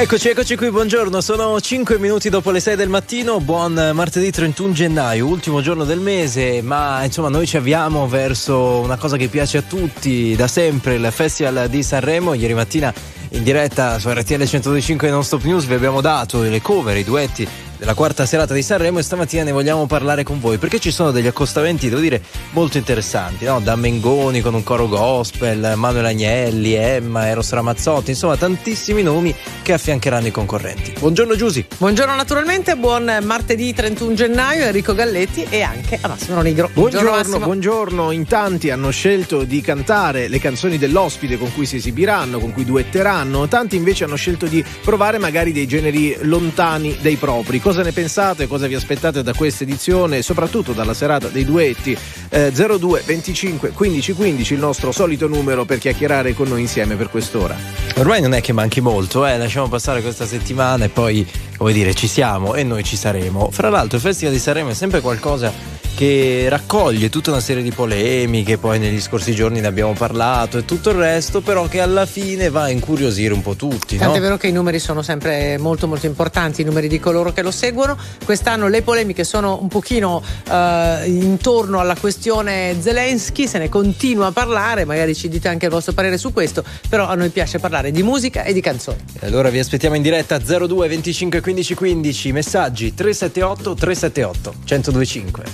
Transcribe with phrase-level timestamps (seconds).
[0.00, 1.20] Eccoci, eccoci qui, buongiorno.
[1.20, 3.40] Sono 5 minuti dopo le 6 del mattino.
[3.40, 6.62] Buon martedì 31 gennaio, ultimo giorno del mese.
[6.62, 11.08] Ma insomma, noi ci avviamo verso una cosa che piace a tutti da sempre: il
[11.10, 12.34] Festival di Sanremo.
[12.34, 12.94] Ieri mattina
[13.30, 17.46] in diretta su RTL 125 Non Stop News vi abbiamo dato le cover, i duetti
[17.78, 21.12] della quarta serata di Sanremo e stamattina ne vogliamo parlare con voi perché ci sono
[21.12, 23.60] degli accostamenti, devo dire, molto interessanti, no?
[23.60, 29.72] Da Mengoni con un coro gospel, Manuel Agnelli, Emma, Eros Ramazzotti, insomma tantissimi nomi che
[29.72, 30.94] affiancheranno i concorrenti.
[30.98, 31.64] Buongiorno Giusy.
[31.78, 36.68] Buongiorno naturalmente, buon martedì 31 gennaio Enrico Galletti e anche a Massimo Nigro.
[36.72, 41.76] Buongiorno, buongiorno, buongiorno, in tanti hanno scelto di cantare le canzoni dell'ospite con cui si
[41.76, 47.16] esibiranno, con cui duetteranno, tanti invece hanno scelto di provare magari dei generi lontani dei
[47.16, 51.94] propri cosa ne pensate, cosa vi aspettate da questa edizione, soprattutto dalla serata dei duetti.
[52.30, 57.10] Eh, 02 25 15 15 il nostro solito numero per chiacchierare con noi insieme per
[57.10, 57.54] quest'ora.
[57.96, 59.36] Ormai non è che manchi molto, eh?
[59.36, 61.26] lasciamo passare questa settimana e poi,
[61.58, 63.50] come dire, ci siamo e noi ci saremo.
[63.50, 65.52] Fra l'altro il Festival di Sanremo è sempre qualcosa
[65.98, 70.64] che raccoglie tutta una serie di polemiche, poi negli scorsi giorni ne abbiamo parlato e
[70.64, 73.96] tutto il resto, però che alla fine va a incuriosire un po' tutti.
[73.96, 74.18] Tanto no?
[74.18, 77.42] è vero che i numeri sono sempre molto molto importanti, i numeri di coloro che
[77.42, 77.98] lo seguono.
[78.24, 84.32] Quest'anno le polemiche sono un pochino eh, intorno alla questione Zelensky, se ne continua a
[84.32, 87.90] parlare, magari ci dite anche il vostro parere su questo, però a noi piace parlare
[87.90, 88.98] di musica e di canzoni.
[89.18, 95.44] E allora vi aspettiamo in diretta 02 25 15 15, messaggi 378 378 1025.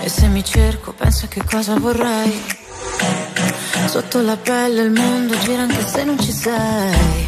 [0.00, 2.42] E se mi cerco, penso a che cosa vorrei.
[3.86, 7.27] Sotto la pelle il mondo gira anche se non ci sei.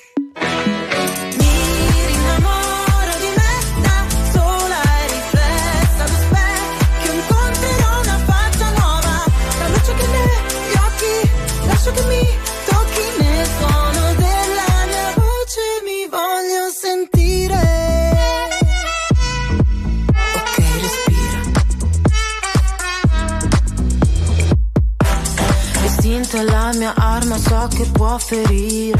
[26.31, 28.99] L'istinto è la mia arma, so che può ferire.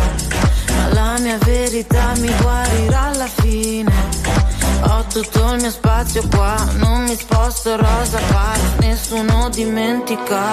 [0.75, 3.91] Ma la mia verità mi guarirà alla fine.
[4.81, 10.43] Ho tutto il mio spazio qua, non mi sposto rosa pari, nessuno dimentica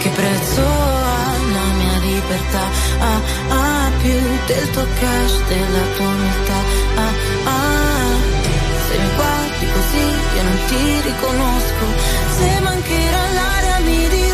[0.00, 2.64] che prezzo ha la mia libertà.
[3.00, 6.58] Ah, ah, più del tuo cash, della tua umiltà.
[6.94, 7.12] Ah,
[7.44, 8.14] ah,
[8.86, 10.04] se mi guardi così
[10.36, 11.84] io non ti riconosco.
[12.36, 14.33] Se mancherà l'aria mi dirò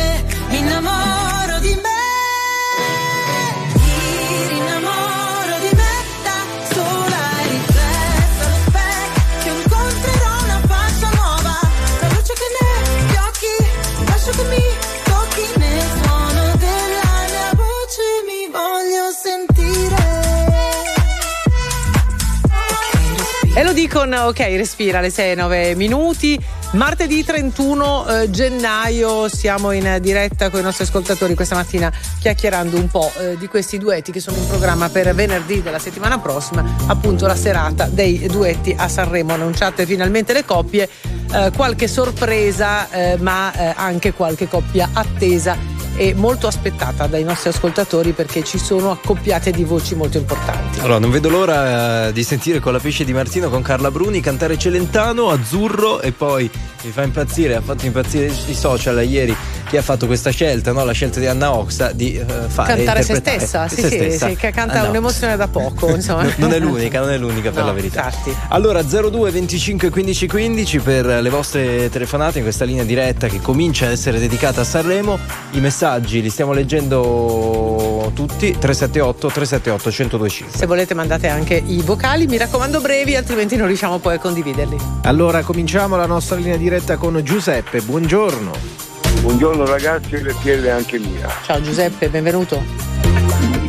[23.91, 26.41] Dicono, ok, respira alle 6 e 9 minuti.
[26.75, 31.91] Martedì 31 eh, gennaio siamo in diretta con i nostri ascoltatori questa mattina
[32.21, 36.19] chiacchierando un po' eh, di questi duetti che sono in programma per venerdì della settimana
[36.19, 39.33] prossima, appunto la serata dei duetti a Sanremo.
[39.33, 40.87] Annunciate finalmente le coppie,
[41.33, 45.70] eh, qualche sorpresa eh, ma eh, anche qualche coppia attesa
[46.01, 50.79] e molto aspettata dai nostri ascoltatori perché ci sono accoppiate di voci molto importanti.
[50.79, 54.19] Allora, non vedo l'ora eh, di sentire con la pesce di Martino con Carla Bruni
[54.19, 56.49] cantare Celentano, Azzurro e poi
[56.81, 59.35] mi fa impazzire, ha fatto impazzire i social ieri
[59.71, 60.83] chi ha fatto questa scelta, no?
[60.83, 64.27] la scelta di Anna Oxa di uh, fare cantare se stessa, sì, se sì, stessa.
[64.27, 65.95] sì, che canta Anna un'emozione da poco.
[65.95, 66.27] Insomma.
[66.35, 68.03] non è l'unica, non è l'unica per no, la verità.
[68.03, 68.35] Infatti.
[68.49, 73.85] Allora 02 25 15 15 per le vostre telefonate in questa linea diretta che comincia
[73.85, 75.17] ad essere dedicata a Sanremo.
[75.51, 80.57] I messaggi li stiamo leggendo tutti 378 378 1025.
[80.57, 84.75] Se volete mandate anche i vocali, mi raccomando brevi, altrimenti non riusciamo poi a condividerli.
[85.03, 87.79] Allora cominciamo la nostra linea diretta con Giuseppe.
[87.79, 88.80] Buongiorno.
[89.21, 91.29] Buongiorno ragazzi, RTL anche mia.
[91.43, 92.59] Ciao Giuseppe, benvenuto.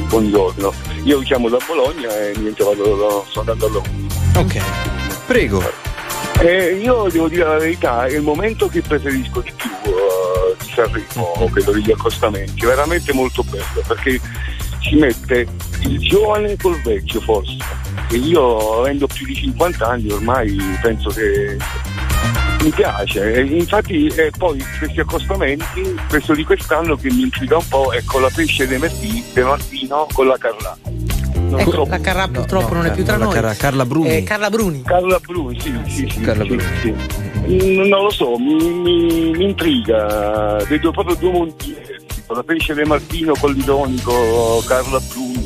[0.08, 0.72] Buongiorno.
[1.04, 4.40] Io chiamo da Bologna e niente, vado, sto andando a Londra.
[4.40, 4.60] Ok.
[5.26, 5.62] Prego.
[6.40, 10.72] Eh, io devo dire la verità, è il momento che preferisco di più uh, di
[10.74, 14.18] Sanremo, quello degli accostamenti, è veramente molto bello perché
[14.80, 15.46] si mette
[15.80, 17.58] il giovane col vecchio forse.
[18.10, 21.58] E io avendo più di 50 anni ormai penso che
[22.62, 27.92] mi piace, infatti eh, poi questi accostamenti, questo di quest'anno che mi intriga un po'
[27.92, 30.76] è con la pesce De Martino, De Martino con la Carrà.
[31.56, 31.86] Ecco, so.
[31.86, 33.32] la Carrà purtroppo no, non è più tra noi.
[33.34, 34.16] Carla, Carla Bruni.
[34.16, 34.82] Eh, Carla Bruni.
[34.82, 36.20] Carla Bruni, sì, sì, sì.
[36.20, 36.64] Carla sì, Bruni.
[36.80, 37.74] sì.
[37.74, 40.56] Non lo so, mi, mi, mi intriga.
[40.68, 41.76] Vedo proprio due mondi
[42.26, 45.41] con la pesce De Martino con l'ironico, Carla Bruni.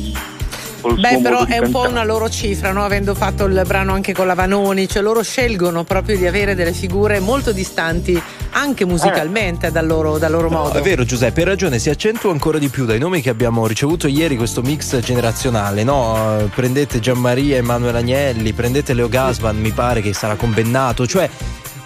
[0.81, 2.83] Beh, però è un po' una loro cifra, no?
[2.83, 6.73] avendo fatto il brano anche con la Vanoni, cioè loro scelgono proprio di avere delle
[6.73, 8.21] figure molto distanti
[8.51, 9.71] anche musicalmente eh.
[9.71, 10.77] dal, loro, dal loro no, modo.
[10.77, 14.07] È vero Giuseppe, hai ragione, si accentua ancora di più dai nomi che abbiamo ricevuto
[14.07, 16.49] ieri questo mix generazionale, no?
[16.53, 21.29] Prendete Gianmaria Emanuele Agnelli, prendete Leo Gasman, mi pare che sarà con Bennato, cioè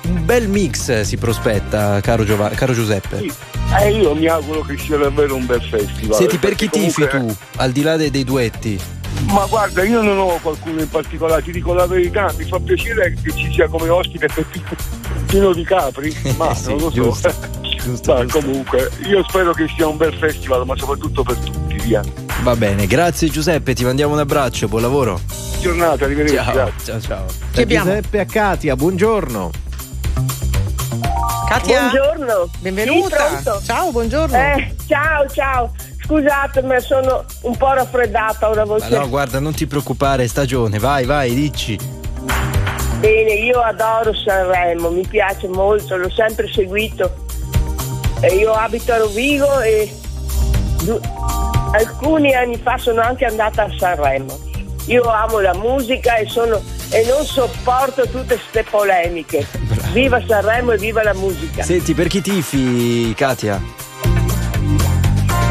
[0.04, 3.20] un bel mix si prospetta, caro, Giova- caro Giuseppe.
[3.20, 3.32] Sì.
[3.80, 6.18] Eh, io mi auguro che sia davvero un bel festival.
[6.18, 7.08] Senti, per chi comunque...
[7.08, 8.80] tifi tu, al di là dei, dei duetti?
[9.30, 13.16] Ma guarda, io non ho qualcuno in particolare, ti dico la verità, mi fa piacere
[13.22, 14.28] che ci sia come ospite
[15.28, 17.60] Pino di Capri, ma sì, non lo giusto, so.
[17.82, 18.40] Giusto, ma giusto.
[18.40, 22.04] comunque, io spero che sia un bel festival, ma soprattutto per tutti, via.
[22.44, 25.20] Va bene, grazie Giuseppe, ti mandiamo un abbraccio, buon lavoro.
[25.60, 26.36] Giornata, arrivederci.
[26.36, 27.00] Ciao, grazie.
[27.00, 27.66] ciao, ciao.
[27.66, 29.70] Giuseppe a Katia, buongiorno.
[31.52, 31.90] Katia?
[31.90, 32.50] Buongiorno.
[32.60, 33.38] Benvenuta.
[33.60, 34.38] Sì, ciao, buongiorno.
[34.38, 35.74] Eh, ciao, ciao.
[36.02, 38.88] Scusate, ma sono un po' raffreddata una voce.
[38.98, 41.78] no, guarda, non ti preoccupare, è stagione, vai, vai, dici.
[43.00, 47.14] Bene, io adoro Sanremo, mi piace molto, l'ho sempre seguito.
[48.22, 49.94] E io abito a Rovigo e
[50.84, 51.02] du-
[51.74, 54.40] alcuni anni fa sono anche andata a Sanremo.
[54.86, 59.48] Io amo la musica e, sono- e non sopporto tutte queste polemiche.
[59.94, 61.64] Viva Sanremo e viva la musica.
[61.64, 63.62] Senti, per chi tifi, Katia?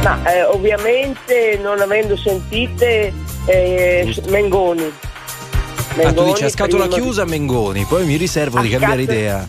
[0.02, 3.12] Ma eh, ovviamente non avendo sentite
[3.46, 4.82] eh, Mengoni.
[4.82, 9.18] Ah, tu Mengoni, dici a scatola chiusa Mengoni, poi mi riservo di A cambiare scatola-
[9.18, 9.48] idea.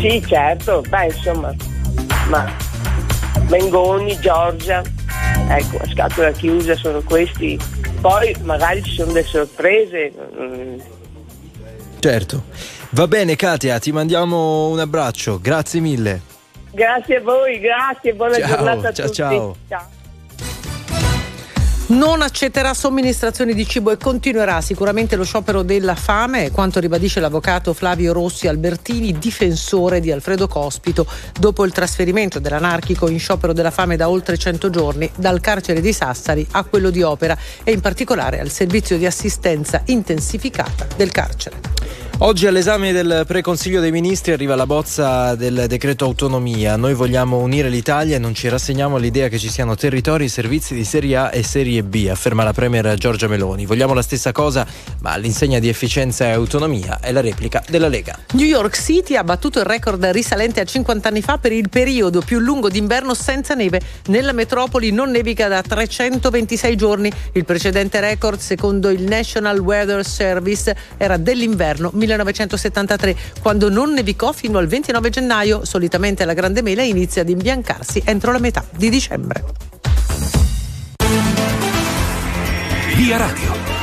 [0.00, 1.54] Sì, certo, beh insomma,
[2.28, 2.50] ma
[3.48, 4.82] Mengoni, Giorgia,
[5.48, 7.58] ecco, a scatola chiusa sono questi.
[8.02, 10.12] Poi magari ci sono delle sorprese.
[10.36, 10.78] mm,
[12.00, 12.42] Certo.
[12.90, 16.20] Va bene, Katia, ti mandiamo un abbraccio, grazie mille.
[16.72, 19.16] Grazie a voi, grazie, buona Ciao, giornata a ciao, tutti.
[19.68, 20.00] ciao.
[21.84, 27.74] Non accetterà somministrazioni di cibo e continuerà sicuramente lo sciopero della fame, quanto ribadisce l'avvocato
[27.74, 31.06] Flavio Rossi Albertini, difensore di Alfredo Cospito,
[31.38, 35.92] dopo il trasferimento dell'anarchico in sciopero della fame da oltre 100 giorni dal carcere di
[35.92, 41.72] Sassari a quello di Opera e in particolare al servizio di assistenza intensificata del carcere.
[42.18, 46.76] Oggi all'esame del preconsiglio dei ministri arriva la bozza del decreto autonomia.
[46.76, 50.72] Noi vogliamo unire l'Italia e non ci rassegniamo all'idea che ci siano territori e servizi
[50.72, 53.64] di Serie A e Serie B, afferma la Premier Giorgia Meloni.
[53.64, 54.66] Vogliamo la stessa cosa,
[55.00, 58.18] ma all'insegna di efficienza e autonomia è la replica della Lega.
[58.32, 62.20] New York City ha battuto il record risalente a 50 anni fa per il periodo
[62.20, 63.80] più lungo d'inverno senza neve.
[64.08, 67.10] Nella metropoli non nevica da 326 giorni.
[67.32, 74.58] Il precedente record, secondo il National Weather Service, era dell'inverno 1973, quando non nevicò fino
[74.58, 75.64] al 29 gennaio.
[75.64, 79.71] Solitamente la Grande Mela inizia ad imbiancarsi entro la metà di dicembre.
[83.02, 83.81] Via Radio.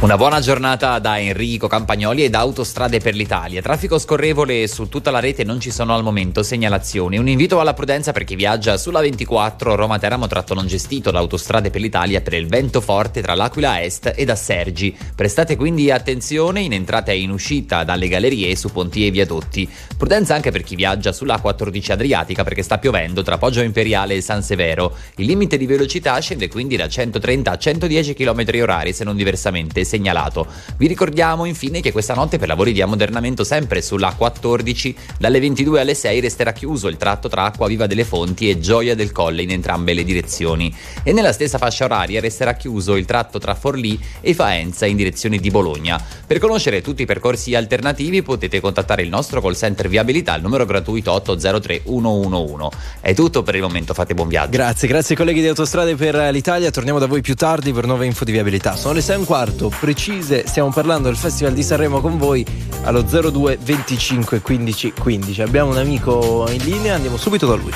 [0.00, 3.60] Una buona giornata da Enrico Campagnoli e da Autostrade per l'Italia.
[3.60, 7.18] Traffico scorrevole su tutta la rete, non ci sono al momento segnalazioni.
[7.18, 11.70] Un invito alla prudenza per chi viaggia sulla 24 Roma-Teramo tratto non gestito da Autostrade
[11.70, 14.96] per l'Italia per il vento forte tra l'Aquila Est e da Sergi.
[15.16, 19.68] Prestate quindi attenzione in entrata e in uscita dalle gallerie su ponti e viadotti.
[19.96, 24.20] Prudenza anche per chi viaggia sulla 14 Adriatica perché sta piovendo tra Poggio Imperiale e
[24.20, 24.94] San Severo.
[25.16, 29.86] Il limite di velocità scende quindi da 130 a 110 km orari se non diversamente
[29.88, 30.46] segnalato.
[30.76, 35.80] Vi ricordiamo infine che questa notte per lavori di ammodernamento sempre sulla 14 dalle 22
[35.80, 39.42] alle 6 resterà chiuso il tratto tra Acqua Viva delle Fonti e Gioia del Colle
[39.42, 43.98] in entrambe le direzioni e nella stessa fascia oraria resterà chiuso il tratto tra Forlì
[44.20, 46.00] e Faenza in direzione di Bologna.
[46.26, 50.66] Per conoscere tutti i percorsi alternativi potete contattare il nostro call center viabilità al numero
[50.66, 52.68] gratuito 803 111.
[53.00, 54.50] È tutto per il momento, fate buon viaggio.
[54.50, 56.70] Grazie, grazie colleghi di Autostrade per l'Italia.
[56.70, 58.76] Torniamo da voi più tardi per nuove info di viabilità.
[58.76, 60.46] Sono le 6 e un quarto, precise.
[60.46, 62.44] Stiamo parlando del Festival di Sanremo con voi
[62.84, 65.42] allo 02 25 15 15.
[65.42, 67.72] Abbiamo un amico in linea, andiamo subito da lui.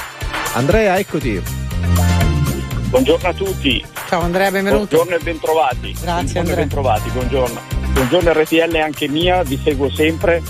[0.55, 1.43] Andrea, eccoti.
[2.89, 3.85] Buongiorno a tutti.
[4.09, 4.97] Ciao Andrea, benvenuto.
[4.97, 5.93] Buongiorno e bentrovati.
[5.93, 6.55] Grazie, buongiorno Andrea.
[6.55, 7.61] e bentrovati, buongiorno.
[7.93, 10.43] Buongiorno RTL anche mia, vi seguo sempre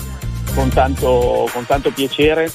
[0.53, 2.51] con tanto, con tanto piacere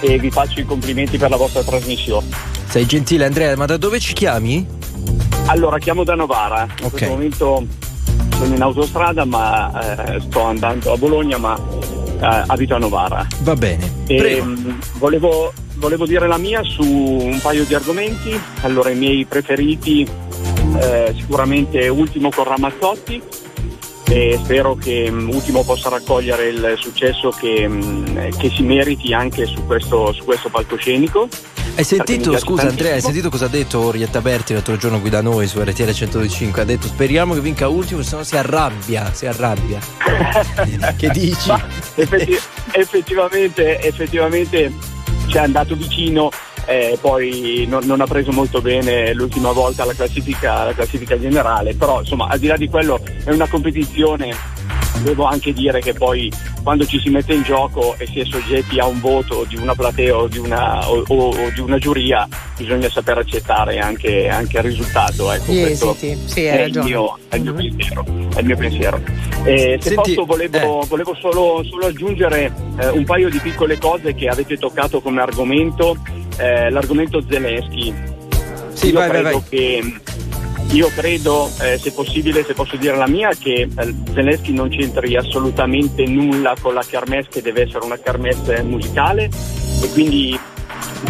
[0.00, 2.26] e vi faccio i complimenti per la vostra trasmissione.
[2.68, 4.66] Sei gentile Andrea, ma da dove ci chiami?
[5.46, 6.62] Allora, chiamo da Novara.
[6.80, 6.90] In Ok.
[6.90, 7.66] questo momento
[8.38, 13.26] sono in autostrada, ma eh, sto andando a Bologna, ma eh, abito a Novara.
[13.40, 13.90] Va bene.
[14.06, 18.38] E, mh, volevo, volevo dire la mia su un paio di argomenti.
[18.62, 20.08] Allora, i miei preferiti,
[20.80, 23.20] eh, sicuramente Ultimo con Ramazzotti.
[24.10, 29.46] E spero che mh, Ultimo possa raccogliere il successo che, mh, che si meriti anche
[29.46, 31.28] su questo, su questo palcoscenico.
[31.78, 35.20] Hai sentito, scusa Andrea, hai sentito cosa ha detto Orietta Berti l'altro giorno qui da
[35.20, 36.60] noi su RTL 105?
[36.60, 39.78] Ha detto speriamo che vinca ultimo, se no si arrabbia, si arrabbia.
[40.98, 41.46] che dici?
[41.46, 42.36] Ma effetti-
[42.72, 44.72] effettivamente, effettivamente
[45.28, 46.30] ci è andato vicino,
[46.64, 51.76] eh, poi non, non ha preso molto bene l'ultima volta la classifica, la classifica generale,
[51.76, 54.34] però insomma al di là di quello è una competizione.
[55.02, 56.30] Devo anche dire che poi
[56.62, 59.74] quando ci si mette in gioco e si è soggetti a un voto di una
[59.74, 62.26] platea o di una, o- o- o di una giuria,
[62.56, 65.30] bisogna saper accettare anche, anche il risultato.
[65.30, 67.58] Ecco, Gli questo esiti, sì, hai è il mio, è il mio Mhm.
[67.58, 68.04] pensiero.
[68.34, 69.00] È il mio pensiero.
[69.44, 74.14] Eh, se Senti, posso volevo, volevo solo, solo aggiungere eh, un paio di piccole cose
[74.14, 75.96] che avete toccato come argomento,
[76.38, 77.94] eh, l'argomento Zelensky.
[78.72, 79.48] Sì, io vai, vai, credo vai.
[79.48, 79.94] che
[80.72, 85.16] io credo, eh, se possibile, se posso dire la mia, che eh, Zelensky non c'entri
[85.16, 89.30] assolutamente nulla con la kermesse che deve essere una kermesse musicale
[89.82, 90.38] e quindi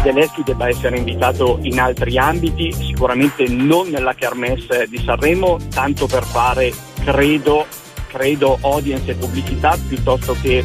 [0.03, 6.23] Zelensky debba essere invitato in altri ambiti, sicuramente non nella kermesse di Sanremo, tanto per
[6.23, 6.73] fare,
[7.05, 7.67] credo,
[8.07, 10.65] credo audience e pubblicità piuttosto che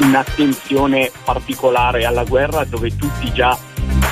[0.00, 3.58] un'attenzione particolare alla guerra dove tutti già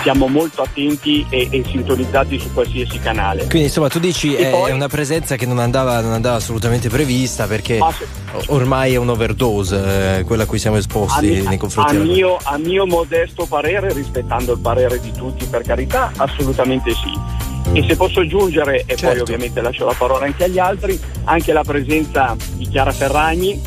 [0.02, 3.46] siamo molto attenti e, e sintonizzati su qualsiasi canale.
[3.46, 7.46] Quindi insomma tu dici è poi- una presenza che non andava, non andava assolutamente prevista
[7.46, 8.06] perché se-
[8.48, 12.12] ormai è un'overdose eh, quella a cui siamo a, esposti mi- nei confronti a della
[12.12, 17.44] mio, a mio modesto parere, rispettando il parere di tutti per carità, assolutamente sì.
[17.72, 19.06] E se posso aggiungere, e Certo.
[19.08, 23.60] poi ovviamente lascio la parola anche agli altri, anche la presenza di Chiara Ferragni,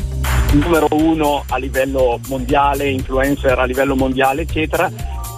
[0.52, 4.90] numero uno a livello mondiale, influencer a livello mondiale, eccetera.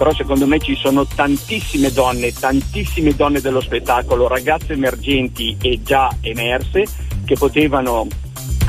[0.02, 6.10] Però secondo me ci sono tantissime donne, tantissime donne dello spettacolo, ragazze emergenti e già
[6.22, 6.84] emerse,
[7.24, 8.08] che potevano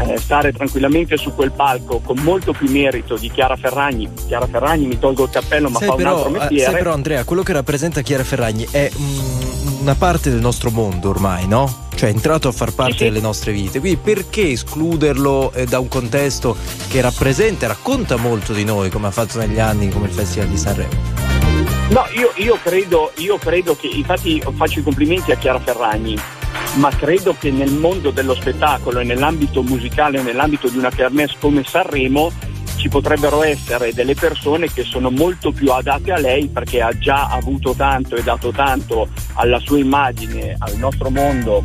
[0.02, 4.08] eh, stare tranquillamente su quel palco con molto più merito di Chiara Ferragni.
[4.28, 6.64] Chiara Ferragni mi tolgo il cappello ma Sai fa un però, altro eh, mestiere.
[6.66, 11.10] sai però Andrea, quello che rappresenta Chiara Ferragni è mm, una parte del nostro mondo
[11.10, 11.83] ormai, no?
[11.96, 13.04] Cioè è entrato a far parte Sì, sì.
[13.06, 13.80] delle nostre vite.
[13.80, 16.56] Quindi perché escluderlo eh, da un contesto
[16.90, 20.48] che rappresenta e racconta molto di noi, come ha fatto negli anni come il Festival
[20.48, 20.92] di Sanremo?
[21.90, 26.18] No, io, io credo, io credo che, infatti faccio i complimenti a Chiara Ferragni,
[26.76, 31.64] ma credo che nel mondo dello spettacolo e nell'ambito musicale, nell'ambito di una kermesse come
[31.64, 32.32] Sanremo,
[32.76, 37.28] ci potrebbero essere delle persone che sono molto più adatte a lei perché ha già
[37.30, 41.64] avuto tanto e dato tanto alla sua immagine, al nostro mondo,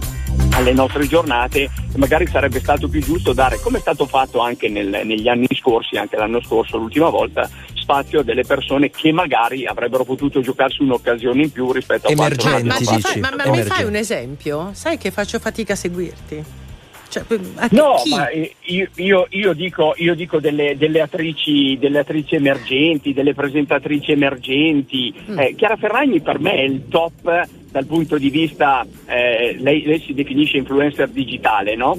[0.52, 4.68] alle nostre giornate e magari sarebbe stato più giusto dare, come è stato fatto anche
[4.68, 9.66] nel- negli anni scorsi, anche l'anno scorso, l'ultima volta, spazio a delle persone che magari
[9.66, 13.50] avrebbero potuto giocarsi un'occasione in più rispetto a quanto Ma, Emergenti, ma, fai, ma- ma
[13.50, 14.70] mi fai un esempio?
[14.72, 16.66] Sai che faccio fatica a seguirti?
[17.08, 17.24] Cioè,
[17.70, 18.10] No, chi?
[18.10, 23.34] ma eh, io, io- io dico, io dico delle, delle attrici, delle attrici emergenti, delle
[23.34, 25.14] presentatrici emergenti.
[25.30, 25.38] Mm.
[25.38, 30.00] Eh, Chiara Ferragni per me è il top dal punto di vista, eh, lei, lei
[30.00, 31.98] si definisce influencer digitale, no?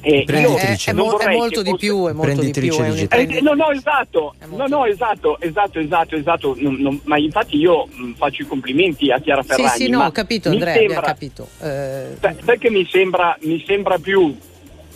[0.00, 0.90] E io Imprenditrice.
[0.90, 2.72] è, è mo- è molto di più, è molto di più.
[2.72, 6.54] Eh, no, no, esatto, no, no, esatto, esatto, esatto, esatto.
[6.58, 9.68] Non- non- ma infatti io faccio i complimenti a Chiara Sì, Ferragni.
[9.76, 11.48] sì, no, ma ho capito, Andrea, sembra- capito.
[11.60, 14.36] Eh, Sai che mi sembra, mi sembra più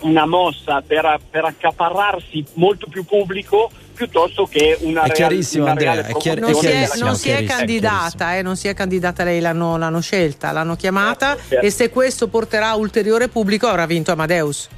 [0.00, 5.92] una mossa per, per accaparrarsi molto più pubblico piuttosto che una È chiarissimo, una Andrea,
[5.92, 8.68] reale è chiar- non, è si è, chiarissimo, non si è candidata, eh, non si
[8.68, 11.66] è candidata lei, l'hanno, l'hanno scelta, l'hanno chiamata Certo.
[11.66, 14.68] e se questo porterà ulteriore pubblico avrà vinto Amadeus.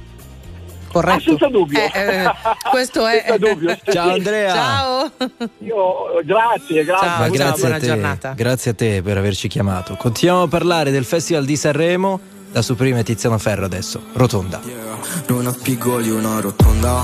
[0.93, 1.21] Corretto?
[1.21, 1.79] Senza dubbio.
[1.79, 2.31] Eh, eh,
[2.69, 3.23] questo è.
[3.27, 3.77] Senza dubbio.
[3.91, 4.53] Ciao Andrea.
[4.53, 5.11] Ciao.
[5.59, 7.07] Io, grazie, grazie.
[7.07, 8.33] Ciao, Ma ciao, grazie buona a te, giornata.
[8.35, 9.95] grazie a te per averci chiamato.
[9.95, 12.19] Continuiamo a parlare del Festival di Sanremo
[12.51, 14.01] da Supreme e Tiziano Ferro adesso.
[14.13, 14.61] Rotonda.
[15.27, 17.01] Non ha spigoli una rotonda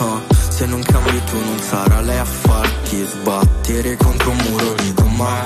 [0.00, 4.92] Ah, Se non cambi tu non sarà lei a farti sbattere contro un muro di
[4.94, 5.42] gomma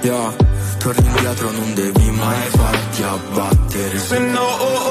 [0.00, 0.34] yeah.
[0.78, 4.83] Torni indietro non devi mai farti abbattere Se no oh oh oh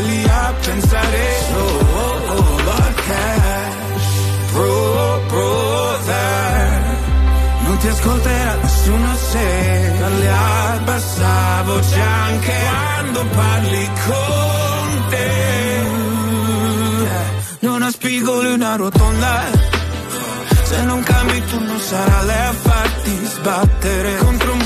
[0.00, 1.38] capelli a pensare.
[1.50, 6.98] Solo al cash Bro, brother
[7.64, 15.28] Non ti ascolterà nessuno se Parli a bassa voce anche quando parli con te.
[17.60, 19.44] Non ha spigoli una rotonda.
[20.62, 24.59] Se non cambi tu non sarà lei a farti sbattere contro un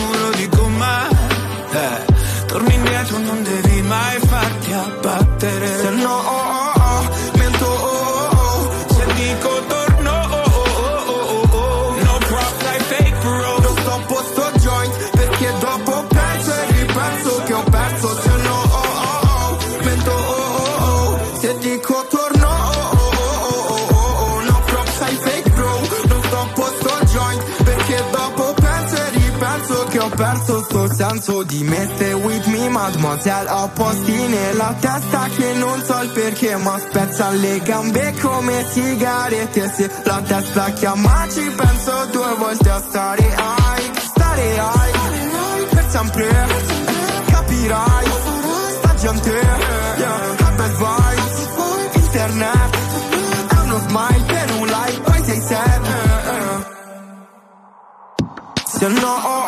[30.35, 35.83] perso sto senso di me Stay with me mademoiselle Ho posti nella testa che non
[35.85, 42.07] so il perché Ma spezza le gambe come sigarette Se la testa chiama ci penso
[42.11, 46.47] due volte a stare high Stare high per sempre
[47.27, 48.07] Capirai.
[48.79, 52.77] Sta gente yeah, bad vibes Internet
[53.49, 56.13] è uno smile per un like Poi sei sad
[58.85, 59.44] se no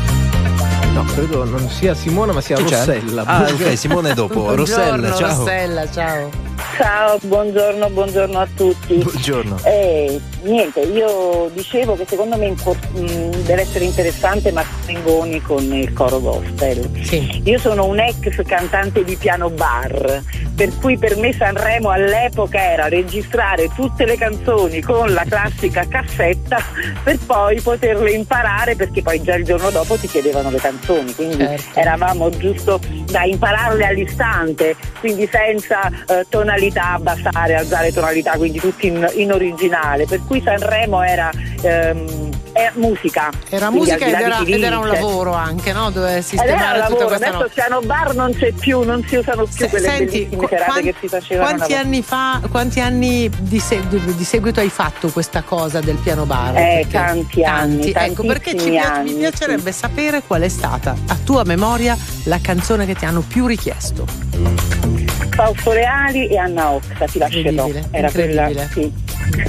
[1.04, 2.56] No, credo non sia Simona, ma sia?
[2.58, 3.24] Rossella.
[3.24, 4.52] Ah, ok, Simone dopo.
[4.56, 5.38] Rossella, ciao.
[5.38, 6.53] Rossella, ciao.
[6.76, 8.94] Ciao, buongiorno, buongiorno a tutti.
[8.96, 9.60] Buongiorno.
[9.64, 15.62] Eh, niente, io dicevo che secondo me impor- mh, deve essere interessante Marco Mengoni con
[15.72, 16.90] il coro gospel.
[17.02, 17.42] Sì.
[17.44, 20.22] Io sono un ex cantante di piano bar,
[20.56, 26.58] per cui per me Sanremo all'epoca era registrare tutte le canzoni con la classica cassetta
[27.04, 31.36] per poi poterle imparare perché poi già il giorno dopo ti chiedevano le canzoni, quindi
[31.36, 31.78] Certo.
[31.78, 39.06] eravamo giusto da impararle all'istante, quindi senza eh, tonalità, abbassare, alzare tonalità, quindi tutti in,
[39.16, 41.30] in originale, per cui Sanremo era,
[41.62, 43.30] ehm, era musica.
[43.48, 45.90] Era musica ed era, ed era un lavoro anche, no?
[45.90, 49.16] Dove sistemare un tutta lavoro, questa adesso no- piano bar non c'è più, non si
[49.16, 52.80] usano più Se- quelle Senti, qu- serate quan- che si facevano quanti anni fa, quanti
[52.80, 56.56] anni di, se- di- seguito hai fatto questa cosa del piano bar?
[56.56, 60.94] Eh, Perché- tanti anni, Ecco, perché ci pia- mi anni, piacerebbe sapere qual è stata,
[61.08, 65.03] a tua memoria, la canzone che ti hanno più richiesto.
[65.34, 67.68] Fausto Reali e Anna Oxa, ti lascerò.
[67.90, 68.92] Era quella, sì.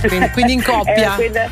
[0.07, 0.93] Quindi- quindi in coppia?
[0.95, 1.49] Era quella-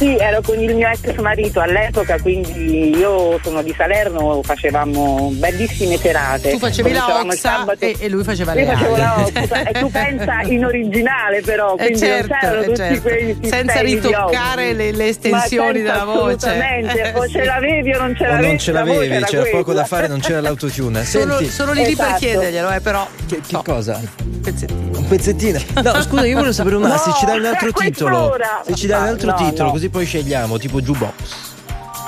[0.00, 5.98] sì, ero con il mio ex marito all'epoca, quindi io sono di Salerno, facevamo bellissime
[5.98, 6.52] serate.
[6.52, 9.72] Tu facevi la oxa sabato- e, e lui faceva Io le facevo la oxa e
[9.78, 13.02] tu pensa in originale però, Eh, quindi certo, non c'erano eh, tutti certo.
[13.02, 16.34] quei Senza ritoccare le- le estensioni della voce.
[16.46, 18.46] Assolutamente, Eh, o ce l'avevi o non ce O l'avevi.
[18.46, 19.80] non ce l'avevi, era c'era poco quella.
[19.80, 21.04] da fare, non c'era l'autotune.
[21.04, 22.18] Sono, Senti, sono lì lì per Esatto.
[22.20, 23.06] chiederglielo, eh, però.
[23.26, 24.00] che, che no, cosa?
[24.22, 24.98] un pezzettino.
[24.98, 25.58] Un pezzettino.
[25.82, 28.36] No, scusa, io volevo sapere un No, se ci dai un altro titolo.
[28.64, 29.70] Se ci dai un altro No, titolo, no.
[29.72, 31.14] così poi scegliamo, tipo jukebox.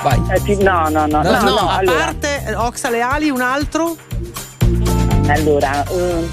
[0.03, 0.21] Vai.
[0.31, 3.03] Eh, ti- No, no, no, No, no, No, no, a allora, parte eh, Oxa le
[3.03, 3.97] ali, un altro?
[5.29, 6.29] allora ehm,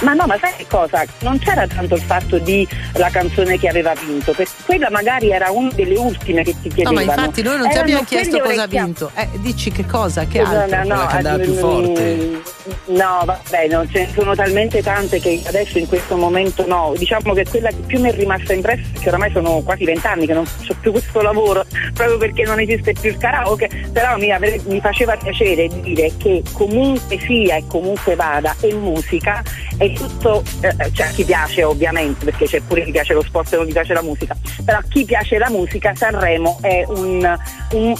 [0.00, 1.04] ma no, ma sai che cosa?
[1.20, 5.50] Non c'era tanto il fatto di la canzone che aveva vinto, perché quella magari era
[5.50, 6.94] una delle ultime che ti No, chiedevano.
[6.94, 9.10] ma infatti noi non ti Erano abbiamo chiesto cosa ha vinto.
[9.14, 10.76] Eh, dici che cosa, che altro?
[10.76, 12.40] no, Quella che andava più mm, forte.
[12.86, 16.92] No, vabbè, non ce ne sono talmente tante che adesso in questo momento no.
[16.96, 20.34] Diciamo che quella che più mi è rimasta impressa che oramai sono quasi vent'anni che
[20.34, 21.64] non faccio più questo lavoro,
[21.94, 26.42] proprio perché non esiste più il karaoke, però mi, ave- mi faceva piacere dire che
[26.52, 29.42] comunque sia e comunque vada è musica,
[29.82, 33.52] è tutto, eh, cioè a chi piace ovviamente, perché c'è pure chi piace lo sport
[33.52, 37.36] e non gli piace la musica, però a chi piace la musica Sanremo è un,
[37.72, 37.94] un-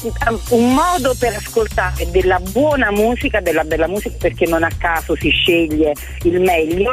[0.50, 5.30] un modo per ascoltare della buona musica, della bella musica, perché non a caso si
[5.30, 5.92] sceglie
[6.22, 6.92] il meglio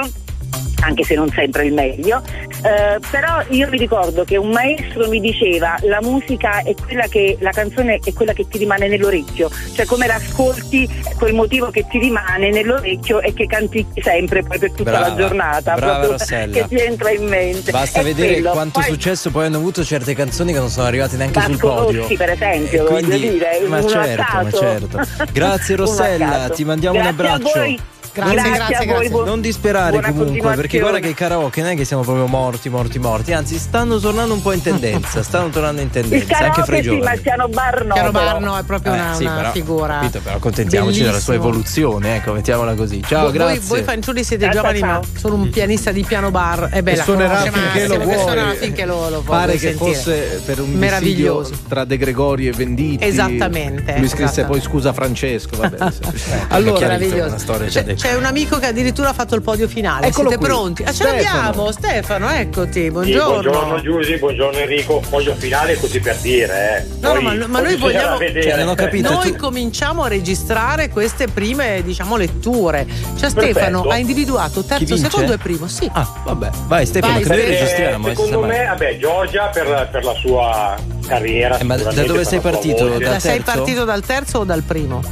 [0.81, 2.21] anche se non sempre il meglio,
[2.63, 7.37] eh, però io mi ricordo che un maestro mi diceva la musica è quella che,
[7.39, 10.87] la canzone è quella che ti rimane nell'orecchio, cioè come l'ascolti,
[11.17, 15.15] quel motivo che ti rimane nell'orecchio e che canti sempre poi per tutta Brava, la
[15.15, 16.53] giornata, brava Rossella.
[16.53, 17.71] che ti entra in mente.
[17.71, 18.51] Basta È vedere quello.
[18.51, 21.73] quanto Poi- successo poi hanno avuto certe canzoni che non sono arrivate neanche sul Vasco
[21.83, 22.01] podio.
[22.01, 24.99] Rossi, per esempio, E voglio quindi- dire, ma certo, ma certo.
[25.31, 27.97] Grazie Rossella, ti mandiamo Grazie un abbraccio.
[28.13, 28.33] Voi.
[28.33, 28.87] Grazie, grazie, grazie, a voi.
[28.87, 29.09] grazie.
[29.09, 32.25] buon- Non disperare buona comunque, perché guarda che i karaoke non è che siamo proprio
[32.27, 36.37] morti, morti, morti, anzi stanno tornando un po' in tendenza, stanno tornando in Il tendenza,
[36.37, 37.15] anche fra karaoke i sì, ma giovani.
[37.15, 37.93] il piano bar no.
[37.93, 38.23] Piano però.
[38.25, 39.93] Barno è proprio Eh, una, sì, una però, figura.
[39.99, 41.47] capito, però accontentiamoci della sua Bellissimo.
[41.49, 43.01] evoluzione, ecco, mettiamola così.
[43.05, 43.59] Ciao, Voi- grazie.
[43.59, 46.69] Voi, voi fanciulli siete Ciao, giovani, ciao, ma sono un pianista di piano bar.
[46.73, 49.93] E beh, E la suonerà finché lo che suonerà finché lo, lo Pare che sentire.
[49.93, 51.53] fosse per un Meraviglioso.
[51.67, 53.03] tra De Gregorio e Venditti.
[53.05, 55.57] Esattamente, Lui scrisse poi scusa Francesco.
[55.57, 56.31] Vabbè, sì.
[56.49, 57.27] Allora, Meraviglioso.
[57.27, 57.67] una storia.
[58.09, 60.07] C'è un amico che addirittura ha fatto il podio finale.
[60.07, 60.51] Eccolo Siete qui.
[60.53, 60.81] pronti?
[60.81, 61.15] Ah, ce Stefano.
[61.41, 62.81] l'abbiamo, Stefano, eccoti.
[62.81, 63.29] Sì, Buongiorno.
[63.51, 66.87] buongiorno Giusy, buongiorno Enrico, voglio finale così per dire.
[66.89, 66.97] Eh.
[67.01, 68.17] No, Poi- ma- ma noi vogliamo-.
[68.17, 69.11] Cioè, capito.
[69.11, 72.87] Noi tu- cominciamo a registrare queste prime, diciamo, letture.
[72.87, 73.41] Cioè, Perfetto.
[73.51, 75.67] Stefano ha individuato terzo, secondo e primo.
[75.67, 75.87] Sì.
[75.93, 77.55] Ah, vabbè, vai Stefano, Vai, che noi Stefano.
[77.55, 78.07] Eh, registriamo.
[78.07, 81.59] eh, secondo me, vabbè, Giorgia per, per la sua carriera.
[81.59, 82.87] Eh, ma da dove sei partito?
[82.97, 85.03] Da sei partito dal terzo o dal primo?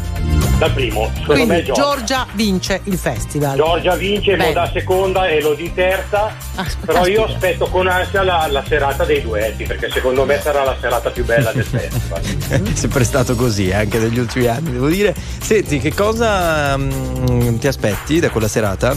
[0.58, 1.82] Dal primo, secondo me Quindi Giorgia.
[1.84, 3.56] Giorgia vince il festival.
[3.58, 4.48] Giorgia vince, Bene.
[4.48, 6.34] lo dà seconda e lo di terza.
[6.56, 10.64] Ah, Però io aspetto con ansia la, la serata dei duetti, perché secondo me sarà
[10.64, 12.22] la serata più bella del festival.
[12.50, 15.14] È sempre stato così, eh, anche negli ultimi anni, devo dire.
[15.40, 18.96] Senti, che cosa mm, ti aspetti da quella serata?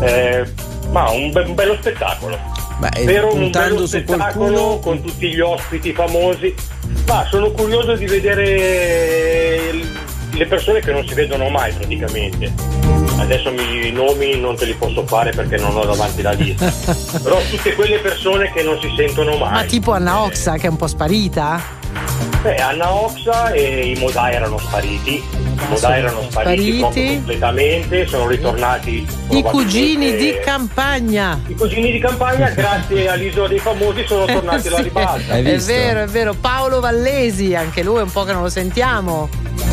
[0.00, 0.42] Eh,
[0.90, 2.38] ma un, be- un bello spettacolo.
[2.78, 4.78] Beh, Spero un puntando bello spettacolo qualcuno.
[4.78, 6.54] con tutti gli ospiti famosi.
[7.06, 12.52] Ma sono curioso di vedere il- le persone che non si vedono mai praticamente.
[13.18, 16.72] Adesso mi- i nomi non te li posso fare perché non ho davanti la lista.
[17.22, 19.52] Però tutte quelle persone che non si sentono mai.
[19.52, 21.60] Ma tipo Anna Oxa che è un po' sparita?
[22.42, 25.22] Beh, Anna Oxa e i Modà erano spariti.
[25.54, 28.90] I Modà erano spariti, completamente, sono ritornati.
[28.90, 31.40] I probabilmente- cugini di campagna.
[31.46, 34.82] I cugini di campagna, grazie all'isola dei famosi, sono tornati alla Sì.
[34.82, 35.34] ribalta.
[35.34, 36.34] È vero, è vero.
[36.34, 39.28] Paolo Vallesi, anche lui è un po' che non lo sentiamo.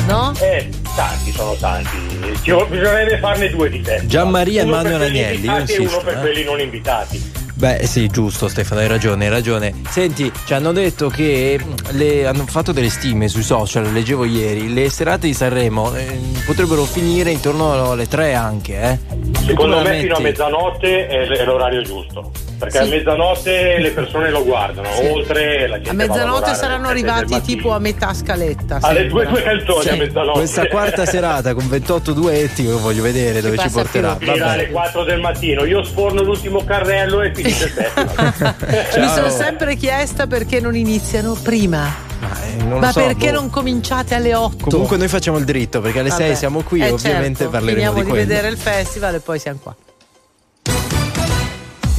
[0.07, 0.33] No?
[0.39, 1.97] Eh, tanti sono tanti.
[2.41, 4.01] Ci- bisognerebbe farne due di te.
[4.05, 6.19] Gianmaria e Manuel Agnelli, io e uno per eh.
[6.19, 7.31] quelli non invitati.
[7.61, 9.71] Beh, sì, giusto Stefano, hai ragione, hai ragione.
[9.87, 14.73] Senti, ci hanno detto che mm, le- hanno fatto delle stime sui social, leggevo ieri,
[14.73, 18.97] le serate di Sanremo eh, potrebbero finire intorno alle tre anche, eh.
[19.45, 22.31] Secondo me fino a mezzanotte è l'orario giusto.
[22.61, 22.83] Perché Sì.
[22.83, 27.41] a mezzanotte le persone lo guardano, oltre la gente A va mezzanotte lavorare saranno arrivati
[27.41, 28.77] tipo a metà scaletta.
[28.81, 29.97] alle due, due canzoni a Sì.
[29.97, 30.37] mezzanotte.
[30.39, 34.15] Questa quarta serata con 28 duetti io voglio vedere dove ci porterà.
[34.15, 34.27] più.
[34.27, 34.71] Finirà alle Vabbè.
[34.73, 38.55] 4 del mattino, io sforno l'ultimo carrello e finisce il festival.
[39.01, 42.09] Mi sono sempre chiesta perché non iniziano prima.
[42.19, 43.39] Ma, eh, Ma so, perché boh.
[43.39, 44.69] non cominciate alle 8?
[44.69, 46.25] Comunque noi facciamo il dritto perché alle Vabbè.
[46.27, 48.25] 6 siamo qui Eh, e ovviamente certo, parleremo finiamo di di, quello.
[48.27, 49.75] vedere il festival e poi siamo qua.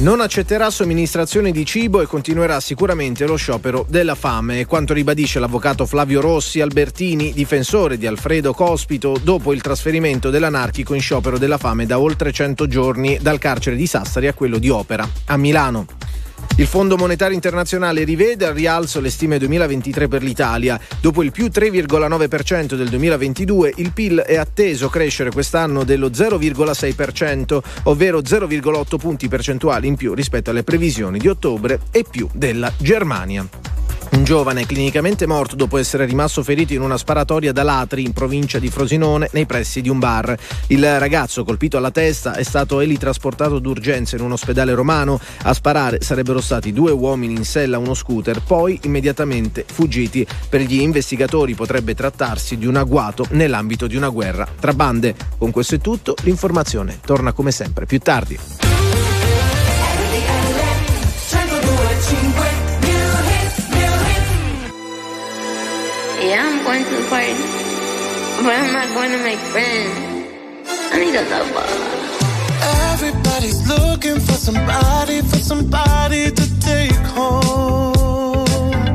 [0.03, 4.65] Non accetterà somministrazione di cibo e continuerà sicuramente lo sciopero della fame.
[4.65, 10.99] Quanto ribadisce l'avvocato Flavio Rossi Albertini, difensore di Alfredo Cospito, dopo il trasferimento dell'anarchico in
[10.99, 15.07] sciopero della fame da oltre 100 giorni dal carcere di Sassari a quello di Opera,
[15.27, 15.85] a Milano.
[16.57, 20.79] Il Fondo Monetario Internazionale rivede al rialzo le stime 2023 per l'Italia.
[21.01, 28.19] Dopo il più 3,9% del 2022, il PIL è atteso crescere quest'anno dello 0,6%, ovvero
[28.19, 33.82] 0,8 punti percentuali in più rispetto alle previsioni di ottobre e più della Germania.
[34.13, 38.59] Un giovane clinicamente morto dopo essere rimasto ferito in una sparatoria da Latri in provincia
[38.59, 40.37] di Frosinone nei pressi di un bar.
[40.67, 45.19] Il ragazzo colpito alla testa è stato elitrasportato d'urgenza in un ospedale romano.
[45.41, 50.25] A sparare sarebbero stati due uomini in sella a uno scooter, poi immediatamente fuggiti.
[50.47, 55.15] Per gli investigatori potrebbe trattarsi di un agguato nell'ambito di una guerra tra bande.
[55.39, 58.37] Con questo è tutto, l'informazione torna come sempre più tardi.
[66.73, 67.33] Going to the party,
[68.43, 69.95] but I'm not going to make friends.
[70.91, 71.67] I need a lover.
[72.93, 78.87] Everybody's looking for somebody, for somebody to take home.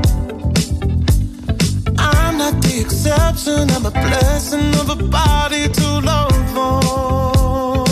[1.98, 7.86] I'm not the exception, I'm a blessing of a body to love on.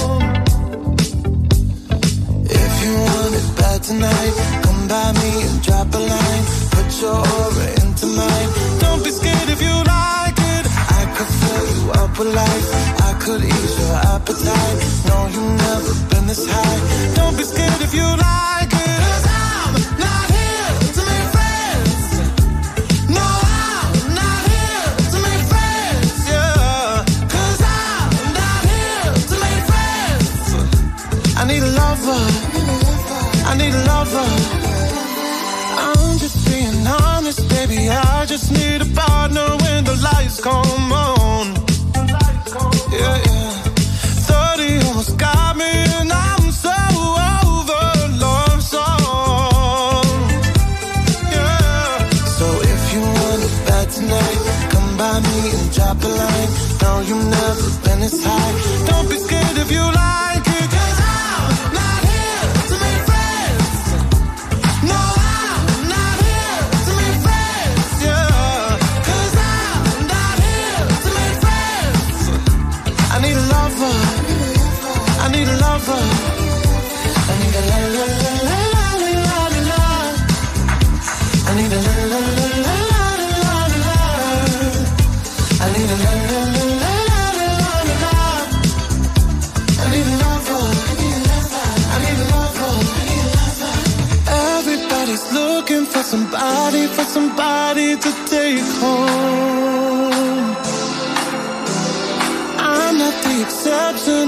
[2.63, 6.45] If you want it bad tonight, come by me and drop a line.
[6.75, 8.66] Put your aura into mine.
[11.91, 12.69] Up life.
[13.09, 14.79] I could ease your appetite.
[15.09, 17.15] No, you've never been this high.
[17.15, 18.73] Don't be scared if you like
[19.29, 22.05] I'm not here to make friends.
[23.17, 23.27] No,
[23.61, 26.13] I'm not here to make friends.
[26.33, 27.05] Yeah.
[27.29, 30.47] 'Cause I'm not here to make friends.
[31.41, 32.23] I need a lover.
[33.51, 34.29] I need a lover.
[35.87, 37.91] I'm just being honest, baby.
[37.91, 41.56] I just need a partner when the lights come on.
[56.19, 56.51] Line.
[56.83, 58.87] No, you've never been this high.
[58.87, 58.96] Don't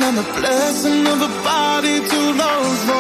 [0.08, 2.97] I'm blessing of a body to love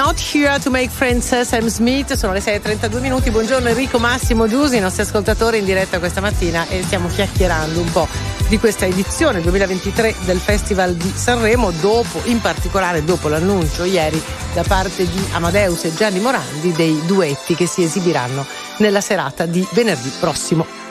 [0.00, 2.14] not here to make friends, Sam Smith.
[2.14, 3.30] Sono le 6.32 minuti.
[3.30, 7.92] Buongiorno Enrico Massimo Giusi, i nostri ascoltatori in diretta questa mattina e stiamo chiacchierando un
[7.92, 8.08] po'
[8.48, 14.22] di questa edizione 2023 del Festival di Sanremo, dopo, in particolare dopo l'annuncio ieri
[14.54, 18.46] da parte di Amadeus e Gianni Morandi dei duetti che si esibiranno
[18.78, 20.89] nella serata di venerdì prossimo.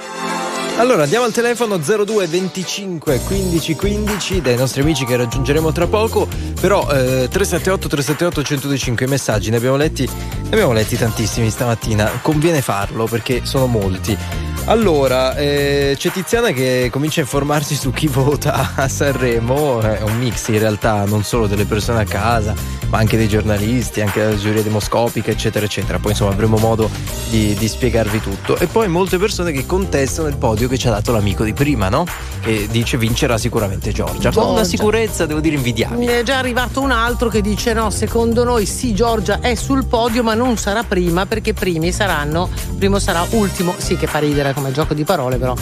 [0.79, 6.25] Allora andiamo al telefono 02 25 15 15 dai nostri amici che raggiungeremo tra poco.
[6.57, 12.09] Però eh, 378 378 125 i messaggi ne abbiamo letti, ne abbiamo letti tantissimi stamattina.
[12.21, 14.17] Conviene farlo perché sono molti.
[14.65, 20.17] Allora, eh, c'è Tiziana che comincia a informarsi su chi vota a Sanremo, è un
[20.17, 22.53] mix in realtà, non solo delle persone a casa,
[22.89, 25.99] ma anche dei giornalisti, anche della giuria demoscopica, eccetera, eccetera.
[25.99, 26.89] Poi insomma avremo modo
[27.29, 28.57] di, di spiegarvi tutto.
[28.57, 31.89] E poi molte persone che contestano il podio che ci ha dato l'amico di prima,
[31.89, 32.05] no?
[32.41, 34.31] Che dice vincerà sicuramente Giorgia.
[34.31, 36.05] Con una sicurezza, devo dire, invidiabile.
[36.05, 39.85] Ne è già arrivato un altro che dice no, secondo noi sì, Giorgia è sul
[39.85, 44.48] podio, ma non sarà prima perché primi saranno, primo sarà ultimo, sì che fa ridere
[44.53, 45.55] come gioco di parole, però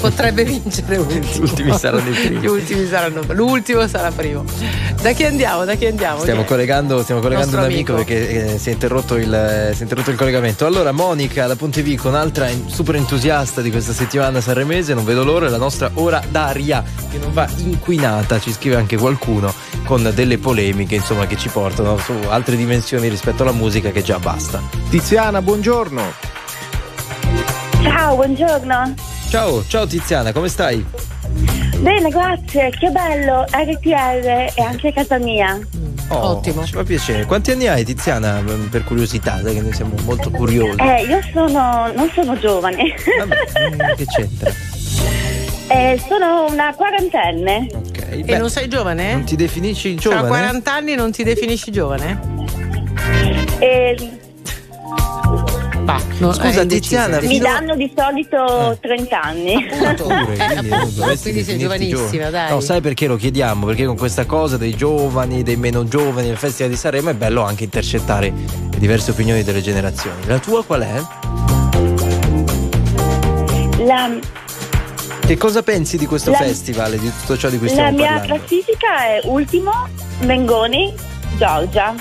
[0.00, 1.26] potrebbe vincere ultimo.
[1.32, 2.40] Gli ultimi saranno i primi.
[2.40, 4.44] Gli ultimi saranno, l'ultimo sarà primo.
[5.00, 5.64] Da chi andiamo?
[5.64, 6.20] Da chi andiamo?
[6.20, 6.44] Stiamo è?
[6.44, 7.94] collegando, stiamo collegando un amico, amico.
[7.94, 10.66] perché eh, si, è interrotto il, eh, si è interrotto il collegamento.
[10.66, 15.46] Allora, Monica da Pontevico, un'altra en- super entusiasta di questa settimana sanremese, non vedo l'ora,
[15.46, 19.52] è la nostra ora d'aria che non va inquinata, ci scrive anche qualcuno
[19.84, 24.18] con delle polemiche, insomma, che ci portano su altre dimensioni rispetto alla musica che già
[24.18, 24.60] basta.
[24.88, 26.39] Tiziana, buongiorno.
[27.82, 28.94] Ciao, buongiorno.
[29.28, 30.84] Ciao, ciao Tiziana, come stai?
[31.78, 32.70] Bene, grazie.
[32.70, 33.44] Che bello.
[33.50, 35.58] RTL e anche casa mia.
[36.08, 36.64] Oh, Ottimo.
[36.64, 37.24] Ci fa piacere.
[37.24, 40.78] Quanti anni hai Tiziana, mm, per curiosità, sai che noi siamo molto curiosi.
[40.80, 41.90] Eh, io sono.
[41.94, 42.94] non sono giovane.
[43.18, 43.36] Vabbè,
[43.74, 44.52] mm, che c'entra?
[45.68, 47.68] Eh, sono una quarantenne.
[47.72, 49.12] Ok, E beh, non sei giovane?
[49.12, 50.28] non ti definisci Tra giovane?
[50.28, 52.20] 40 anni non ti definisci giovane?
[53.60, 53.96] E
[55.82, 59.66] Bah, no, Scusa, indecisa, Tiziana, è mi fino- danno di solito 30 anni.
[59.96, 62.50] Pure, quindi non dovresti quindi sei giovanissima, dai.
[62.50, 63.66] No, sai perché lo chiediamo?
[63.66, 67.42] Perché con questa cosa dei giovani, dei meno giovani, il Festival di Sanremo è bello
[67.42, 68.30] anche intercettare
[68.70, 70.26] le diverse opinioni delle generazioni.
[70.26, 71.02] La tua qual è?
[73.84, 74.10] La,
[75.26, 77.96] Che cosa pensi di questo La- festival e di tutto ciò di cui la stiamo
[77.96, 78.34] mia parlando?
[78.34, 79.72] classifica è ultimo,
[80.20, 80.92] Mengoni,
[81.38, 81.94] Giorgia.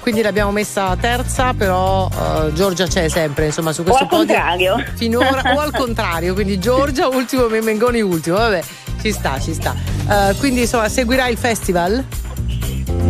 [0.00, 4.26] Quindi l'abbiamo messa terza, però eh, Giorgia c'è sempre, insomma, su questo al podio.
[4.34, 4.84] contrario.
[4.94, 8.36] Finora, o al contrario, quindi Giorgia ultimo, Mengoni ultimo.
[8.36, 8.62] Vabbè,
[9.00, 9.74] ci sta, ci sta.
[10.08, 12.04] Eh, quindi insomma, seguirà il festival?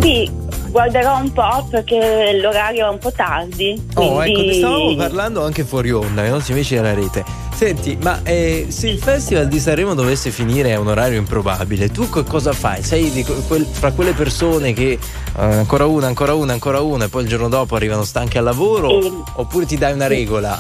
[0.01, 0.31] Sì,
[0.69, 3.81] guarderò un po' perché l'orario è un po' tardi.
[3.95, 7.25] Oh, ecco, quindi- ne stavamo parlando anche fuori onda, ai nostri amici della rete.
[7.55, 12.11] Senti, ma eh, se il festival di Sanremo dovesse finire a un orario improbabile, tu
[12.11, 12.83] che cosa fai?
[12.83, 14.99] Sei quel- fra quelle persone che eh,
[15.37, 19.01] ancora una, ancora una, ancora una e poi il giorno dopo arrivano stanchi al lavoro?
[19.01, 19.23] Ehm.
[19.35, 20.59] Oppure ti dai una regola?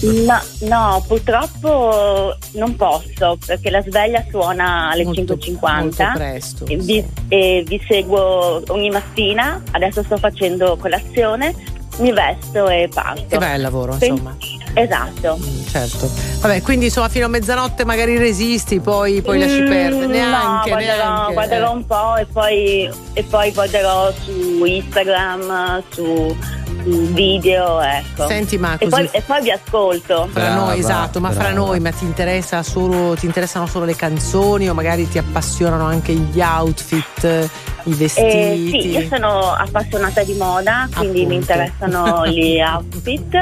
[0.00, 6.76] No, no, purtroppo non posso perché la sveglia suona alle Molto- 5.50 molto presto, e
[6.76, 9.62] vi, e vi seguo ogni mattina.
[9.70, 11.54] Adesso sto facendo colazione,
[12.00, 13.34] mi vesto e parto.
[13.34, 14.36] E vai al lavoro, insomma.
[14.74, 15.38] Esatto.
[15.70, 16.10] Certo.
[16.40, 20.06] Vabbè, quindi insomma fino a mezzanotte magari resisti, poi, poi lasci Mm, perdere.
[20.06, 21.32] Neanche, no, guarderò, neanche.
[21.32, 26.36] guarderò un po' e poi, e poi guarderò su Instagram, su
[26.84, 28.26] video, ecco.
[28.26, 30.28] Senti, ma e, poi, e poi vi ascolto.
[30.32, 31.54] Fra Brava, noi, esatto, ma fra brava.
[31.56, 36.12] noi, ma ti interessa solo, ti interessano solo le canzoni o magari ti appassionano anche
[36.12, 37.48] gli outfit,
[37.84, 38.26] i vestiti?
[38.26, 41.52] Eh, sì, io sono appassionata di moda, quindi mi Appunto.
[41.52, 43.34] interessano gli outfit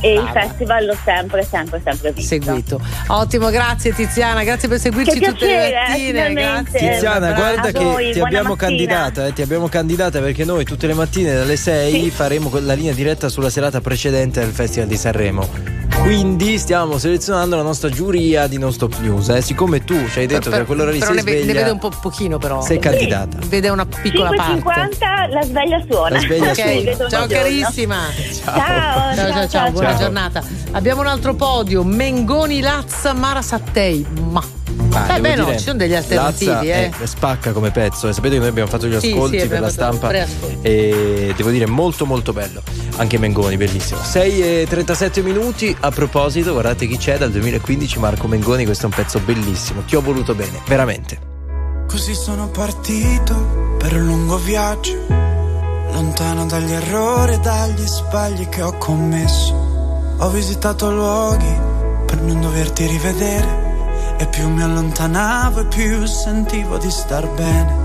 [0.00, 0.40] e il Brava.
[0.40, 2.28] festival l'ho sempre, sempre, sempre visto.
[2.42, 2.80] Seguito.
[3.08, 6.32] Ottimo, grazie Tiziana, grazie per seguirci Che tutte le piacere, eh, mattine.
[6.32, 6.90] grazie.
[6.92, 8.56] Tiziana, guarda che voi, ti abbiamo mattina.
[8.68, 12.10] candidata, eh, ti abbiamo candidata perché noi tutte le mattine dalle 6 Sì.
[12.10, 15.48] faremo la linea diretta sulla serata precedente del Festival di Sanremo.
[16.00, 19.28] Quindi stiamo selezionando la nostra giuria di Non Stop News.
[19.30, 19.40] eh.
[19.40, 21.60] Siccome tu ci hai detto che a quell'ora lì però sei ne, ve- ne sveglia,
[21.60, 22.60] vede un po' pochino però.
[22.62, 23.38] sei candidata.
[23.46, 24.60] Vede una piccola parte.
[24.60, 26.10] 5.50 la sveglia suona.
[26.10, 27.08] La sveglia Ok, suona.
[27.08, 27.26] Ciao giorno.
[27.28, 27.98] carissima.
[28.44, 29.98] Ciao, Ciao ciao ciao, buona ciao.
[29.98, 30.42] giornata.
[30.72, 34.04] Abbiamo un altro podio, Mengoni Lazza Mara Sattei.
[34.30, 34.42] Ma
[34.96, 36.90] Ah, Vabbè, devo no, dire, ci sono degli alternativi, Lazza eh.
[36.90, 38.08] è- spacca come pezzo.
[38.08, 38.12] eh.
[38.12, 40.10] Sapete che noi abbiamo fatto gli Sì, ascolti sì, per la stampa.
[40.62, 42.62] E devo dire molto molto bello.
[42.96, 44.00] Anche Mengoni, bellissimo.
[44.02, 45.76] 6 e 37 minuti.
[45.80, 48.64] A proposito, guardate chi c'è dal 2015, Marco Mengoni.
[48.64, 49.82] Questo è un pezzo bellissimo.
[49.84, 51.18] Ti ho voluto bene, veramente.
[51.88, 54.96] Così sono partito per un lungo viaggio,
[55.92, 59.72] lontano dagli errori e dagli sbagli che ho commesso.
[60.18, 61.52] Ho visitato luoghi
[62.06, 63.63] per non doverti rivedere,
[64.16, 67.82] e più mi allontanavo e più sentivo di star bene.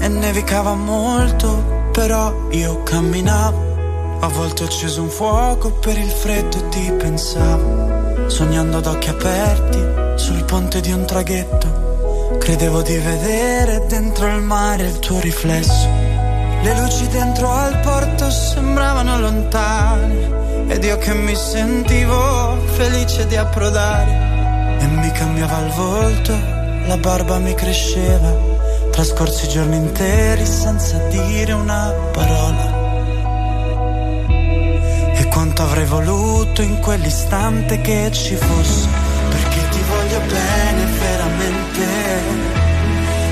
[0.00, 3.72] E nevicava molto, però io camminavo.
[4.20, 9.08] A volte ho acceso un fuoco per il freddo e ti pensavo, sognando ad occhi
[9.08, 9.78] aperti
[10.16, 12.36] sul ponte di un traghetto.
[12.38, 15.88] Credevo di vedere dentro il mare il tuo riflesso.
[16.62, 24.33] Le luci dentro al porto sembravano lontane ed io che mi sentivo felice di approdare.
[24.94, 26.32] Mi cambiava il volto,
[26.86, 28.32] la barba mi cresceva.
[28.92, 32.82] Trascorsi giorni interi senza dire una parola.
[35.16, 38.88] E quanto avrei voluto in quell'istante che ci fosse,
[39.30, 41.82] perché ti voglio bene veramente.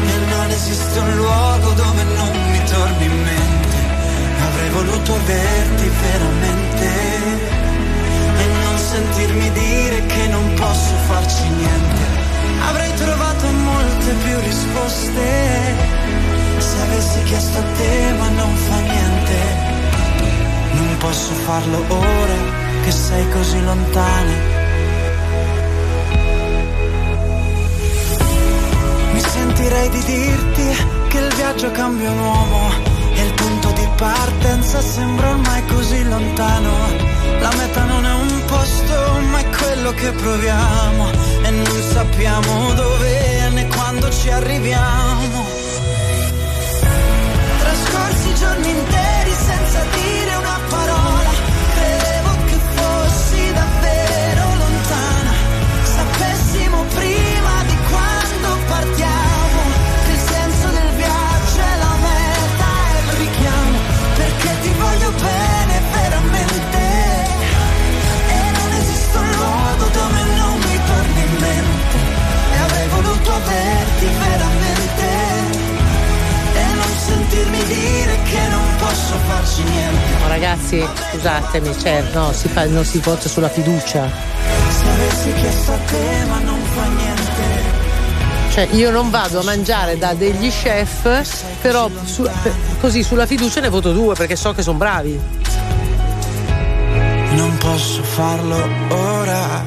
[0.04, 3.76] E non esiste un luogo dove non mi torni in mente.
[4.40, 7.61] Avrei voluto averti veramente.
[8.92, 12.04] Sentirmi dire che non posso farci niente.
[12.68, 15.28] Avrei trovato molte più risposte.
[16.58, 19.36] Se avessi chiesto a te, ma non fa niente.
[20.74, 22.38] Non posso farlo ora
[22.84, 24.34] che sei così lontana.
[29.14, 30.66] Mi sentirei di dirti
[31.08, 32.91] che il viaggio cambia un uomo
[34.02, 36.70] partenza sembra ormai così lontano.
[37.40, 38.94] La meta non è un posto,
[39.30, 41.10] ma è quello che proviamo
[41.44, 45.44] e non sappiamo dove né quando ci arriviamo.
[47.60, 50.51] Trascorsi giorni interi senza dire una
[73.44, 75.06] averti veramente
[76.54, 80.18] e non sentirmi dire che non posso farci niente.
[80.20, 84.08] No, ragazzi, scusatemi, cioè, no, si fa, non si vota sulla fiducia.
[84.70, 87.80] Se avessi chiesto a te, ma non fa niente.
[88.52, 93.60] Cioè, io non vado a mangiare da degli chef, però su- per- così sulla fiducia
[93.60, 95.18] ne voto due perché so che sono bravi.
[97.30, 99.64] Non posso farlo ora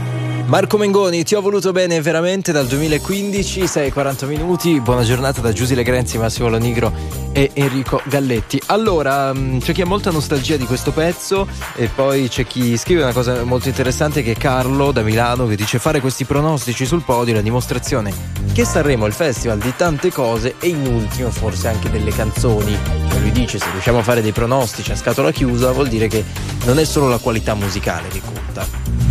[0.48, 4.80] Marco Mengoni, ti ho voluto bene veramente dal 2015, 6 40 minuti.
[4.80, 6.94] Buona giornata da Giusy Legrenzi, Massimo Lonigro
[7.32, 8.62] e Enrico Galletti.
[8.68, 13.02] Allora, mh, c'è chi ha molta nostalgia di questo pezzo e poi c'è chi scrive
[13.02, 17.02] una cosa molto interessante che è Carlo da Milano che dice fare questi pronostici sul
[17.02, 18.14] podio è la dimostrazione
[18.54, 22.78] che Sanremo è il festival di tante cose e in ultimo forse anche delle canzoni.
[23.10, 26.24] Cioè lui dice se riusciamo a fare dei pronostici a scatola chiusa vuol dire che
[26.66, 29.05] non è solo la qualità musicale che conta.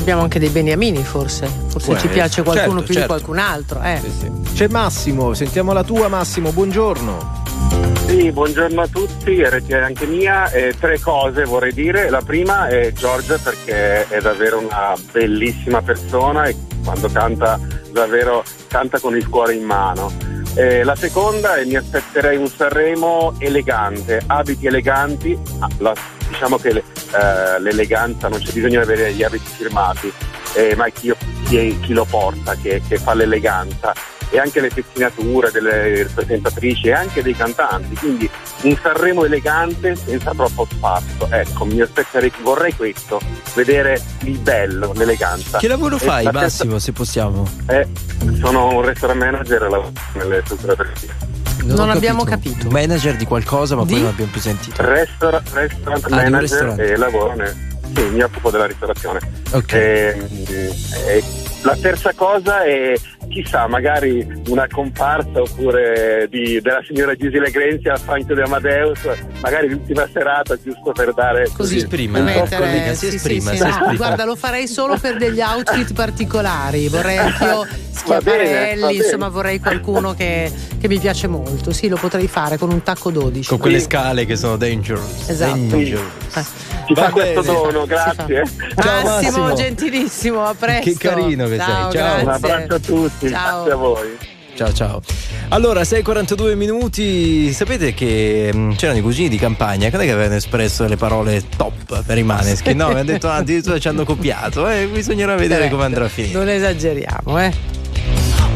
[0.00, 1.46] Abbiamo anche dei beniamini forse.
[1.68, 3.00] Forse Può ci piace qualcuno Certo, più certo.
[3.14, 3.80] di qualcun altro.
[3.82, 4.00] Eh.
[4.54, 7.38] C'è Massimo, sentiamo la tua Massimo, buongiorno.
[8.06, 10.50] Sì, buongiorno a tutti, RT anche mia.
[10.50, 12.08] Eh, tre cose vorrei dire.
[12.10, 17.58] La prima è Giorgia perché è davvero una bellissima persona e quando canta
[17.92, 20.10] davvero canta con il cuore in mano.
[20.54, 25.38] Eh, la seconda è mi aspetterei un Sanremo elegante, abiti eleganti.
[25.60, 25.94] Ah, la-
[26.30, 30.12] diciamo che eh, l'eleganza non c'è bisogno di avere gli abiti firmati,
[30.54, 31.12] eh, ma chi,
[31.46, 33.92] chi- chi lo porta che, che fa l'eleganza
[34.32, 38.30] e anche le pettinature delle presentatrici e anche dei cantanti, quindi
[38.62, 41.26] un Sanremo elegante senza troppo spazio.
[41.28, 43.20] Ecco, mi aspetterei, vorrei questo,
[43.54, 45.58] vedere il bello, l'eleganza.
[45.58, 47.44] Che lavoro fai Massimo se possiamo?
[47.66, 47.88] eh,
[48.40, 50.76] sono un restaurant manager e lavoro nelle strutture
[51.64, 52.68] Non ho abbiamo capito.
[52.70, 53.92] Manager di qualcosa ma Di?
[53.92, 54.82] poi non abbiamo più sentito.
[54.82, 57.54] Restaurant, restaurant Ah, manager e lavoro nel,
[57.94, 59.20] sì, mi occupo della ristorazione.
[59.52, 59.72] Ok.
[59.72, 60.28] Ehm,
[61.06, 61.22] e
[61.62, 62.94] la terza cosa è
[63.28, 68.98] chissà, magari una comparsa oppure di- della signora Gisile Grenzi al Franco di Amadeus,
[69.40, 73.56] magari l'ultima serata giusto per dare Così, esprima, eh, mettere- collega, si sì, esprima, sì,
[73.58, 73.68] si sì.
[73.68, 73.94] esprima.
[73.94, 76.88] Guarda, lo farei solo per degli outfit particolari.
[76.88, 78.98] Vorrei anch'io Va bene, schiaparelli, va bene.
[79.04, 80.50] insomma, vorrei qualcuno che,
[80.80, 81.72] che mi piace molto.
[81.72, 83.48] Sì, lo potrei fare con un tacco 12.
[83.48, 85.28] Con quelle scale che sono dangerous.
[85.28, 85.54] Esatto.
[85.56, 86.08] Dangerous.
[86.86, 88.42] Ci Va fa questo dono, grazie.
[88.74, 89.10] Ciao, Massimo,
[89.42, 89.54] Massimo.
[89.54, 90.90] gentilissimo, a presto.
[90.90, 92.00] Che carino che Ciao, sei.
[92.00, 92.22] Ciao.
[92.22, 93.54] Un abbraccio a tutti, Ciao.
[93.54, 94.18] grazie a voi.
[94.56, 95.00] Ciao ciao.
[95.50, 97.50] Allora, 6:42 minuti.
[97.52, 102.04] Sapete che mh, c'erano i cugini di campagna è che avevano espresso delle parole top
[102.04, 102.88] per i Maneskin, no?
[102.88, 106.08] Mi hanno detto ah, addirittura ci hanno copiato, eh, bisognerà vedere Eh, come andrà a
[106.08, 106.34] finire.
[106.38, 107.52] Non esageriamo, eh.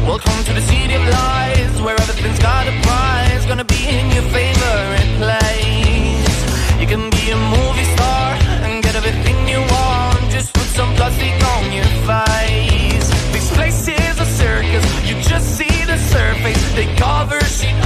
[0.05, 3.47] Welcome to the city of lies, where everything's got a prize.
[3.47, 6.79] Gonna be in your favorite place.
[6.79, 10.29] You can be a movie star and get everything you want.
[10.29, 12.34] Just put some plastic on your face.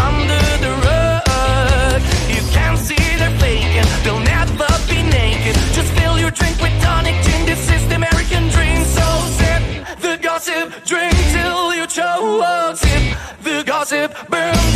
[0.09, 2.01] Under the rug.
[2.35, 5.55] You can't see they're faking, they'll never be naked.
[5.77, 7.15] Just fill your drink with tonic
[7.99, 9.07] American dream, so
[9.39, 9.61] sip
[9.99, 12.77] the gossip, drink till you choke.
[12.77, 14.68] Sip the gossip, burn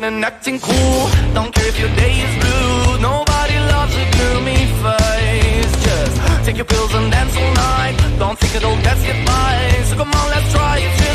[0.00, 1.08] drinking and acting cool.
[1.34, 3.00] Don't care if your day is blue.
[3.00, 5.84] Nobody loves a gloomy face.
[5.84, 7.96] Just take your pills and dance all night.
[8.18, 9.84] Don't think it'll get by.
[9.84, 11.05] So come on, let's try it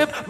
[0.00, 0.28] live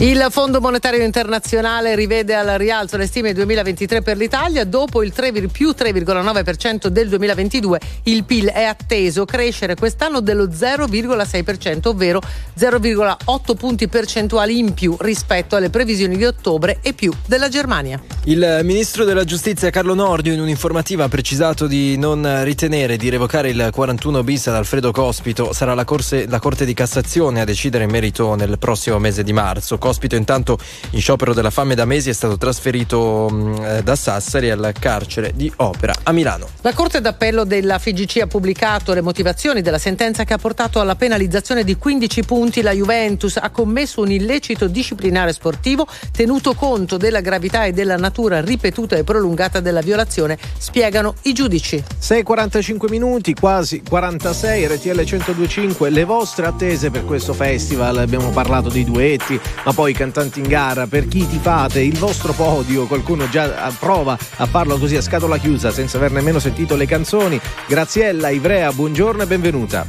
[0.00, 4.64] Il Fondo Monetario Internazionale rivede al rialzo le stime 2023 per l'Italia.
[4.64, 11.88] Dopo il 3, più 3,9% del 2022, il PIL è atteso crescere quest'anno dello 0,6%,
[11.88, 12.20] ovvero
[12.56, 18.00] 0,8 punti percentuali in più rispetto alle previsioni di ottobre e più della Germania.
[18.26, 23.50] Il ministro della giustizia Carlo Nordio in un'informativa ha precisato di non ritenere di revocare
[23.50, 25.52] il 41 bis ad Alfredo Cospito.
[25.52, 29.32] Sarà la, corse, la Corte di Cassazione a decidere in merito nel prossimo mese di
[29.32, 29.76] marzo.
[29.88, 30.58] Cospito intanto
[30.90, 35.50] in sciopero della fame da mesi è stato trasferito mh, da Sassari al carcere di
[35.56, 36.46] Opera a Milano.
[36.60, 40.94] La Corte d'Appello della FIGC ha pubblicato le motivazioni della sentenza che ha portato alla
[40.94, 42.60] penalizzazione di 15 punti.
[42.60, 48.42] La Juventus ha commesso un illecito disciplinare sportivo tenuto conto della gravità e della natura
[48.42, 51.82] ripetuta e prolungata della violazione, spiegano i giudici.
[51.98, 58.84] 6.45 minuti, quasi 46, RTL 1025, le vostre attese per questo festival, abbiamo parlato dei
[58.84, 63.28] duetti, ma poi i cantanti in gara, per chi ti fate, il vostro podio, qualcuno
[63.28, 67.40] già prova a farlo così a scatola chiusa senza aver nemmeno sentito le canzoni.
[67.68, 69.86] Graziella Ivrea, buongiorno e benvenuta.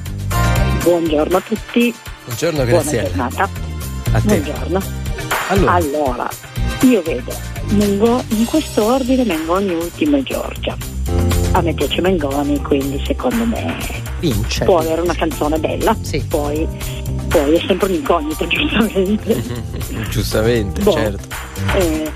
[0.83, 1.91] Buongiorno a tutti.
[2.23, 3.07] Buongiorno Buona Graziella.
[3.07, 3.49] giornata.
[4.11, 4.39] A te.
[4.39, 4.81] Buongiorno.
[5.47, 5.73] Allora.
[5.73, 6.29] Allora,
[6.81, 7.33] io vedo
[8.27, 10.98] in questo ordine Mengoni ultimo e Giorgia.
[11.51, 13.75] A me piace Mengoni, quindi secondo me
[14.19, 14.65] Vince.
[14.65, 15.95] può avere una canzone bella.
[16.27, 16.67] Poi,
[17.27, 19.43] poi è sempre un'incognita, giustamente.
[20.09, 20.91] Giustamente, Boh.
[20.91, 21.27] certo.
[21.75, 22.11] Eh,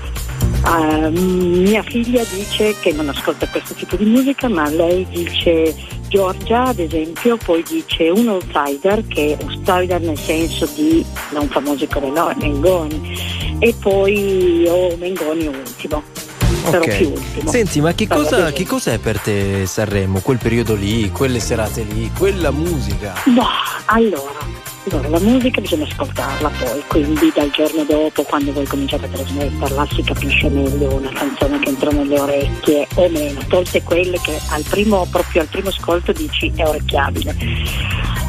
[0.62, 5.74] ah, mia figlia dice che non ascolta questo tipo di musica, ma lei dice
[6.08, 11.86] Giorgia, ad esempio, poi dice un outsider, che è outsider nel senso di non famosi
[11.88, 13.18] come noi, Mengoni,
[13.58, 16.02] e poi o Mengoni ultimo.
[16.70, 16.96] Però Ok.
[16.96, 17.50] più ultimo.
[17.50, 20.20] Senti, ma che, cosa, che cos'è per te Sanremo?
[20.20, 23.12] Quel periodo lì, quelle serate lì, quella musica?
[23.26, 23.46] No,
[23.86, 24.38] allora,
[24.90, 29.86] allora, la musica bisogna ascoltarla poi, quindi dal giorno dopo, quando voi cominciate a trasmetterla,
[29.92, 34.62] si capisce meglio una canzone che entra nelle orecchie o meno, tolte quelle che al
[34.68, 37.34] primo, proprio al primo ascolto dici è orecchiabile.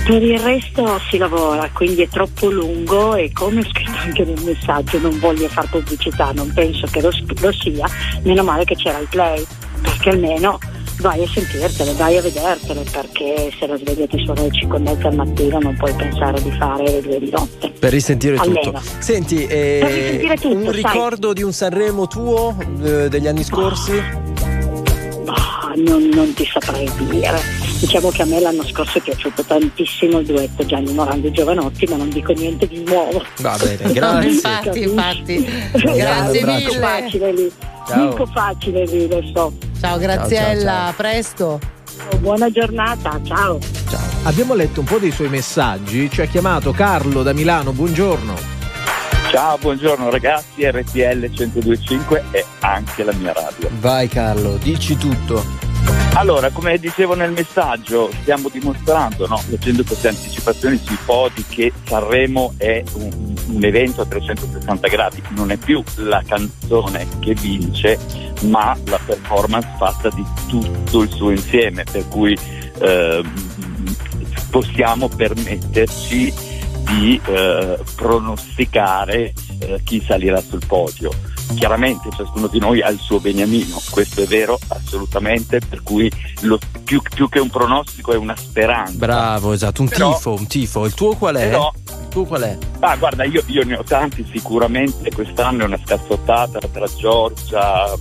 [0.06, 4.41] Per il resto si lavora, quindi è troppo lungo e come ho scritto anche nel
[4.43, 7.10] messaggio non voglio fare pubblicità, non penso che lo,
[7.41, 7.88] lo sia,
[8.22, 9.43] meno male che c'era il play,
[9.82, 10.60] perché almeno
[11.00, 14.82] vai a sentirtele, vai a vedertele, perché se la sveglia ti suona alle 5 e
[14.82, 17.72] mezza al mattino non puoi pensare di fare le due di notte.
[17.78, 18.62] Per risentire Almeno.
[18.62, 18.82] tutto.
[19.00, 20.74] Senti, eh, Per risentire tutto, un sai.
[20.74, 23.93] ricordo di un Sanremo tuo eh, degli anni scorsi?
[25.28, 27.39] Ah, non, non ti saprei dire.
[27.80, 31.86] Diciamo che a me l'anno scorso è piaciuto tantissimo il duetto Gianni Morandi e Giovanotti,
[31.88, 33.24] ma non dico niente di nuovo.
[33.39, 34.30] Va bene, grazie.
[34.30, 35.46] infatti, infatti.
[35.74, 36.32] Grazie.
[36.32, 36.80] Dico mille.
[36.80, 37.52] facile lì.
[37.86, 38.09] Ciao.
[38.09, 39.53] Dico facile lì, lo so.
[39.79, 40.89] Ciao Graziella, ciao, ciao.
[40.89, 41.59] a presto.
[42.19, 43.59] Buona giornata, ciao.
[44.23, 48.33] Abbiamo letto un po' dei suoi messaggi, ci ha chiamato Carlo da Milano, buongiorno.
[49.29, 53.69] Ciao, buongiorno ragazzi, RTL 1025 è anche la mia radio.
[53.79, 55.43] Vai Carlo, dici tutto.
[56.16, 62.53] Allora, come dicevo nel messaggio, stiamo dimostrando, no, facendo queste anticipazioni sui podi, che Sanremo
[62.55, 67.99] è un, un evento a 360 gradi, non è più la canzone che vince,
[68.43, 72.38] ma la performance fatta di tutto il suo insieme, per cui
[72.80, 73.34] ehm,
[74.51, 76.34] possiamo permetterci
[76.86, 81.11] di eh, pronosticare eh, chi salirà sul podio.
[81.54, 86.60] Chiaramente ciascuno di noi ha il suo beniamino, questo è vero assolutamente, per cui lo-
[86.84, 88.93] più, più che un pronostico è una speranza.
[88.98, 90.86] Bravo, esatto, un Però- tifo, un tifo.
[90.86, 91.50] Il tuo qual è?
[91.50, 92.58] Però- Il tuo qual è?
[92.80, 97.93] Ah, guarda, io, io ne ho tanti sicuramente, quest'anno è una scazzottata tra Giorgia,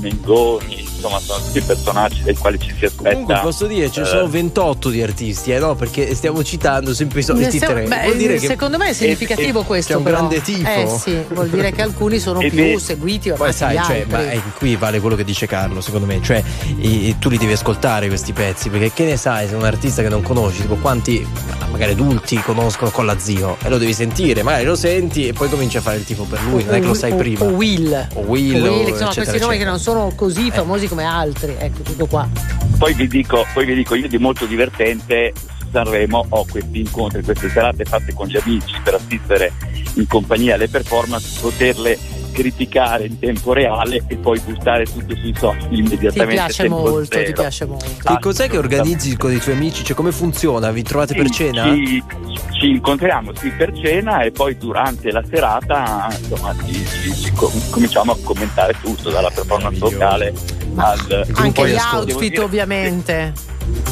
[0.00, 3.10] Mengoni, insomma sono tutti personaggi dai quali ci si aspetta.
[3.10, 5.74] Comunque posso dire, ce ne eh, sono 28 di artisti, eh no?
[5.74, 7.82] Perché stiamo citando sempre i soliti tre.
[7.84, 9.92] beh, secondo me è significativo eh, questo.
[9.92, 10.16] C'è un però.
[10.16, 10.68] grande tifo.
[10.68, 14.30] Eh sì, vuol dire che alcuni sono E più seguiti Poi ormai sai, cioè, ma
[14.30, 16.20] eh, qui vale quello che dice Carlo, secondo me.
[16.22, 16.42] Cioè,
[16.78, 20.08] i- tu li devi ascoltare questi pezzi, perché che ne sai se un artista che
[20.08, 21.26] non conosci, tipo quanti
[21.58, 25.32] ma- magari adulti conoscono con la zio, e lo devi sentire, magari lo senti e
[25.32, 27.44] poi cominci a fare il tifo per lui, non è che lo sai o, prima.
[27.44, 28.08] o Will.
[28.14, 31.56] O Will, o insomma, eccetera, questi nomi che non sono così famosi come altri.
[31.58, 32.26] Ecco, tutto qua.
[32.78, 35.34] Poi vi dico, poi vi dico io di molto divertente
[35.70, 39.52] Sanremo ho questi incontri, queste serate fatte con gli amici per assistere
[39.96, 41.98] in compagnia alle performance, poterle
[42.34, 46.34] criticare in tempo reale e poi buttare tutto sui social Ti immediatamente.
[46.34, 47.24] piace tempo molto, zero.
[47.26, 47.86] ti piace molto.
[48.04, 49.84] Che cos'è che organizzi con i tuoi amici?
[49.84, 50.70] Cioè, come funziona?
[50.72, 51.72] Vi trovate per Sì, cena?
[51.72, 52.02] Ci,
[52.60, 57.70] ci incontriamo sì per cena e poi durante la serata insomma, ci, ci- ci com-
[57.70, 60.34] cominciamo a commentare tutto, dalla performance vocale
[60.76, 63.32] al Anche gli outfit, dire- ovviamente.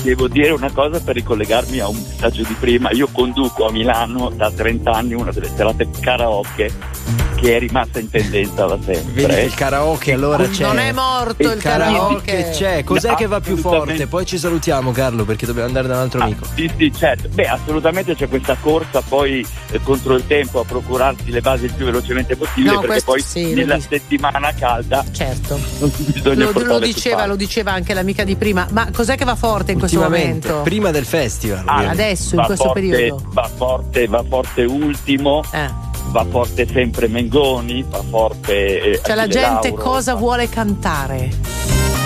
[0.02, 2.90] Devo dire una cosa per ricollegarmi a un messaggio di prima.
[2.90, 8.08] Io conduco a Milano da 30 anni una delle serate karaoke che è rimasta in
[8.08, 9.26] tendenza da sempre.
[9.26, 10.62] Vedi il karaoke allora c'è.
[10.62, 12.84] Non è morto il, karaoke c'è.
[12.84, 14.06] Cos'è No, che va più forte?
[14.06, 16.46] Poi ci salutiamo, Carlo, perché dobbiamo andare da un altro amico.
[16.54, 17.28] Sì, sì, certo.
[17.28, 21.72] Beh, assolutamente c'è questa corsa poi eh, contro il tempo a procurarsi le basi il
[21.72, 25.58] più velocemente possibile No, perché questo poi sì, nella settimana calda certo.
[25.96, 28.68] bisogna Lo, lo diceva, lo diceva anche l'amica di prima.
[28.70, 30.64] Ma cos'è che va forte in questo Ultimamente, momento?
[30.68, 31.62] prima del festival.
[31.66, 33.22] Ah, adesso, in va questo forte, periodo.
[33.28, 35.68] Va forte, va forte ultimo, Eh.
[36.10, 38.80] va forte sempre Mengoni, va forte.
[38.80, 41.30] eh, Cioè la gente Lauro, cosa vuole cantare?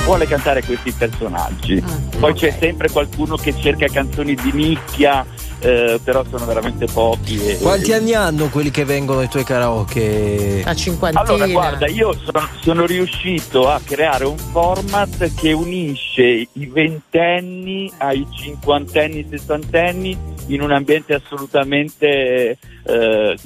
[0.05, 1.83] vuole cantare questi personaggi.
[1.85, 5.27] Ah, Poi c'è sempre qualcuno che cerca canzoni di nicchia,
[5.61, 7.45] eh, però sono veramente pochi.
[7.47, 10.63] e- Quanti anni hanno quelli che vengono ai tuoi karaoke?
[10.65, 11.23] A cinquantina.
[11.23, 18.27] Allora, guarda, io sono, sono riuscito a creare un format che unisce i ventenni ai
[18.31, 20.17] cinquantenni, sessantenni
[20.49, 23.37] in un ambiente assolutamente eh,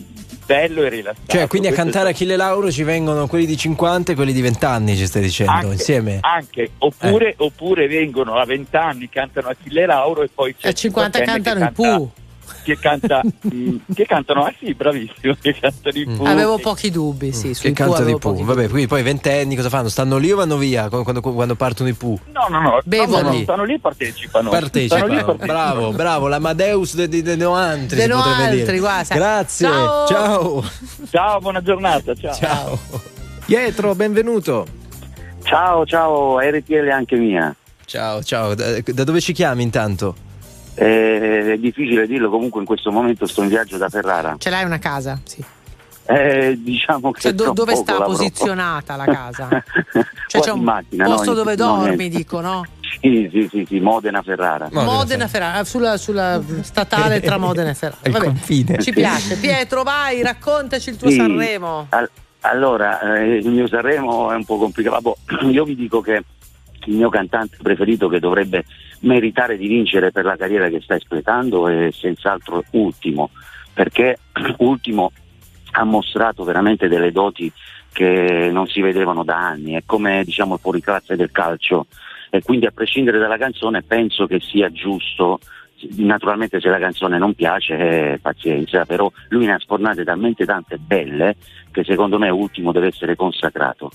[0.50, 1.26] bello e rilassato.
[1.26, 4.40] Cioè, quindi a Questo cantare Achille Lauro ci vengono quelli di 50 e quelli di
[4.40, 6.18] 20 anni, ci stai dicendo, anche, insieme?
[6.22, 11.24] anche, oppure, oppure vengono a vent'anni, cantano Achille Lauro e poi c'è A 50 cinquantenne
[11.26, 12.10] cantano il canta- Pooh.
[12.62, 16.26] Che, canta, mm, che cantano, ah sì, bravissimo, che cantano i Pooh.
[16.26, 17.72] Avevo pochi dubbi, sì, sui Mm.
[17.74, 18.44] Che Pooh canta di avevo Pooh.
[18.44, 19.88] Vabbè, quindi poi ventenni cosa fanno?
[19.88, 22.18] Stanno lì o vanno via quando, quando- quando partono i Pooh?
[22.32, 23.22] No, no, no, Bevono.
[23.30, 24.50] no, no, stanno lì e partecipano.
[24.50, 25.06] Partecipano.
[25.06, 25.46] Lì partecipano.
[25.52, 29.14] Bravo, bravo, l'Amadeus de, de, de Noantri De Noantri, guarda.
[29.14, 29.66] Grazie.
[29.66, 30.06] Ciao.
[30.06, 30.64] Ciao.
[31.10, 32.14] Ciao, buona giornata.
[32.14, 32.34] Ciao.
[32.34, 32.78] Ciao.
[33.46, 34.66] Pietro, benvenuto.
[35.42, 37.54] Ciao, ciao, RTL anche mia.
[37.86, 38.54] Ciao, ciao.
[38.54, 40.14] Da, da dove ci chiami intanto?
[40.82, 44.36] Eh, è difficile dirlo, comunque in questo momento sto in viaggio da Ferrara.
[44.38, 45.20] Ce l'hai una casa?
[45.24, 45.44] Sì.
[46.06, 48.06] Eh, diciamo che Cioè, do- dove sta l'avrò.
[48.06, 49.48] posizionata la casa?
[50.26, 52.64] Cioè, c'è un macchina, no, posto in- dove no, dormi, dico, no?
[53.00, 54.68] Sì, sì, sì, sì, Modena Ferrara.
[54.70, 58.10] Modena Ferrara, sulla, sulla statale tra Modena e Ferrara.
[58.10, 58.78] Vabbè, confine.
[58.78, 59.36] ci piace.
[59.36, 61.86] Pietro, vai, raccontaci il tuo Sì, Sanremo.
[61.90, 62.10] al-
[62.42, 65.16] allora, eh, il mio Sanremo è un po' complicato.
[65.26, 66.22] Vabbè, io vi dico che
[66.86, 68.64] il mio cantante preferito che dovrebbe
[69.00, 73.30] meritare di vincere per la carriera che sta espletando è senz'altro Ultimo,
[73.72, 74.18] perché
[74.58, 75.12] Ultimo
[75.72, 77.50] ha mostrato veramente delle doti
[77.92, 81.86] che non si vedevano da anni, è come diciamo il fuoriclasse del calcio.
[82.30, 85.40] E quindi a prescindere dalla canzone penso che sia giusto
[85.96, 90.76] naturalmente se la canzone non piace eh, pazienza però lui ne ha sfornate talmente tante
[90.76, 91.36] belle
[91.70, 93.90] che secondo me ultimo deve essere consacrato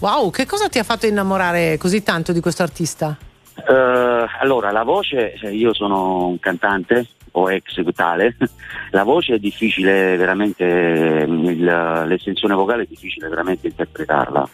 [0.00, 3.16] Wow, che cosa ti ha fatto innamorare così tanto di questo artista?
[3.56, 8.36] Eh, allora la voce eh, io sono un cantante o ex tale
[8.90, 14.48] la voce è difficile veramente eh, il- l'estensione vocale è difficile veramente interpretarla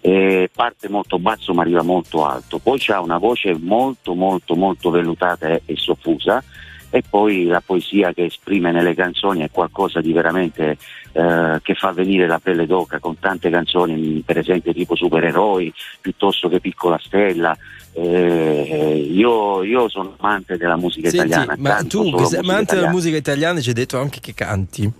[0.00, 4.90] e parte molto basso ma arriva molto alto poi c'ha una voce molto molto molto
[4.90, 6.42] vellutata e, e soffusa
[6.90, 10.78] e poi la poesia che esprime nelle canzoni è qualcosa di veramente
[11.12, 16.48] eh, che fa venire la pelle d'oca con tante canzoni per esempio tipo supereroi piuttosto
[16.48, 17.56] che piccola stella
[17.92, 22.90] eh, io, io sono amante della musica Senti, italiana ma tu che sei amante della
[22.90, 24.90] musica italiana ci hai detto anche che canti.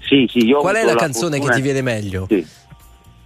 [0.00, 2.26] Sì, sì, Qual è la canzone fortuna- che ti viene meglio?
[2.28, 2.46] Sì.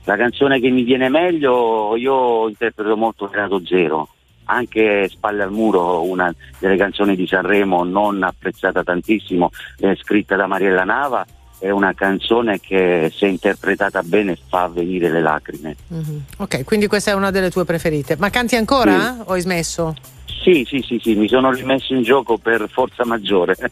[0.05, 4.09] La canzone che mi viene meglio, io interpreto molto Grado Zero,
[4.53, 10.47] anche Spalle al Muro, una delle canzoni di Sanremo non apprezzata tantissimo, è scritta da
[10.47, 11.25] Mariella Nava,
[11.59, 15.77] è una canzone che se interpretata bene fa venire le lacrime.
[15.89, 16.25] Mhm.
[16.39, 18.17] Ok, quindi questa è una delle tue preferite.
[18.19, 19.95] Ma canti ancora o hai smesso?
[20.43, 23.55] Sì, sì, sì, sì, mi sono rimesso in gioco per forza maggiore.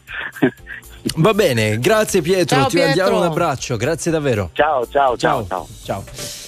[1.15, 4.51] Va bene, grazie Pietro, Ciao, ti mandiamo un abbraccio, grazie davvero.
[4.53, 5.67] Ciao, ciao, ciao, ciao.
[5.83, 6.40] ciao.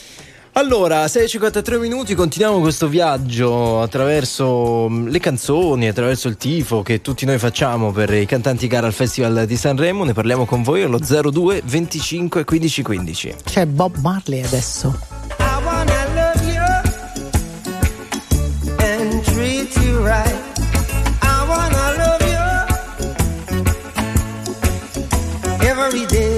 [0.55, 7.25] Allora, 6.53 minuti, continuiamo questo viaggio attraverso mm, le canzoni, attraverso il tifo che tutti
[7.25, 10.03] noi facciamo per i cantanti gara al Festival di Sanremo.
[10.03, 13.35] Ne parliamo con voi allo 02 25 15 15.
[13.43, 14.95] C'è Bob Marley adesso.
[15.39, 16.61] I wanna love you
[18.77, 20.35] and treat you right.
[21.23, 22.21] I wanna love
[25.59, 26.32] you every day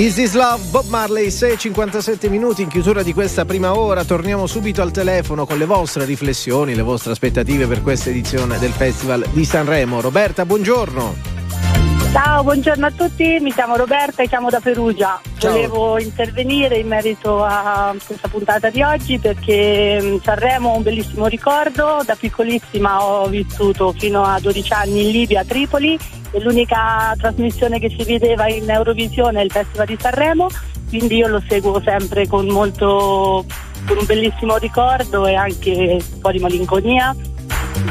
[0.00, 4.02] Is This Love, Bob Marley, 6.57 minuti in chiusura di questa prima ora.
[4.02, 8.72] Torniamo subito al telefono con le vostre riflessioni, le vostre aspettative per questa edizione del
[8.72, 10.00] Festival di Sanremo.
[10.00, 11.29] Roberta, buongiorno.
[12.12, 15.20] Ciao, buongiorno a tutti, mi chiamo Roberta e chiamo da Perugia.
[15.38, 15.52] Ciao.
[15.52, 21.28] Volevo intervenire in merito a questa puntata di oggi perché mh, Sanremo è un bellissimo
[21.28, 22.02] ricordo.
[22.04, 25.96] Da piccolissima ho vissuto fino a 12 anni in Libia, a Tripoli
[26.32, 30.48] e l'unica trasmissione che si vedeva in Eurovisione è il Festival di Sanremo,
[30.88, 33.44] quindi io lo seguo sempre con molto
[33.86, 37.14] con un bellissimo ricordo e anche un po' di malinconia.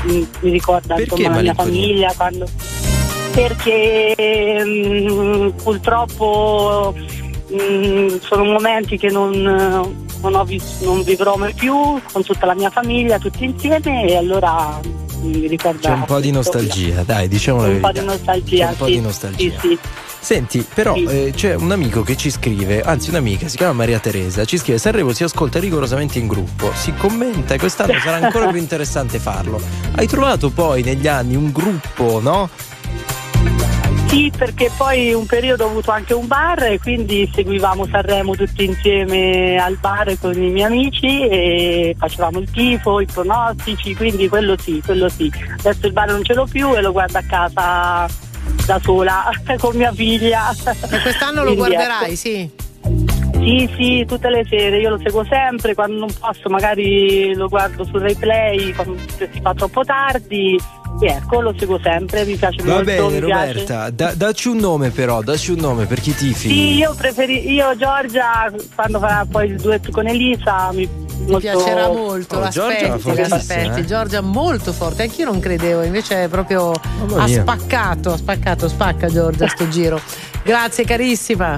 [0.03, 2.45] Mi ricorda Perché insomma la mia famiglia quando
[3.39, 6.93] perché mm, purtroppo
[7.53, 11.73] mm, sono momenti che non, non ho vis- non vivrò mai più
[12.11, 14.77] con tutta la mia famiglia, tutti insieme e allora
[15.21, 18.01] mi ricorda C'è un po' di nostalgia, dai, diciamo la Un po' verità.
[18.01, 18.91] di nostalgia, C'è un po' sì.
[18.91, 19.59] di nostalgia.
[19.59, 19.77] Sì, sì.
[20.21, 24.43] Senti, però eh, c'è un amico che ci scrive, anzi un'amica, si chiama Maria Teresa,
[24.43, 28.59] ci scrive Sanremo si ascolta rigorosamente in gruppo, si commenta e quest'anno sarà ancora più
[28.59, 29.61] interessante farlo.
[29.95, 32.49] Hai trovato poi negli anni un gruppo, no?
[34.09, 38.63] Sì, perché poi un periodo ho avuto anche un bar e quindi seguivamo Sanremo tutti
[38.63, 44.57] insieme al bar con i miei amici e facevamo il tifo, i pronostici, quindi quello
[44.57, 45.31] sì, quello sì.
[45.59, 48.07] Adesso il bar non ce l'ho più e lo guardo a casa
[48.65, 49.29] da sola
[49.59, 50.49] con mia figlia.
[50.89, 52.15] E quest'anno lo Quindi, guarderai, ecco.
[52.15, 52.51] sì.
[53.33, 57.85] Sì, sì, tutte le sere, io lo seguo sempre, quando non posso magari lo guardo
[57.85, 60.59] sul replay, quando si fa troppo tardi,
[61.07, 62.83] ecco, lo seguo sempre, mi piace Va molto.
[62.85, 63.47] bene mi piace.
[63.53, 66.47] Roberta, da- dacci un nome però, dacci un nome per chi tifi.
[66.49, 70.87] Sì, io preferi io Giorgia quando farà poi il duetto con Elisa mi,
[71.25, 73.79] Mi piacerà molto, Oh, Giorgia l'aspetti, fortissima, l'aspetti.
[73.81, 73.85] eh.
[73.85, 77.41] Giorgia molto forte, anch'io non credevo, invece è proprio Mamma ha mia.
[77.41, 79.99] spaccato, ha spaccato, spacca Giorgia sto giro.
[80.43, 81.57] Grazie carissima.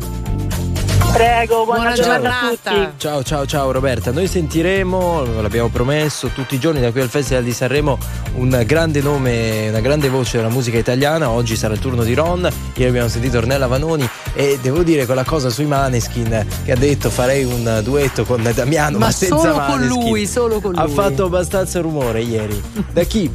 [1.11, 2.71] Prego, buona, Buona giornata, giornata.
[2.71, 2.93] a tutti.
[2.97, 7.43] Ciao ciao ciao Roberta, noi sentiremo, l'abbiamo promesso, tutti i giorni da qui al Festival
[7.43, 7.97] di Sanremo
[8.35, 12.49] un grande nome, una grande voce della musica italiana, oggi sarà il turno di Ron,
[12.75, 17.09] ieri abbiamo sentito Ornella Vanoni e devo dire quella cosa sui Maneskin che ha detto
[17.09, 19.87] farei un duetto con Damiano ma, Ma senza solo con Maneskin.
[20.03, 20.93] lui, solo con Ha lui.
[20.93, 22.61] fatto abbastanza rumore ieri.
[22.93, 23.29] Da chi?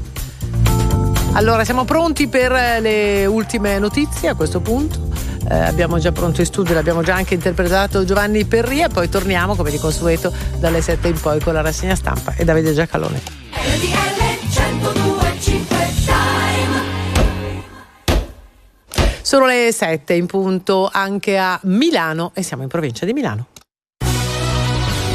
[1.32, 5.05] Allora, siamo pronti per eh, le ultime notizie a questo punto.
[5.48, 9.70] Eh, abbiamo già pronto in studio, l'abbiamo già anche interpretato Giovanni Perria, poi torniamo come
[9.70, 13.22] di consueto dalle 7 in poi con la rassegna stampa e Davide Giacalone.
[19.22, 23.46] Sono le 7 in punto anche a Milano e siamo in provincia di Milano.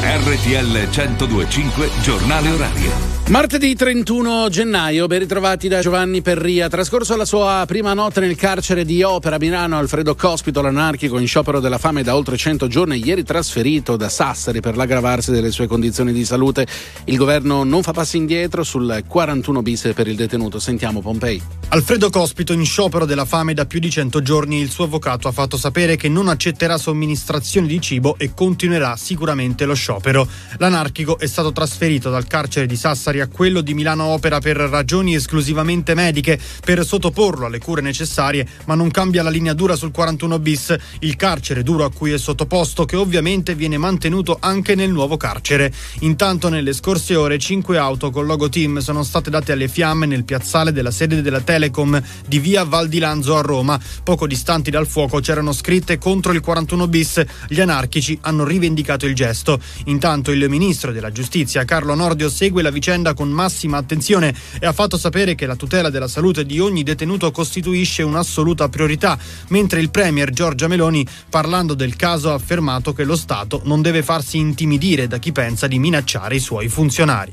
[0.04, 3.11] RTL 1025 Giornale Orario.
[3.28, 6.68] Martedì 31 gennaio, ben ritrovati da Giovanni Perria.
[6.68, 11.58] Trascorso la sua prima notte nel carcere di Opera Milano, Alfredo Cospito, l'anarchico in sciopero
[11.58, 16.12] della fame da oltre 100 giorni, ieri trasferito da Sassari per l'aggravarsi delle sue condizioni
[16.12, 16.66] di salute.
[17.04, 20.58] Il governo non fa passi indietro sul 41 bis per il detenuto.
[20.58, 21.40] Sentiamo Pompei.
[21.68, 25.32] Alfredo Cospito in sciopero della fame da più di 100 giorni, il suo avvocato ha
[25.32, 30.28] fatto sapere che non accetterà somministrazioni di cibo e continuerà sicuramente lo sciopero.
[30.58, 35.14] L'anarchico è stato trasferito dal carcere di Sassari a quello di Milano Opera per ragioni
[35.14, 40.38] esclusivamente mediche, per sottoporlo alle cure necessarie, ma non cambia la linea dura sul 41
[40.38, 45.16] bis, il carcere duro a cui è sottoposto che ovviamente viene mantenuto anche nel nuovo
[45.16, 45.72] carcere.
[46.00, 50.24] Intanto nelle scorse ore cinque auto con logo team sono state date alle fiamme nel
[50.24, 53.80] piazzale della sede della Telecom di via Val di Lanzo a Roma.
[54.02, 57.24] Poco distanti dal fuoco c'erano scritte contro il 41 bis.
[57.48, 59.60] Gli anarchici hanno rivendicato il gesto.
[59.86, 64.72] Intanto il ministro della giustizia Carlo Nordio segue la vicenda con massima attenzione e ha
[64.72, 69.90] fatto sapere che la tutela della salute di ogni detenuto costituisce un'assoluta priorità, mentre il
[69.90, 75.08] premier Giorgia Meloni, parlando del caso, ha affermato che lo Stato non deve farsi intimidire
[75.08, 77.32] da chi pensa di minacciare i suoi funzionari.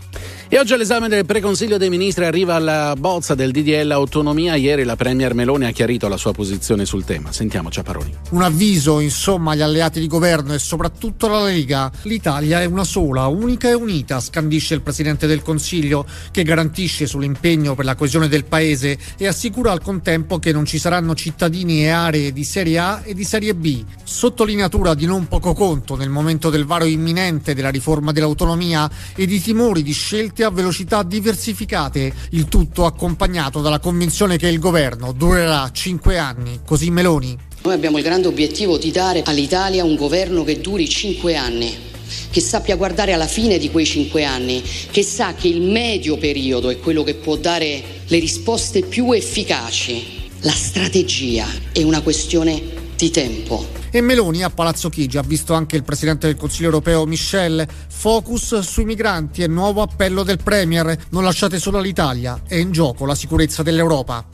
[0.52, 4.56] E oggi all'esame del preconsiglio dei ministri arriva la bozza del DDL autonomia.
[4.56, 7.32] Ieri la premier Meloni ha chiarito la sua posizione sul tema.
[7.32, 8.12] Sentiamo Ciaparoni.
[8.32, 11.92] Un avviso, insomma, agli alleati di governo e soprattutto alla Lega.
[12.02, 17.76] L'Italia è una sola, unica e unita, scandisce il Presidente del Consiglio, che garantisce sull'impegno
[17.76, 21.90] per la coesione del Paese e assicura al contempo che non ci saranno cittadini e
[21.90, 23.84] aree di Serie A e di Serie B.
[24.04, 29.40] Sottolineatura di non poco conto nel momento del varo imminente della riforma dell'autonomia e di
[29.40, 35.70] timori di scelte a velocità diversificate, il tutto accompagnato dalla convinzione che il governo durerà
[35.72, 37.38] cinque anni, così Meloni.
[37.64, 41.76] Noi abbiamo il grande obiettivo di dare all'Italia un governo che duri cinque anni,
[42.32, 46.70] che sappia guardare alla fine di quei cinque anni, che sa che il medio periodo
[46.70, 50.18] è quello che può dare le risposte più efficaci.
[50.42, 53.66] La strategia è una questione di tempo.
[53.92, 57.66] E Meloni a Palazzo Chigi ha visto anche il presidente del Consiglio europeo Michel.
[57.88, 61.06] Focus sui migranti e nuovo appello del Premier.
[61.12, 64.26] Non lasciate solo l'Italia, è in gioco la sicurezza dell'Europa.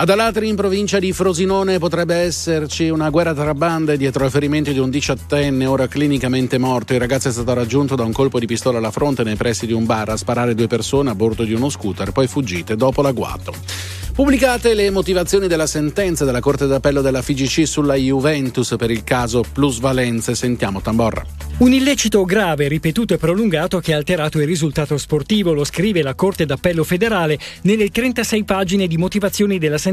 [0.00, 4.72] Ad Alatri, in provincia di Frosinone, potrebbe esserci una guerra tra bande dietro ai ferimenti
[4.72, 6.92] di un diciottenne ora clinicamente morto.
[6.92, 9.72] Il ragazzo è stato raggiunto da un colpo di pistola alla fronte nei pressi di
[9.72, 13.52] un bar a sparare due persone a bordo di uno scooter, poi fuggite dopo l'agguato.
[14.14, 19.44] Pubblicate le motivazioni della sentenza della Corte d'Appello della FIGC sulla Juventus per il caso
[19.52, 20.34] plusvalenze.
[20.34, 21.24] Sentiamo Tamborra.
[21.58, 26.14] Un illecito grave, ripetuto e prolungato che ha alterato il risultato sportivo, lo scrive la
[26.14, 29.87] Corte d'Appello federale nelle 36 pagine di motivazioni della sentenza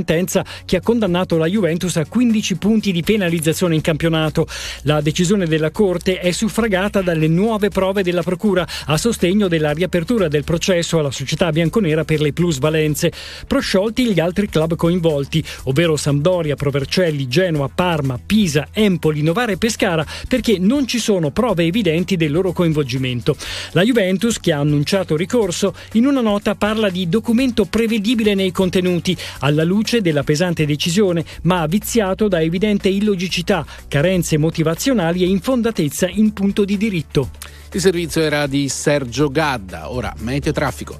[0.65, 4.47] che ha condannato la Juventus a 15 punti di penalizzazione in campionato.
[4.81, 10.27] La decisione della Corte è suffragata dalle nuove prove della Procura a sostegno della riapertura
[10.27, 13.11] del processo alla società bianconera per le plusvalenze.
[13.47, 20.05] Prosciolti gli altri club coinvolti, ovvero Sampdoria, Provercelli, Genoa, Parma, Pisa, Empoli, Novara e Pescara,
[20.27, 23.35] perché non ci sono prove evidenti del loro coinvolgimento.
[23.71, 29.15] La Juventus, che ha annunciato ricorso, in una nota parla di documento prevedibile nei contenuti,
[29.39, 36.33] alla luce della pesante decisione, ma viziato da evidente illogicità, carenze motivazionali e infondatezza in
[36.33, 37.29] punto di diritto.
[37.71, 40.99] Il servizio era di Sergio Gadda, ora meteo traffico.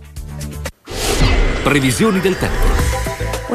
[1.64, 2.85] Previsioni del tempo.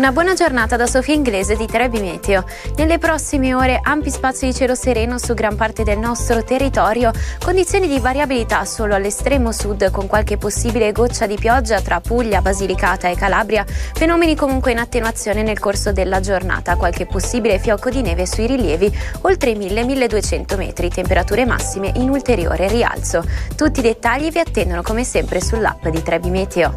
[0.01, 2.46] Una buona giornata da Sofia Inglese di Trebi Meteo.
[2.76, 7.86] Nelle prossime ore ampi spazi di cielo sereno su gran parte del nostro territorio, condizioni
[7.86, 13.14] di variabilità solo all'estremo sud con qualche possibile goccia di pioggia tra Puglia, Basilicata e
[13.14, 18.46] Calabria, fenomeni comunque in attenuazione nel corso della giornata, qualche possibile fiocco di neve sui
[18.46, 18.90] rilievi
[19.20, 23.22] oltre i 1000-1200 metri, temperature massime in ulteriore rialzo.
[23.55, 26.72] Tutti i dettagli vi attendono come sempre sull'app di Trebi Meteo.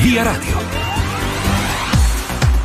[0.00, 0.91] Via Radio.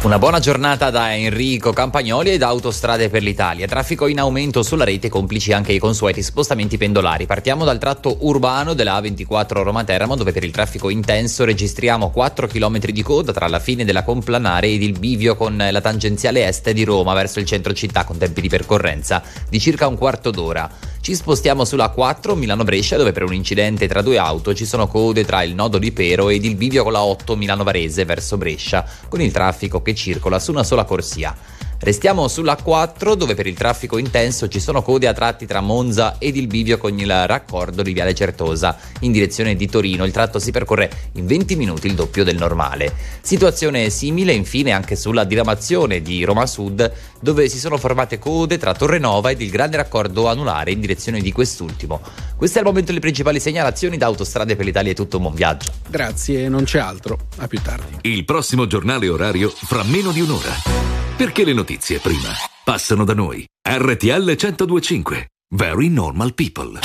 [0.04, 3.68] Una buona giornata da Enrico Campagnoli ed Autostrade per l'Italia.
[3.68, 7.26] Traffico in aumento sulla rete, complici anche i consueti spostamenti pendolari.
[7.26, 12.78] Partiamo dal tratto urbano della A24 Roma-Teramo, dove per il traffico intenso registriamo 4 km
[12.78, 16.84] di coda tra la fine della Complanare ed il bivio con la tangenziale est di
[16.84, 20.70] Roma verso il centro città con tempi di percorrenza di circa un quarto d'ora.
[21.08, 25.24] Ci spostiamo sulla 4 Milano-Brescia dove per un incidente tra due auto ci sono code
[25.24, 29.22] tra il nodo di Pero ed il bivio con la 8 Milano-Varese verso Brescia, con
[29.22, 31.34] il traffico che circola su una sola corsia.
[31.80, 36.16] Restiamo sulla 4 dove per il traffico intenso ci sono code a tratti tra Monza
[36.18, 40.04] ed il bivio con il raccordo di Viale Certosa in direzione di Torino.
[40.04, 42.94] Il tratto si percorre in 20 minuti, il doppio del normale.
[43.22, 48.74] Situazione simile infine anche sulla diramazione di Roma Sud dove si sono formate code tra
[48.74, 52.02] Torrenova ed il grande raccordo anulare in direzione di quest'ultimo.
[52.36, 55.72] Queste al momento le principali segnalazioni da Autostrade per l'Italia è tutto un buon viaggio.
[55.88, 57.20] Grazie, non c'è altro.
[57.38, 57.98] A più tardi.
[58.02, 60.96] Il prossimo giornale orario fra meno di un'ora.
[61.18, 61.66] Perché le notizie
[61.99, 63.45] prima passano da noi.
[63.61, 65.28] RTL 1025.
[65.49, 66.80] Very normal people.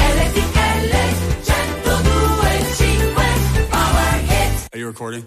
[4.73, 5.27] Are you recording?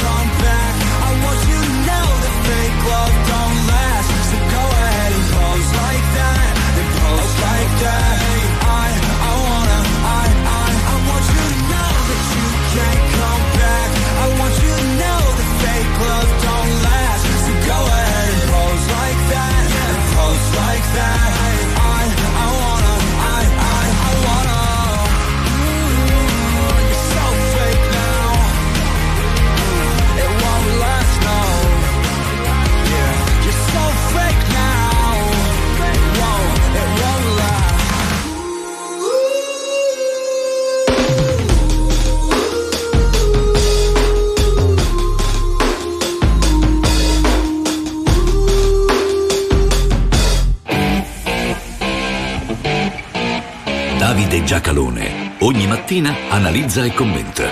[54.51, 57.49] Giacalone ogni mattina analizza e commenta.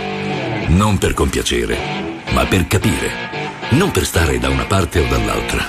[0.68, 1.78] Non per compiacere,
[2.32, 3.10] ma per capire.
[3.70, 5.64] Non per stare da una parte o dall'altra,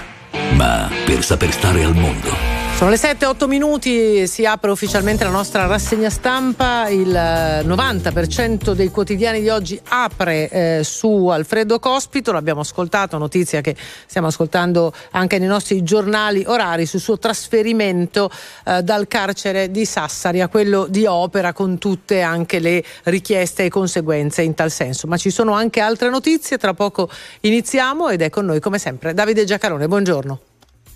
[0.55, 2.49] ma per saper stare al mondo.
[2.81, 8.89] Sono le 7-8 minuti, si apre ufficialmente la nostra rassegna stampa, il eh, 90% dei
[8.89, 13.76] quotidiani di oggi apre eh, su Alfredo Cospito, l'abbiamo ascoltato, notizia che
[14.07, 18.31] stiamo ascoltando anche nei nostri giornali orari sul suo trasferimento
[18.64, 23.68] eh, dal carcere di Sassari a quello di Opera con tutte anche le richieste e
[23.68, 25.07] conseguenze in tal senso.
[25.07, 27.11] Ma ci sono anche altre notizie, tra poco
[27.41, 30.41] iniziamo ed è con noi come sempre Davide Giacarone, buongiorno.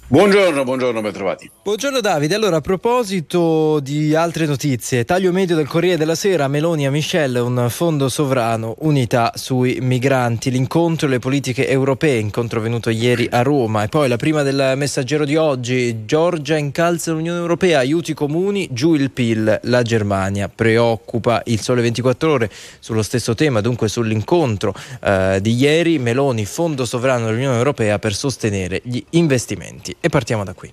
[0.07, 1.51] Buongiorno, buongiorno, ben trovati.
[1.63, 6.87] Buongiorno Davide, allora a proposito di altre notizie, taglio medio del Corriere della Sera, Meloni
[6.87, 12.91] a Michelle, un fondo sovrano, unità sui migranti, l'incontro e le politiche europee, incontro venuto
[12.91, 13.83] ieri a Roma.
[13.83, 18.93] E poi la prima del messaggero di oggi, Giorgia incalza l'Unione Europea, aiuti comuni, giù
[18.93, 21.41] il PIL, la Germania preoccupa.
[21.47, 27.25] Il Sole 24 ore sullo stesso tema, dunque sull'incontro eh, di ieri, Meloni, fondo sovrano
[27.25, 30.73] dell'Unione Europea per sostenere gli investimenti e partiamo da qui.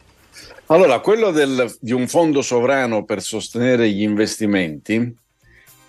[0.67, 5.19] Allora, quello del, di un fondo sovrano per sostenere gli investimenti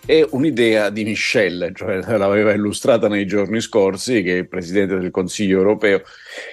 [0.04, 5.12] è un'idea di Michel, cioè l'aveva illustrata nei giorni scorsi, che è il presidente del
[5.12, 6.02] Consiglio europeo,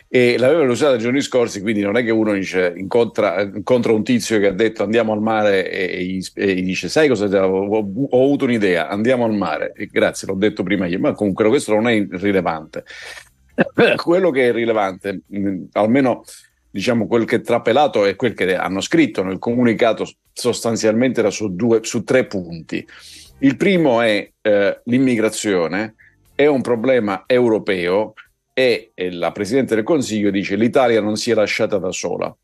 [0.07, 4.03] e l'aveva illustrata nei giorni scorsi, quindi non è che uno dice, incontra, incontra un
[4.03, 8.23] tizio che ha detto andiamo al mare e, e, e dice sai cosa ho, ho,
[8.23, 11.87] avuto un'idea, andiamo al mare, e grazie, l'ho detto prima io, ma comunque questo non
[11.87, 12.83] è rilevante.
[13.97, 15.21] Quello che è rilevante,
[15.71, 16.23] almeno
[16.71, 21.55] diciamo quel che è trapelato è quel che hanno scritto nel comunicato sostanzialmente era su,
[21.55, 22.85] due, su tre punti.
[23.39, 25.95] Il primo è eh, l'immigrazione,
[26.35, 28.13] è un problema europeo
[28.53, 32.35] e, e, la Presidente del Consiglio dice l'Italia non si è lasciata da sola.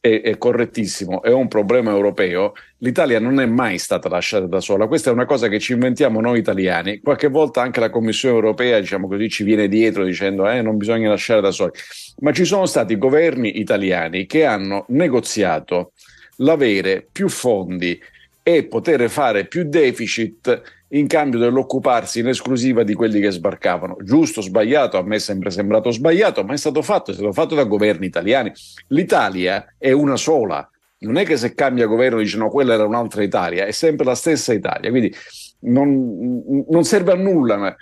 [0.00, 2.52] È, è, correttissimo, è un problema europeo.
[2.80, 4.86] L'Italia non è mai stata lasciata da sola.
[4.86, 7.00] Questa è una cosa che ci inventiamo noi italiani.
[7.00, 11.08] Qualche volta anche la Commissione europea, diciamo così, ci viene dietro dicendo eh, non bisogna
[11.08, 11.72] lasciare da soli.
[12.18, 15.92] Ma ci sono stati governi italiani che hanno negoziato
[16.36, 17.98] l'avere più fondi
[18.42, 23.96] e poter fare più deficit in cambio dell'occuparsi in esclusiva di quelli che sbarcavano.
[24.02, 27.54] Giusto, sbagliato, a me è sempre sembrato sbagliato, ma è stato fatto, è stato fatto
[27.54, 28.52] da governi italiani.
[28.88, 30.68] L'Italia è una sola,
[30.98, 34.14] non è che se cambia governo dice no, quella era un'altra Italia, è sempre la
[34.14, 35.14] stessa Italia, quindi
[35.60, 37.76] non, non serve a nulla.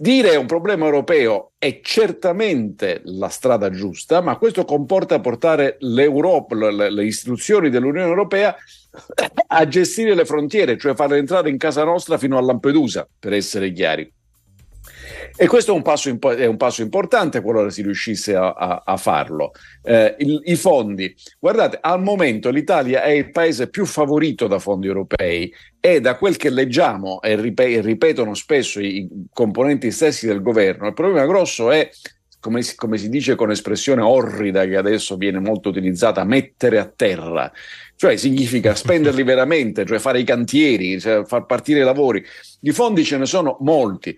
[0.00, 6.54] Dire è un problema europeo è certamente la strada giusta, ma questo comporta portare l'Europa,
[6.70, 8.54] le, le istituzioni dell'Unione Europea
[9.48, 13.72] a gestire le frontiere, cioè farle entrare in casa nostra fino a Lampedusa, per essere
[13.72, 14.08] chiari.
[15.36, 18.82] E questo è un passo, impo- è un passo importante qualora si riuscisse a, a,
[18.84, 19.52] a farlo.
[19.82, 24.86] Eh, il, I fondi, guardate, al momento l'Italia è il paese più favorito da fondi
[24.86, 30.88] europei e da quel che leggiamo e rip- ripetono spesso i componenti stessi del governo,
[30.88, 31.88] il problema grosso è
[32.40, 36.86] come si, come si, dice con espressione orrida che adesso viene molto utilizzata, mettere a
[36.86, 37.50] terra,
[37.96, 42.24] cioè significa spenderli veramente, cioè fare i cantieri, cioè far partire i lavori.
[42.60, 44.16] Di fondi ce ne sono molti,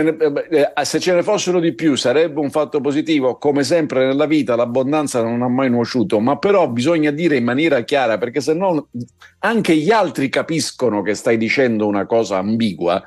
[0.00, 4.06] ne, eh, eh, se ce ne fossero di più sarebbe un fatto positivo, come sempre
[4.06, 8.40] nella vita l'abbondanza non ha mai nuociuto, ma però bisogna dire in maniera chiara perché
[8.40, 8.88] se no
[9.40, 13.02] anche gli altri capiscono che stai dicendo una cosa ambigua,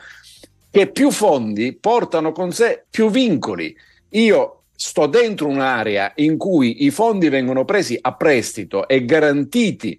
[0.69, 3.75] che più fondi portano con sé più vincoli.
[4.09, 9.97] Io sto dentro un'area in cui i fondi vengono presi a prestito e garantiti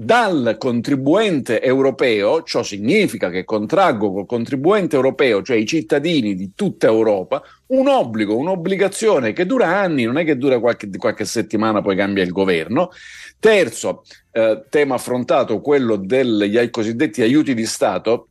[0.00, 6.86] dal contribuente europeo, ciò significa che contraggo col contribuente europeo, cioè i cittadini di tutta
[6.86, 11.96] Europa, un obbligo, un'obbligazione che dura anni, non è che dura qualche, qualche settimana, poi
[11.96, 12.90] cambia il governo.
[13.40, 18.28] Terzo eh, tema affrontato, quello degli cosiddetti aiuti di Stato,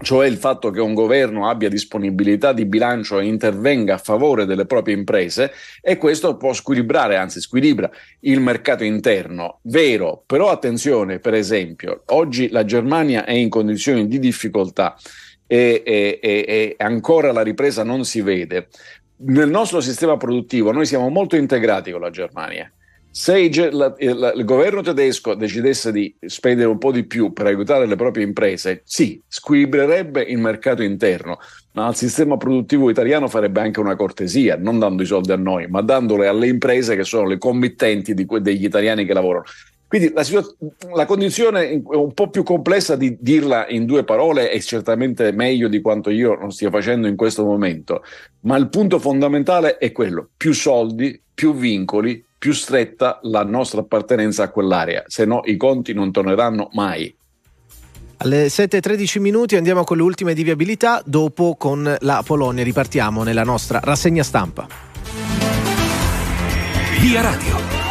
[0.00, 4.66] cioè il fatto che un governo abbia disponibilità di bilancio e intervenga a favore delle
[4.66, 7.90] proprie imprese e questo può squilibrare, anzi squilibra
[8.20, 9.60] il mercato interno.
[9.62, 14.96] Vero, però attenzione, per esempio, oggi la Germania è in condizioni di difficoltà
[15.46, 18.68] e, e, e, e ancora la ripresa non si vede.
[19.16, 22.70] Nel nostro sistema produttivo noi siamo molto integrati con la Germania
[23.16, 27.86] se il, il, il, governo tedesco decidesse di spendere un po' di più per aiutare
[27.86, 31.38] le proprie imprese, sì, squilibrerebbe il mercato interno,
[31.74, 35.68] ma al sistema produttivo italiano farebbe anche una cortesia, non dando i soldi a noi,
[35.68, 39.44] ma dandole alle imprese che sono le committenti di, degli italiani che lavorano.
[39.86, 40.24] Quindi la,
[40.92, 45.68] la, condizione è un po' più complessa di dirla in due parole è certamente meglio
[45.68, 48.02] di quanto io non stia facendo in questo momento,
[48.40, 54.42] ma il punto fondamentale è quello, più soldi, più vincoli, più stretta la nostra appartenenza
[54.42, 57.16] a quell'area, se no i conti non torneranno mai.
[58.18, 63.44] Alle 7.13 minuti andiamo con le ultime di viabilità, dopo con la Polonia ripartiamo nella
[63.44, 64.68] nostra rassegna stampa.
[67.00, 67.83] Via Radio.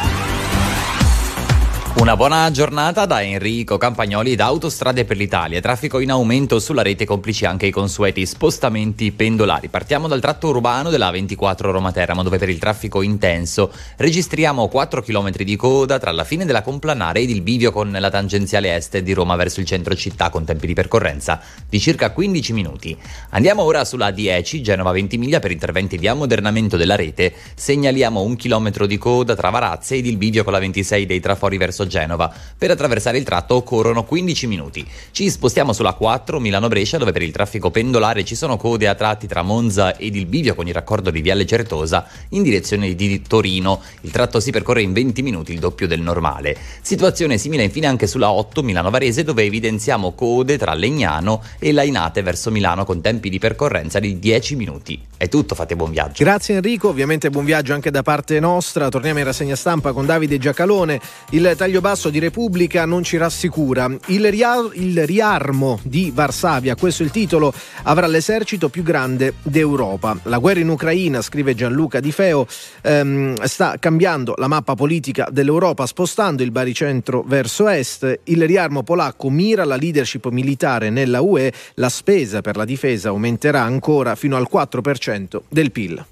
[1.96, 5.62] Una buona giornata da Enrico Campagnoli da Autostrade per l'Italia.
[5.62, 9.70] Traffico in aumento sulla rete, complici anche i consueti spostamenti pendolari.
[9.70, 15.32] Partiamo dal tratto urbano della 24 Roma-Teramo, dove per il traffico intenso registriamo 4 km
[15.44, 19.14] di coda tra la fine della Complanare ed il bivio con la tangenziale est di
[19.14, 21.40] Roma verso il centro città, con tempi di percorrenza
[21.70, 22.98] di circa 15 minuti.
[23.30, 27.34] Andiamo ora sulla 10 Genova 20 miglia per interventi di ammodernamento della rete.
[27.54, 31.58] Segnaliamo un chilometro di coda tra Varazze ed il bivio con la 26 dei trafori
[31.58, 32.34] verso Genova.
[32.58, 34.86] Per attraversare il tratto occorrono 15 minuti.
[35.12, 39.28] Ci spostiamo sulla 4 Milano-Brescia dove per il traffico pendolare ci sono code a tratti
[39.28, 43.82] tra Monza ed il bivio con il raccordo di Viale Certosa in direzione di Torino.
[44.02, 46.56] Il tratto si percorre in 20 minuti, il doppio del normale.
[46.82, 52.52] Situazione simile infine anche sulla 8 Milano-Varese dove evidenziamo code tra Legnano e Lainate verso
[52.52, 55.02] Milano con tempi di percorrenza di 10 minuti.
[55.18, 56.24] È tutto, fate buon viaggio.
[56.24, 58.90] Grazie Enrico, ovviamente buon viaggio anche da parte nostra.
[58.90, 61.00] Torniamo in rassegna stampa con Davide Giacalone.
[61.30, 63.90] Il taglio basso di Repubblica non ci rassicura.
[64.08, 70.18] Il, ria- il riarmo di Varsavia, questo è il titolo, avrà l'esercito più grande d'Europa.
[70.24, 72.46] La guerra in Ucraina, scrive Gianluca Di Feo,
[72.82, 78.20] ehm, sta cambiando la mappa politica dell'Europa, spostando il baricentro verso est.
[78.26, 81.52] Il riarmo polacco mira la leadership militare nella UE.
[81.76, 86.06] La spesa per la difesa aumenterà ancora fino al 4% del PIL.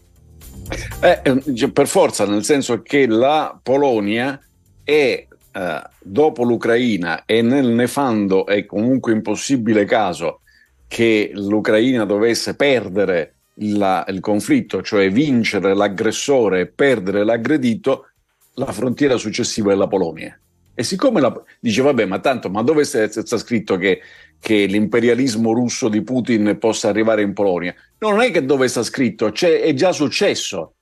[1.02, 4.40] Eh, per forza, nel senso che la Polonia
[4.84, 10.42] è eh, dopo l'Ucraina e nel nefando e comunque impossibile caso
[10.88, 18.08] che l'Ucraina dovesse perdere la, il conflitto, cioè vincere l'aggressore e perdere l'aggredito,
[18.56, 20.38] la frontiera successiva è la Polonia.
[20.74, 24.02] E siccome la, dice, vabbè, ma tanto, ma dove sta, scritto che,
[24.40, 27.76] che, l'imperialismo russo di Putin possa arrivare in Polonia?
[28.00, 30.74] No, non è che dove sta scritto, cioè, è già successo.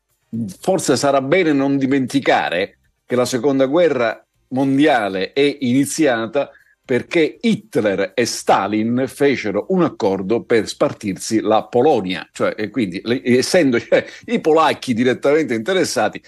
[0.59, 6.51] Forse sarà bene non dimenticare che la seconda guerra mondiale è iniziata
[6.89, 13.79] perché Hitler e Stalin fecero un accordo per spartirsi la Polonia, cioè, e quindi essendo
[13.79, 16.19] cioè, i polacchi direttamente interessati,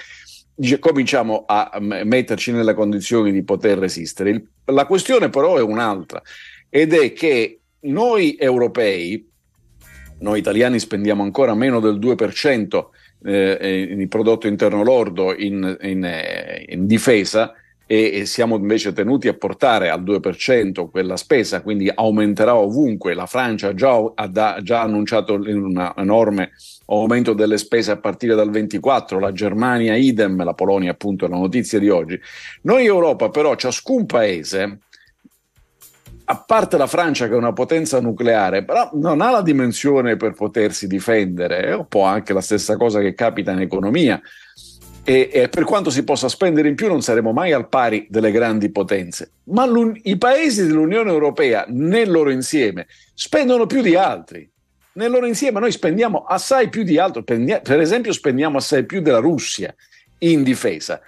[0.54, 4.30] dice, cominciamo a metterci nelle condizioni di poter resistere.
[4.30, 6.22] Il, la questione però è un'altra
[6.70, 9.28] ed è che noi europei,
[10.20, 12.86] noi italiani spendiamo ancora meno del 2%
[13.24, 17.56] eh, di prodotto interno lordo in, in, eh, in difesa,
[17.94, 23.14] e, siamo invece tenuti a portare al 2% quella spesa, quindi aumenterà ovunque.
[23.14, 26.52] La Francia già, ha già annunciato un enorme
[26.86, 31.36] aumento delle spese a partire dal 24, la Germania idem, la Polonia appunto è la
[31.36, 32.18] notizia di oggi.
[32.62, 34.80] Noi Europa però, ciascun paese,
[36.24, 40.32] a parte la Francia che è una potenza nucleare, però non ha la dimensione per
[40.32, 44.22] potersi difendere, è un po' anche la stessa cosa che capita in economia
[45.04, 48.32] e, e, per quanto si possa spendere in più non saremo mai al pari delle
[48.32, 49.68] grandi potenze, ma
[50.04, 54.50] i paesi dell'Unione Europea nel loro insieme spendono più di altri.
[54.94, 59.20] Nel loro insieme noi spendiamo assai più di altro, per esempio spendiamo assai più della
[59.20, 59.74] Russia
[60.20, 61.02] in difesa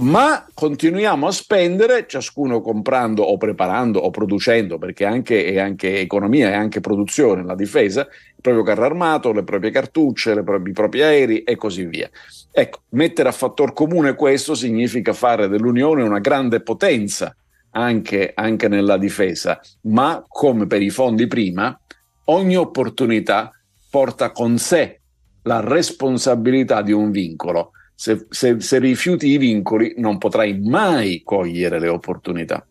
[0.00, 6.48] ma continuiamo a spendere, ciascuno comprando o preparando o producendo, perché anche, è anche economia
[6.48, 10.74] e anche produzione, la difesa, il proprio carro armato, le proprie cartucce, le proprie, i
[10.74, 12.08] propri aerei e così via.
[12.50, 17.36] Ecco, mettere a fattor comune questo significa fare dell'Unione una grande potenza
[17.72, 21.78] anche, anche nella difesa, ma come per i fondi prima,
[22.24, 23.50] ogni opportunità
[23.90, 25.00] porta con sé
[25.42, 31.78] la responsabilità di un vincolo se, se, se rifiuti i vincoli non potrai mai cogliere
[31.78, 32.66] le opportunità.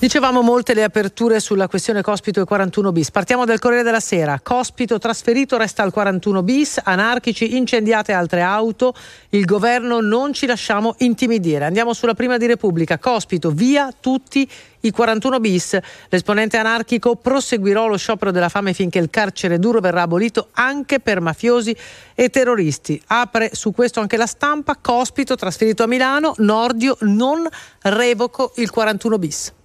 [0.00, 3.10] Dicevamo molte le aperture sulla questione Cospito e 41 bis.
[3.10, 4.38] Partiamo dal Corriere della Sera.
[4.40, 8.94] Cospito trasferito resta al 41 bis, anarchici incendiate altre auto,
[9.30, 11.64] il governo non ci lasciamo intimidire.
[11.64, 12.96] Andiamo sulla prima di Repubblica.
[12.98, 14.48] Cospito via tutti
[14.82, 15.76] i 41 bis.
[16.10, 21.20] L'esponente anarchico proseguirò lo sciopero della fame finché il carcere duro verrà abolito anche per
[21.20, 21.76] mafiosi
[22.14, 23.02] e terroristi.
[23.08, 24.76] Apre su questo anche la stampa.
[24.80, 27.48] Cospito trasferito a Milano, Nordio non
[27.82, 29.56] revoco il 41 bis.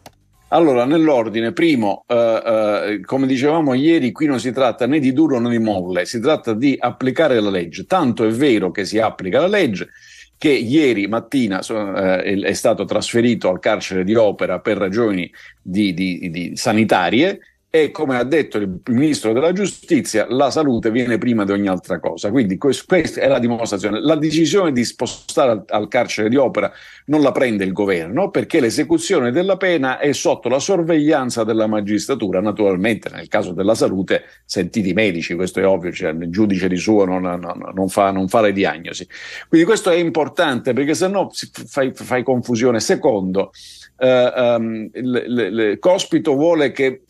[0.54, 5.40] Allora, nell'ordine, primo, eh, eh, come dicevamo ieri, qui non si tratta né di duro
[5.40, 7.86] né di molle, si tratta di applicare la legge.
[7.86, 9.90] Tanto è vero che si applica la legge
[10.38, 16.30] che ieri mattina eh, è stato trasferito al carcere di Opera per ragioni di, di,
[16.30, 17.40] di sanitarie
[17.76, 22.00] e come ha detto il ministro della giustizia, la salute viene prima di ogni altra
[22.00, 22.30] cosa.
[22.30, 24.00] Quindi quest- questa è la dimostrazione.
[24.00, 26.72] La decisione di spostare al, al carcere di opera
[27.06, 32.42] non la prende il governo perché l'esecuzione della pena è sotto la sorveglianza della magistratura.
[32.42, 36.78] Naturalmente, nel caso della salute, sentiti i medici, questo è ovvio, cioè, il giudice di
[36.78, 39.08] suo non, non, non, fa, non, fa, le diagnosi.
[39.50, 41.32] Quindi questo è importante perché se no
[41.66, 42.80] fai, fai confusione.
[42.80, 43.50] Secondo,
[43.98, 47.02] eh, um, il, il, il Cospito vuole che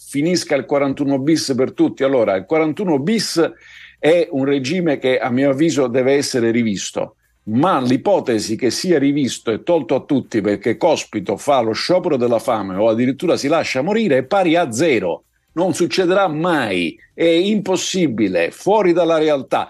[0.53, 2.03] finisca il 41 bis per tutti.
[2.03, 3.51] Allora, il 41 bis
[3.99, 7.15] è un regime che a mio avviso deve essere rivisto,
[7.45, 12.39] ma l'ipotesi che sia rivisto e tolto a tutti perché Cospito fa lo sciopero della
[12.39, 15.23] fame o addirittura si lascia morire è pari a zero.
[15.55, 19.69] Non succederà mai, è impossibile, fuori dalla realtà.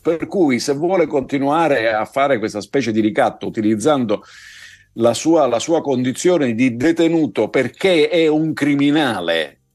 [0.00, 4.22] Per cui se vuole continuare a fare questa specie di ricatto utilizzando
[4.98, 9.65] la sua, la sua condizione di detenuto perché è un criminale,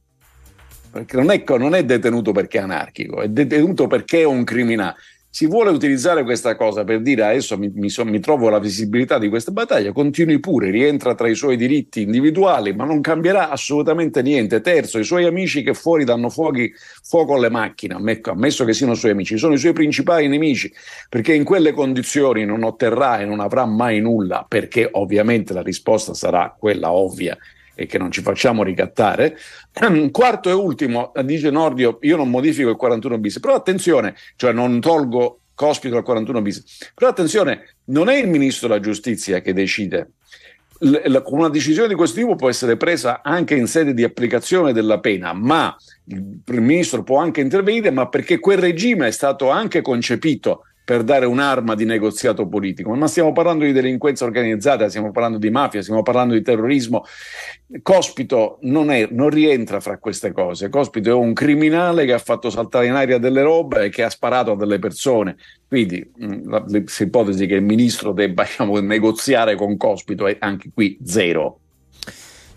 [1.11, 4.95] non è, non è, detenuto perché è anarchico, è detenuto perché è un criminale
[5.33, 9.17] si vuole utilizzare questa cosa per dire adesso mi, mi, so, mi, trovo la visibilità
[9.17, 14.21] di questa battaglia, continui pure, rientra tra i suoi diritti individuali, ma non cambierà assolutamente
[14.21, 14.59] niente.
[14.59, 19.11] Terzo, i suoi amici che fuori danno fuochi, fuoco alle macchine, ammesso che siano suoi
[19.11, 20.69] amici, sono i suoi principali nemici,
[21.07, 26.13] perché in quelle condizioni non otterrà e non avrà mai nulla, perché ovviamente la risposta
[26.13, 27.37] sarà quella ovvia
[27.81, 29.37] e che non ci facciamo ricattare.
[30.11, 34.79] Quarto e ultimo, dice Nordio, io non modifico il 41 bis, però attenzione, cioè non
[34.79, 40.13] tolgo Cospito al 41 bis, però attenzione, non è il ministro della giustizia che decide.
[40.79, 45.33] una decisione di questo tipo può essere presa anche in sede di applicazione della pena,
[45.33, 45.75] ma
[46.05, 51.25] il ministro può anche intervenire, ma perché quel regime è stato anche concepito per dare
[51.25, 56.01] un'arma di negoziato politico, ma stiamo parlando di delinquenza organizzata, stiamo parlando di mafia, stiamo
[56.01, 57.05] parlando di terrorismo.
[57.81, 60.69] Cospito non, è, non rientra fra queste cose.
[60.69, 64.09] Cospito è un criminale che ha fatto saltare in aria delle robe e che ha
[64.09, 65.37] sparato a delle persone.
[65.67, 71.59] Quindi l'ipotesi che il ministro debba diciamo, negoziare con Cospito è anche qui zero.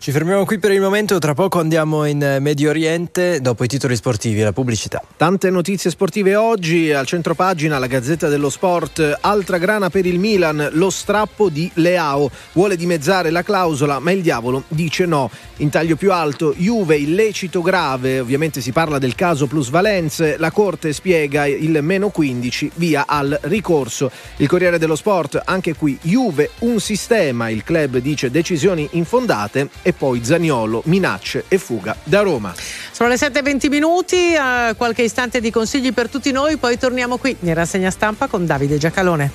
[0.04, 3.96] Ci fermiamo qui per il momento, tra poco andiamo in Medio Oriente dopo i titoli
[3.96, 5.02] sportivi e la pubblicità.
[5.16, 10.18] Tante notizie sportive oggi, al centro pagina la Gazzetta dello Sport, altra grana per il
[10.18, 15.30] Milan, lo strappo di Leao, vuole dimezzare la clausola ma il diavolo dice no.
[15.58, 20.92] In taglio più alto, Juve illecito grave, ovviamente si parla del caso plusvalenze, la Corte
[20.92, 24.10] spiega il meno 15 via al ricorso.
[24.36, 29.92] Il Corriere dello Sport, anche qui Juve un sistema, il club dice decisioni infondate e
[29.96, 32.54] poi Zaniolo, minacce e fuga da Roma.
[32.90, 37.36] Sono le 7.20 minuti, uh, qualche istante di consigli per tutti noi, poi torniamo qui
[37.40, 39.32] in rassegna stampa con Davide Giacalone.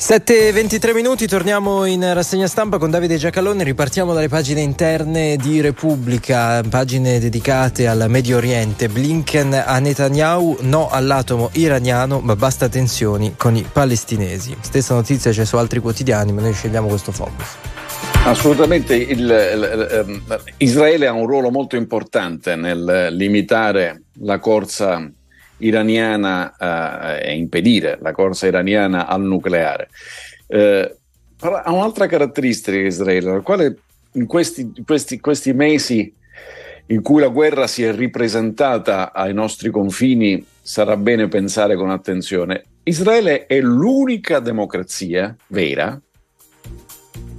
[0.00, 6.62] 7.23 minuti, torniamo in rassegna stampa con Davide Giacalone, ripartiamo dalle pagine interne di Repubblica,
[6.62, 13.56] pagine dedicate al Medio Oriente, Blinken a Netanyahu, no all'atomo iraniano ma basta tensioni con
[13.56, 14.56] i palestinesi.
[14.60, 17.56] Stessa notizia c'è su altri quotidiani ma noi scegliamo questo focus.
[18.24, 25.10] Assolutamente, il, il, il, Israele ha un ruolo molto importante nel limitare la corsa
[25.58, 29.88] iraniana eh, e impedire la corsa iraniana al nucleare.
[30.46, 30.96] Eh,
[31.40, 33.78] ha un'altra caratteristica Israele, la quale
[34.12, 36.12] in questi, questi, questi mesi
[36.86, 42.64] in cui la guerra si è ripresentata ai nostri confini sarà bene pensare con attenzione.
[42.82, 46.00] Israele è l'unica democrazia vera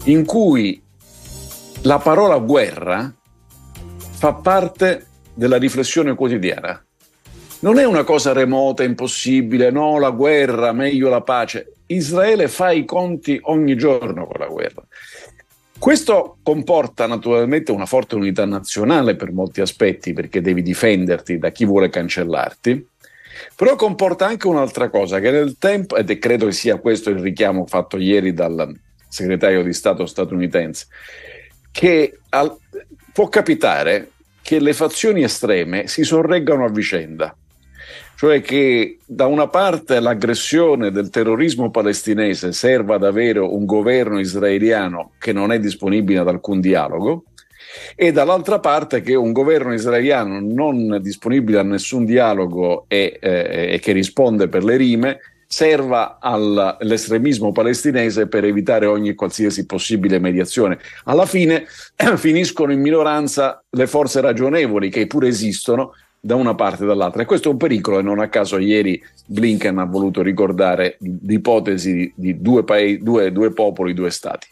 [0.05, 0.81] in cui
[1.81, 3.13] la parola guerra
[4.11, 6.83] fa parte della riflessione quotidiana
[7.61, 11.73] non è una cosa remota, impossibile, no, la guerra, meglio la pace.
[11.87, 14.85] Israele fa i conti ogni giorno con la guerra.
[15.77, 21.65] Questo comporta naturalmente una forte unità nazionale per molti aspetti, perché devi difenderti da chi
[21.65, 22.87] vuole cancellarti,
[23.55, 27.65] però comporta anche un'altra cosa, che nel tempo, ed credo che sia questo il richiamo
[27.65, 28.73] fatto ieri dal
[29.07, 30.87] segretario di Stato statunitense,
[31.71, 32.55] che al,
[33.11, 34.11] può capitare
[34.41, 37.35] che le fazioni estreme si sorreggano a vicenda
[38.19, 45.11] cioè che da una parte l'aggressione del terrorismo palestinese serva ad avere un governo israeliano
[45.17, 47.23] che non è disponibile ad alcun dialogo
[47.95, 53.79] e dall'altra parte che un governo israeliano non disponibile a nessun dialogo e, eh, e
[53.79, 60.77] che risponde per le rime serva all'estremismo palestinese per evitare ogni qualsiasi possibile mediazione.
[61.05, 61.65] Alla fine
[62.17, 67.21] finiscono in minoranza le forze ragionevoli che pure esistono, da una parte e dall'altra.
[67.21, 72.11] E questo è un pericolo e non a caso ieri Blinken ha voluto ricordare l'ipotesi
[72.15, 74.47] di due, paesi, due, due popoli, due stati.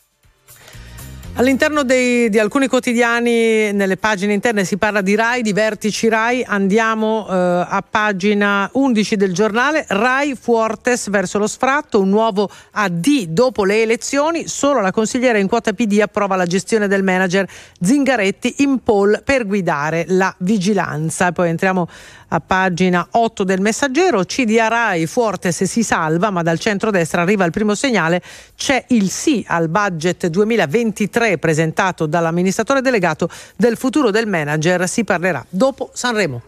[1.38, 6.44] All'interno dei, di alcuni quotidiani, nelle pagine interne, si parla di RAI, di vertici RAI.
[6.44, 9.86] Andiamo eh, a pagina 11 del giornale.
[9.88, 14.48] RAI Fuortes verso lo sfratto, un nuovo AD dopo le elezioni.
[14.48, 17.48] Solo la consigliera in quota PD approva la gestione del manager
[17.80, 21.32] Zingaretti in poll per guidare la vigilanza.
[21.34, 21.88] Poi entriamo
[22.30, 24.24] a pagina 8 del messaggero.
[24.24, 28.22] CDA RAI Fuortes si salva, ma dal centro-destra arriva il primo segnale.
[28.56, 34.88] C'è il sì al budget 2023 presentato dall'amministratore delegato del futuro del manager.
[34.88, 36.42] Si parlerà dopo Sanremo.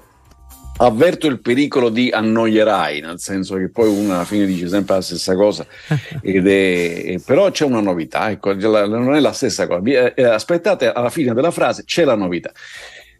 [0.81, 5.01] Avverto il pericolo di annoierai, nel senso che poi uno alla fine dice sempre la
[5.01, 5.65] stessa cosa,
[6.23, 10.13] ed è, però c'è una novità, ecco, non è la stessa cosa.
[10.13, 12.53] Eh, aspettate, alla fine della frase c'è la novità.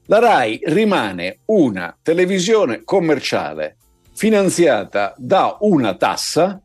[0.10, 3.77] La RAI rimane una televisione commerciale
[4.15, 6.60] finanziata da una tassa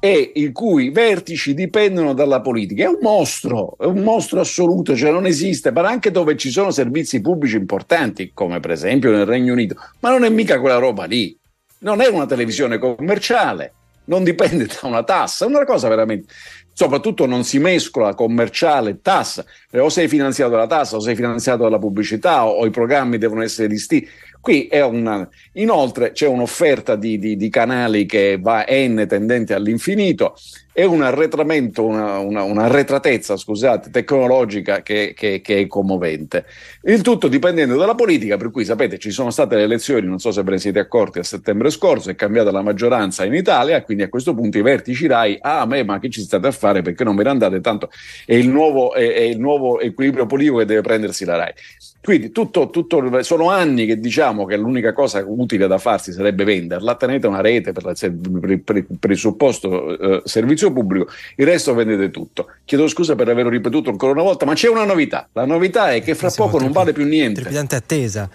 [0.00, 2.82] e i cui vertici dipendono dalla politica.
[2.82, 6.72] È un mostro, è un mostro assoluto, cioè non esiste, ma anche dove ci sono
[6.72, 11.04] servizi pubblici importanti, come per esempio nel Regno Unito, ma non è mica quella roba
[11.04, 11.38] lì.
[11.80, 13.74] Non è una televisione commerciale,
[14.06, 16.34] non dipende da una tassa, è una cosa veramente.
[16.78, 21.64] Soprattutto non si mescola commerciale e tassa, o sei finanziato dalla tassa o sei finanziato
[21.64, 24.08] dalla pubblicità o, o i programmi devono essere distinti.
[24.40, 25.28] Qui è una...
[25.54, 30.36] Inoltre c'è un'offerta di, di, di, canali che va n tendente all'infinito
[30.78, 36.44] e un arretramento, una, una, un'arretratezza scusate, tecnologica che, che, che, è commovente.
[36.82, 40.30] Il tutto dipendendo dalla politica, per cui sapete ci sono state le elezioni, non so
[40.30, 44.04] se ve ne siete accorti, a settembre scorso è cambiata la maggioranza in Italia, quindi
[44.04, 47.02] a questo punto i vertici RAI, ah me, ma che ci state a fare perché
[47.02, 47.90] non ve ne andate, tanto
[48.24, 51.54] è il nuovo, è, è il nuovo equilibrio politico che deve prendersi la RAI.
[52.00, 56.94] Quindi tutto, tutto, sono anni che diciamo che l'unica cosa utile da farsi sarebbe venderla,
[56.94, 62.48] tenete una rete per, il supposto eh, servizio pubblico, il resto vendete tutto.
[62.64, 65.28] Chiedo scusa per averlo ripetuto ancora una volta, ma c'è una novità.
[65.32, 67.40] La novità è che fra Siamo poco non vale più niente.
[67.40, 68.28] Trepidante attesa.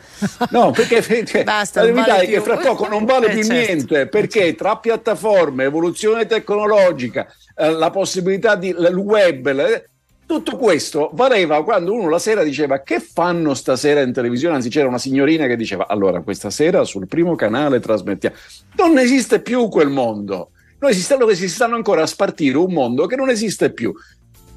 [0.49, 2.33] No, perché cioè, Basta, la novità vale è più.
[2.35, 3.73] che fra poco non vale eh, più certo.
[3.73, 9.89] niente, perché tra piattaforme, evoluzione tecnologica, eh, la possibilità di il web, le,
[10.25, 14.87] tutto questo valeva quando uno la sera diceva che fanno stasera in televisione, anzi c'era
[14.87, 18.35] una signorina che diceva allora questa sera sul primo canale trasmettiamo.
[18.77, 20.49] Non esiste più quel mondo.
[20.83, 23.93] Noi si stanno, si stanno ancora a spartire un mondo che non esiste più.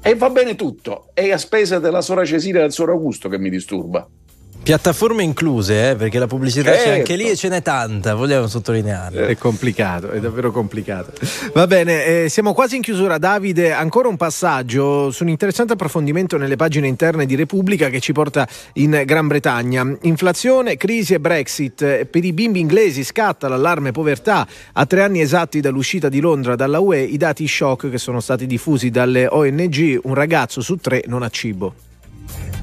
[0.01, 3.39] E va bene tutto, è a spese della Sora Cesira e del Sor Augusto che
[3.39, 4.05] mi disturba.
[4.63, 6.83] Piattaforme incluse, eh, perché la pubblicità certo.
[6.83, 9.25] c'è anche lì e ce n'è tanta, vogliamo sottolinearlo.
[9.25, 11.13] È complicato, è davvero complicato.
[11.53, 13.17] Va bene, eh, siamo quasi in chiusura.
[13.17, 18.11] Davide, ancora un passaggio su un interessante approfondimento nelle pagine interne di Repubblica che ci
[18.11, 19.97] porta in Gran Bretagna.
[20.01, 22.03] Inflazione, crisi e Brexit.
[22.03, 24.45] Per i bimbi inglesi scatta l'allarme povertà.
[24.73, 28.45] A tre anni esatti dall'uscita di Londra dalla UE, i dati shock che sono stati
[28.45, 31.73] diffusi dalle ONG, un ragazzo su tre non ha cibo.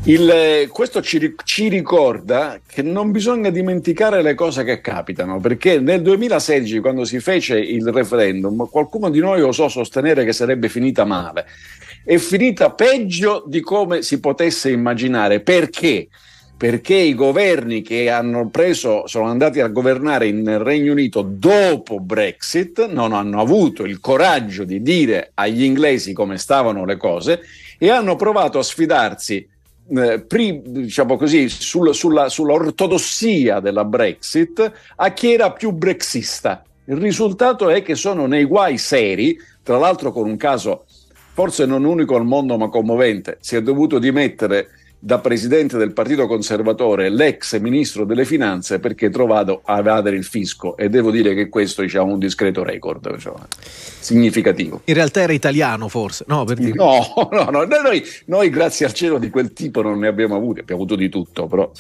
[0.07, 6.03] Il, questo ci, ci, ricorda che non bisogna dimenticare le cose che capitano, perché nel
[6.03, 11.47] 2016, quando si fece il referendum, qualcuno di noi osò sostenere che sarebbe finita male.
[12.05, 15.41] È finita peggio di come si potesse immaginare.
[15.41, 16.09] Perché?
[16.55, 22.89] Perché i governi che hanno preso, sono andati a governare in Regno Unito dopo Brexit,
[22.89, 27.41] non hanno avuto il coraggio di dire agli inglesi come stavano le cose
[27.79, 29.49] e hanno provato a sfidarsi
[29.89, 36.63] eh, pri, diciamo così, sul, sulla, sull'ortodossia della Brexit a chi era più brexista.
[36.87, 40.85] Il risultato è che sono nei guai seri, tra l'altro con un caso
[41.35, 44.69] forse non unico al mondo ma commovente, si è dovuto dimettere
[45.05, 50.79] da presidente del Partito Conservatore l'ex ministro delle Finanze perché trovato a evadere il fisco
[50.79, 53.37] e devo dire che questo diciamo, è un discreto record diciamo,
[54.01, 54.81] significativo.
[54.85, 56.45] In realtà era italiano forse, no?
[56.45, 56.73] Per dire.
[56.85, 60.61] No, no, no noi, noi grazie al cielo di quel tipo non ne abbiamo avuti,
[60.61, 61.71] abbiamo avuto di tutto però...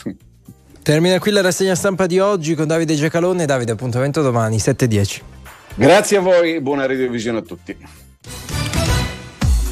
[0.82, 3.46] Termina qui la rassegna stampa di oggi con Davide Giacalone.
[3.46, 5.20] Davide, appuntamento domani 7.10.
[5.76, 7.74] Grazie a voi, buona radiovisione a tutti.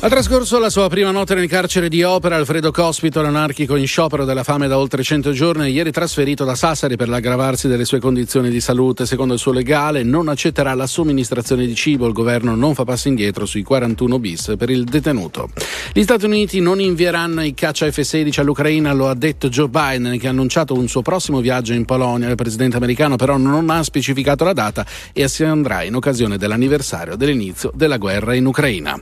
[0.04, 4.24] Ha trascorso la sua prima notte nel carcere di Opera Alfredo Cospito, l'anarchico in sciopero
[4.24, 8.50] della fame da oltre 100 giorni, ieri trasferito da Sassari per l'aggravarsi delle sue condizioni
[8.50, 9.06] di salute.
[9.06, 13.06] Secondo il suo legale non accetterà la somministrazione di cibo, il governo non fa passi
[13.06, 15.50] indietro sui 41 bis per il detenuto.
[15.92, 20.26] Gli Stati Uniti non invieranno i caccia F-16 all'Ucraina, lo ha detto Joe Biden che
[20.26, 22.28] ha annunciato un suo prossimo viaggio in Polonia.
[22.28, 27.14] Il presidente americano però non ha specificato la data e si andrà in occasione dell'anniversario
[27.14, 29.00] dell'inizio della guerra in Ucraina.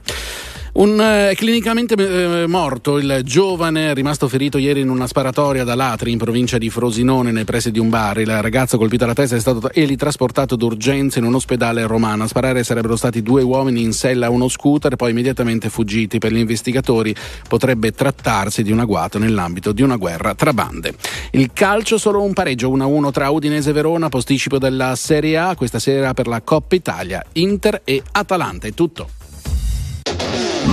[0.72, 6.12] Un eh, clinicamente eh, morto il giovane rimasto ferito ieri in una sparatoria da Latri
[6.12, 8.20] in provincia di Frosinone nei pressi di un bar.
[8.20, 12.22] Il ragazzo colpito alla testa è stato elitrasportato d'urgenza in un ospedale romano.
[12.22, 16.18] A sparare sarebbero stati due uomini in sella a uno scooter poi immediatamente fuggiti.
[16.18, 17.12] Per gli investigatori
[17.48, 20.94] potrebbe trattarsi di un agguato nell'ambito di una guerra tra bande.
[21.32, 25.80] Il calcio solo un pareggio 1-1 tra Udinese e Verona, posticipo della Serie A questa
[25.80, 28.68] sera per la Coppa Italia, Inter e Atalanta.
[28.68, 29.19] È tutto.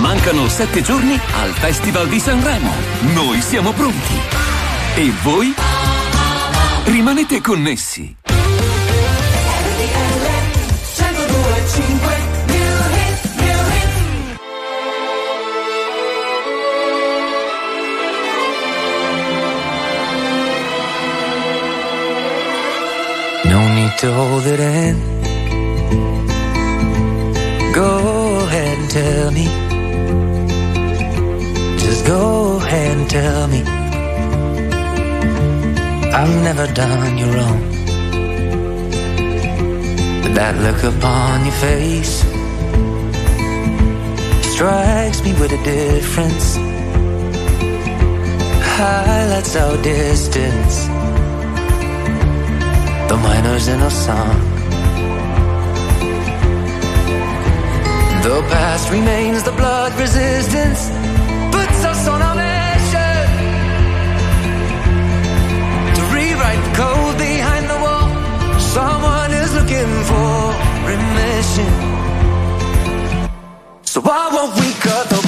[0.00, 2.72] Mancano sette giorni al Festival di Sanremo.
[3.14, 4.14] Noi siamo pronti.
[4.94, 5.52] E voi?
[6.84, 8.16] Rimanete connessi.
[23.44, 24.96] No need to hold it in.
[27.72, 29.67] Go ahead and tell me.
[31.78, 33.62] Just go ahead and tell me.
[36.18, 37.60] I've never done you wrong.
[40.22, 42.24] But that look upon your face
[44.58, 46.56] strikes me with a difference.
[48.76, 50.86] Highlights our distance.
[53.08, 54.47] The miners in a song.
[58.22, 60.90] The past remains the blood resistance
[61.54, 63.24] puts us on a mission
[65.96, 68.08] to rewrite the code behind the wall.
[68.58, 70.52] Someone is looking for
[70.90, 71.72] remission.
[73.82, 75.27] So why won't we cut the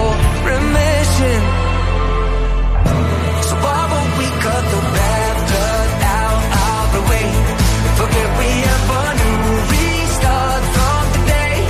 [8.11, 9.39] Forget we ever knew.
[9.71, 11.63] Restart from today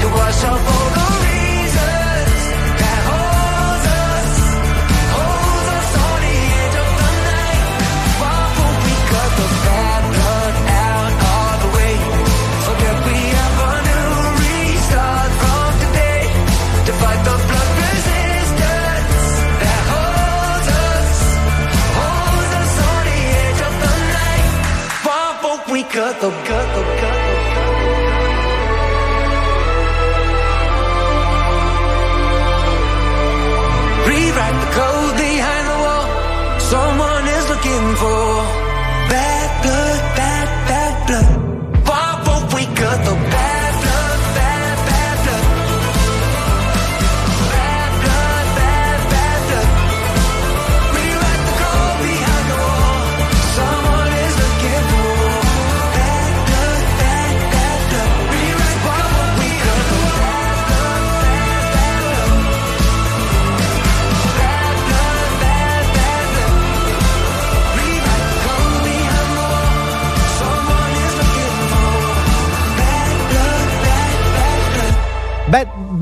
[0.00, 0.83] to wash out
[25.94, 26.93] cut the cut the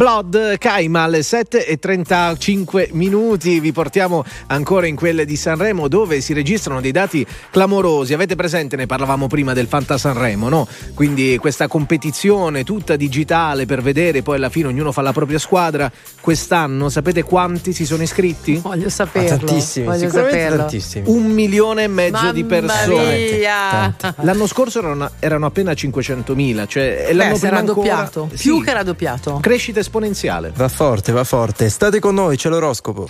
[0.03, 3.61] Blood Caima alle 7 e 35 minuti.
[3.61, 8.13] Vi portiamo ancora in quelle di Sanremo dove si registrano dei dati clamorosi.
[8.13, 10.67] Avete presente, ne parlavamo prima del Fanta Sanremo, no?
[10.95, 15.89] Quindi questa competizione tutta digitale per vedere, poi alla fine ognuno fa la propria squadra.
[16.21, 18.57] Quest'anno sapete quanti si sono iscritti?
[18.57, 19.37] Voglio saperlo.
[19.47, 20.57] tantissimi, voglio sicuramente saperlo.
[20.63, 21.09] tantissimi.
[21.11, 23.31] Un milione e mezzo di Mamma persone.
[23.39, 23.97] mia.
[24.23, 28.31] L'anno scorso erano, erano appena 500.000, cioè l'anno Beh, si prima era ancora- raddoppiato.
[28.35, 28.49] Sì.
[28.49, 29.39] Più che raddoppiato.
[29.41, 29.91] Crescita esponenziale.
[30.55, 31.69] Va forte, va forte.
[31.69, 33.09] State con noi, c'è l'oroscopo.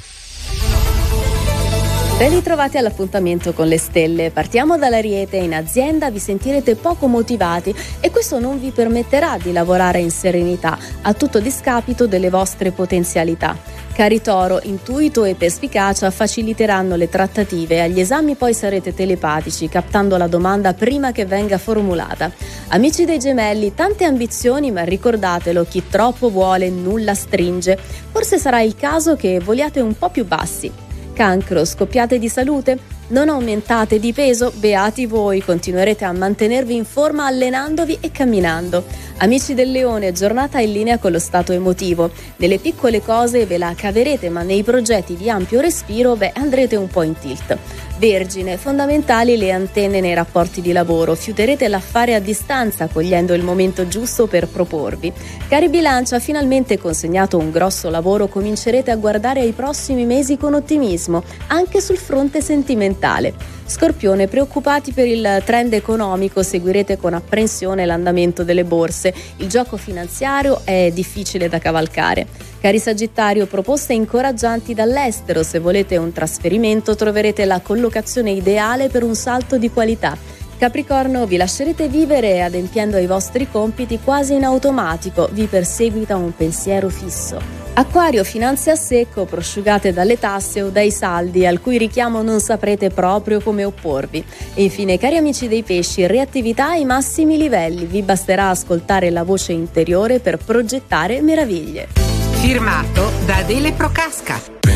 [2.19, 4.31] Ben ritrovati all'appuntamento con le stelle.
[4.31, 5.39] Partiamo dall'Ariete.
[5.39, 10.79] In azienda vi sentirete poco motivati e questo non vi permetterà di lavorare in serenità,
[11.03, 13.57] a tutto discapito delle vostre potenzialità.
[13.95, 17.83] Cari Toro, intuito e perspicacia faciliteranno le trattative.
[17.83, 22.33] Agli esami poi sarete telepatici, captando la domanda prima che venga formulata.
[22.69, 27.79] Amici dei gemelli, tante ambizioni, ma ricordatelo, chi troppo vuole nulla stringe.
[28.11, 30.73] Forse sarà il caso che voliate un po' più bassi.
[31.13, 32.79] Cancro, scoppiate di salute?
[33.13, 34.51] Non aumentate di peso?
[34.55, 38.85] Beati voi, continuerete a mantenervi in forma allenandovi e camminando.
[39.19, 42.11] Amici del leone, giornata in linea con lo stato emotivo.
[42.37, 46.89] Nelle piccole cose ve la caverete, ma nei progetti di ampio respiro, beh, andrete un
[46.89, 47.59] po' in tilt.
[47.99, 51.15] Vergine, fondamentali le antenne nei rapporti di lavoro.
[51.15, 55.13] Fiuterete l'affare a distanza, cogliendo il momento giusto per proporvi.
[55.49, 61.23] Cari bilancia, finalmente consegnato un grosso lavoro, comincerete a guardare ai prossimi mesi con ottimismo,
[61.49, 63.01] anche sul fronte sentimentale.
[63.67, 69.13] Scorpione, preoccupati per il trend economico, seguirete con apprensione l'andamento delle borse.
[69.39, 72.27] Il gioco finanziario è difficile da cavalcare.
[72.61, 75.43] Cari Sagittario, proposte incoraggianti dall'estero.
[75.43, 80.17] Se volete un trasferimento troverete la collocazione ideale per un salto di qualità.
[80.63, 86.89] Capricorno, vi lascerete vivere adempiendo ai vostri compiti quasi in automatico, vi perseguita un pensiero
[86.89, 87.41] fisso.
[87.75, 92.91] Acquario, finanze a secco, prosciugate dalle tasse o dai saldi, al cui richiamo non saprete
[92.91, 94.25] proprio come opporvi.
[94.55, 99.51] E infine, cari amici dei pesci, reattività ai massimi livelli, vi basterà ascoltare la voce
[99.51, 101.89] interiore per progettare meraviglie.
[102.41, 104.62] Firmato da Adele Procasca.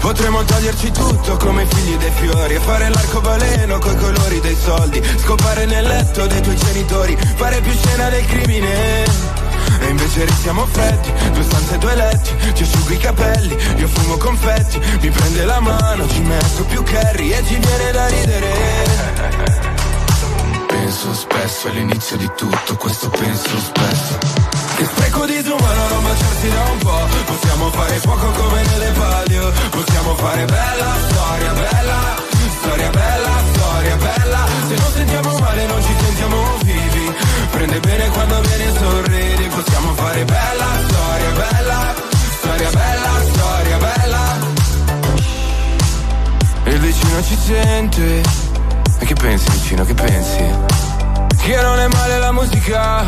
[0.00, 5.02] Potremmo toglierci tutto come figli dei fiori E fare l'arcobaleno coi colori dei soldi.
[5.18, 9.04] Scopare nel letto dei tuoi genitori Fare più scena del crimine.
[9.80, 14.16] E invece restiamo freddi Due stanze e due letti Ti asciugo i capelli Io fumo
[14.16, 19.59] confetti Mi prende la mano Ci metto più curry E ci viene da ridere
[20.90, 24.18] Penso spesso all'inizio di tutto Questo penso spesso.
[24.74, 29.52] Che spreco disumano non baciarsi da un po' Possiamo fare fuoco come nelle palio.
[29.70, 32.16] Possiamo fare bella storia, bella
[32.58, 34.46] Storia bella, storia bella.
[34.66, 37.14] Se non sentiamo male non ci sentiamo vivi.
[37.52, 39.44] Prende bene quando vieni e sorridi.
[39.44, 41.94] Possiamo fare bella storia, bella
[42.40, 44.38] Storia bella, storia bella.
[46.64, 48.49] E il vicino ci sente
[49.00, 50.44] E che pensi vicino, che pensi?
[51.42, 53.04] Che non è male la musica.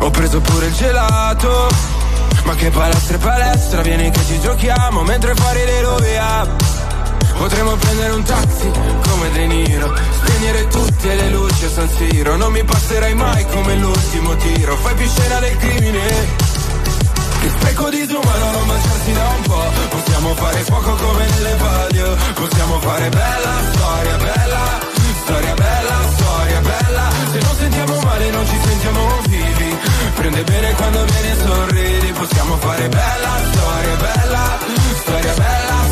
[0.00, 1.68] Ho preso pure il gelato.
[2.44, 6.46] Ma che palestra e palestra Vieni che ci giochiamo Mentre fuori le rovia
[7.36, 8.70] Potremmo prendere un taxi
[9.08, 9.94] come De Niro.
[10.22, 12.36] Spegnere tutte le luci a San Siro.
[12.36, 14.74] Non mi passerai mai come l'ultimo tiro.
[14.76, 16.45] Fai più scena del crimine
[17.46, 22.16] che spreco disumano non baciarsi da un po' Possiamo fare fuoco come nelle palio.
[22.34, 24.64] Possiamo fare bella storia, bella
[25.24, 27.10] Storia bella, storia bella.
[27.32, 29.78] Se non sentiamo male non ci sentiamo vivi.
[30.14, 32.12] Prende bene quando vieni e sorridi.
[32.12, 34.58] Possiamo fare bella storia, bella
[35.02, 35.85] Storia bella,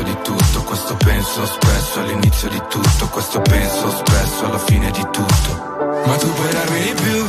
[0.00, 5.06] all'inizio di tutto Questo penso spesso all'inizio di tutto Questo penso spesso alla fine di
[5.10, 5.78] tutto.
[6.06, 7.24] Ma tu puoi darmi di più?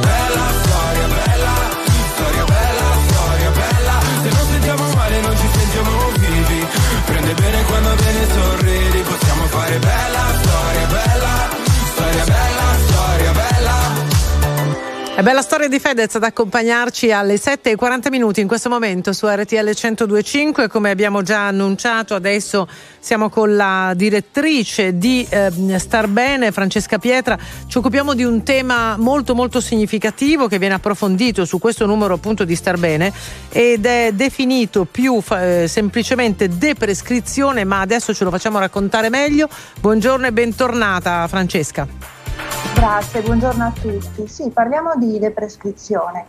[0.00, 1.54] Bella storia, bella
[2.14, 4.00] Storia bella, storia bella.
[4.22, 6.66] Se non sentiamo male non ci sentiamo vivi.
[7.06, 10.27] Prende bene quando vieni e sorridi Possiamo fare bella
[15.18, 19.56] È bella storia di Fedez ad accompagnarci alle 7.40 minuti in questo momento su RTL
[19.56, 20.68] 1025.
[20.68, 22.68] Come abbiamo già annunciato, adesso
[23.00, 25.50] siamo con la direttrice di eh,
[25.80, 27.36] Star Bene, Francesca Pietra.
[27.66, 32.44] Ci occupiamo di un tema molto molto significativo che viene approfondito su questo numero appunto
[32.44, 33.12] di Star Bene
[33.50, 39.48] ed è definito più eh, semplicemente deprescrizione, ma adesso ce lo facciamo raccontare meglio.
[39.80, 42.17] Buongiorno e bentornata Francesca.
[42.74, 44.28] Grazie, buongiorno a tutti.
[44.28, 46.26] Sì, parliamo di deprescrizione.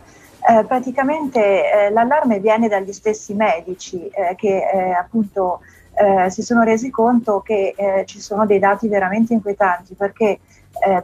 [0.48, 5.60] Eh, praticamente eh, l'allarme viene dagli stessi medici eh, che eh, appunto
[5.94, 10.40] eh, si sono resi conto che eh, ci sono dei dati veramente inquietanti perché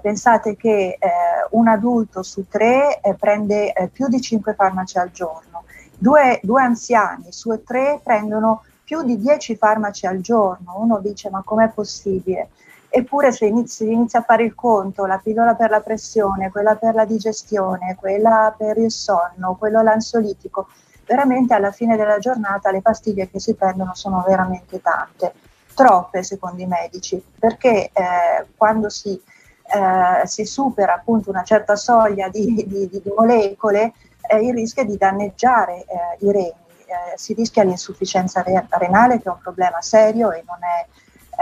[0.00, 0.96] pensate che
[1.50, 5.64] un adulto su tre prende più di 5 farmaci al giorno,
[5.98, 10.76] due, due anziani su tre prendono più di 10 farmaci al giorno.
[10.78, 12.50] Uno dice ma com'è possibile?
[12.88, 16.76] Eppure se inizi, si inizia a fare il conto, la pillola per la pressione, quella
[16.76, 20.68] per la digestione, quella per il sonno, quello l'ansiolitico,
[21.06, 25.34] veramente alla fine della giornata le pastiglie che si prendono sono veramente tante,
[25.74, 32.28] troppe secondo i medici, perché eh, quando si, eh, si supera appunto una certa soglia
[32.28, 33.92] di, di- di molecole,
[34.28, 39.18] eh, il rischio è di danneggiare eh, i reni, Eh, si rischia l'insufficienza re- renale
[39.20, 40.86] che è un problema serio e non è,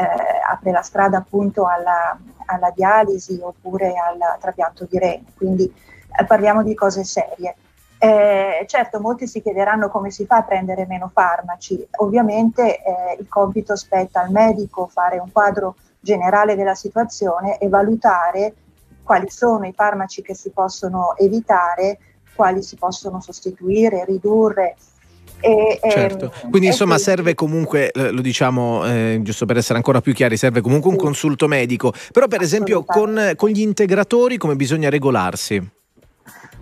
[0.00, 5.72] apre la strada appunto alla, alla dialisi oppure al trapianto di reni, quindi
[6.18, 7.56] eh, parliamo di cose serie.
[7.98, 11.86] Eh, certo, molti si chiederanno come si fa a prendere meno farmaci.
[11.98, 18.54] Ovviamente eh, il compito spetta al medico fare un quadro generale della situazione e valutare
[19.02, 21.98] quali sono i farmaci che si possono evitare,
[22.34, 24.76] quali si possono sostituire, ridurre.
[25.44, 26.32] E, ehm, Certo.
[26.40, 30.14] Quindi e insomma quindi- serve comunque, eh, lo diciamo eh, giusto per essere ancora più
[30.14, 31.92] chiari, serve comunque un consulto medico.
[32.12, 35.70] Però per esempio con, con gli integratori come bisogna regolarsi?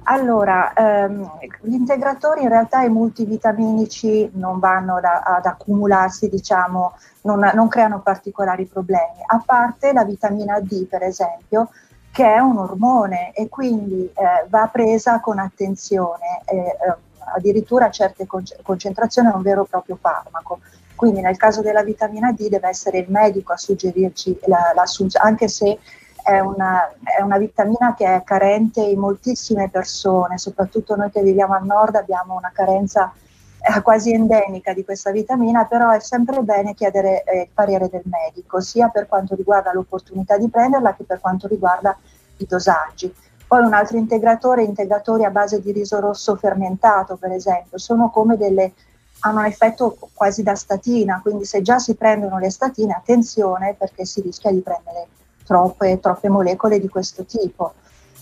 [0.05, 1.31] Allora, ehm,
[1.61, 8.01] gli integratori in realtà i multivitaminici non vanno da- ad accumularsi, diciamo, non, non creano
[8.01, 11.69] particolari problemi, a parte la vitamina D per esempio,
[12.11, 16.97] che è un ormone e quindi eh, va presa con attenzione, eh, ehm,
[17.35, 20.61] addirittura certe conce- concentrazioni è un vero e proprio farmaco.
[20.95, 25.49] Quindi nel caso della vitamina D deve essere il medico a suggerirci la, l'assunzione, anche
[25.49, 25.79] se
[26.23, 31.55] è una, è una vitamina che è carente in moltissime persone, soprattutto noi che viviamo
[31.55, 33.13] al nord abbiamo una carenza
[33.59, 38.03] eh, quasi endemica di questa vitamina, però è sempre bene chiedere eh, il parere del
[38.05, 41.97] medico, sia per quanto riguarda l'opportunità di prenderla che per quanto riguarda
[42.37, 43.13] i dosaggi.
[43.53, 48.39] Poi un altro integratore, integratori a base di riso rosso fermentato, per esempio, sono come
[48.39, 48.73] delle
[49.21, 54.07] hanno un effetto quasi da statina, quindi se già si prendono le statine, attenzione perché
[54.07, 55.07] si rischia di prendere
[55.45, 57.75] troppe, troppe molecole di questo tipo.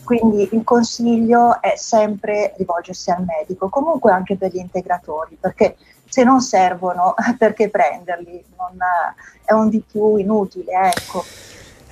[0.03, 5.77] Quindi il consiglio è sempre rivolgersi al medico, comunque anche per gli integratori, perché
[6.09, 8.45] se non servono, perché prenderli?
[8.57, 8.77] Non,
[9.45, 11.23] è un di più inutile, ecco.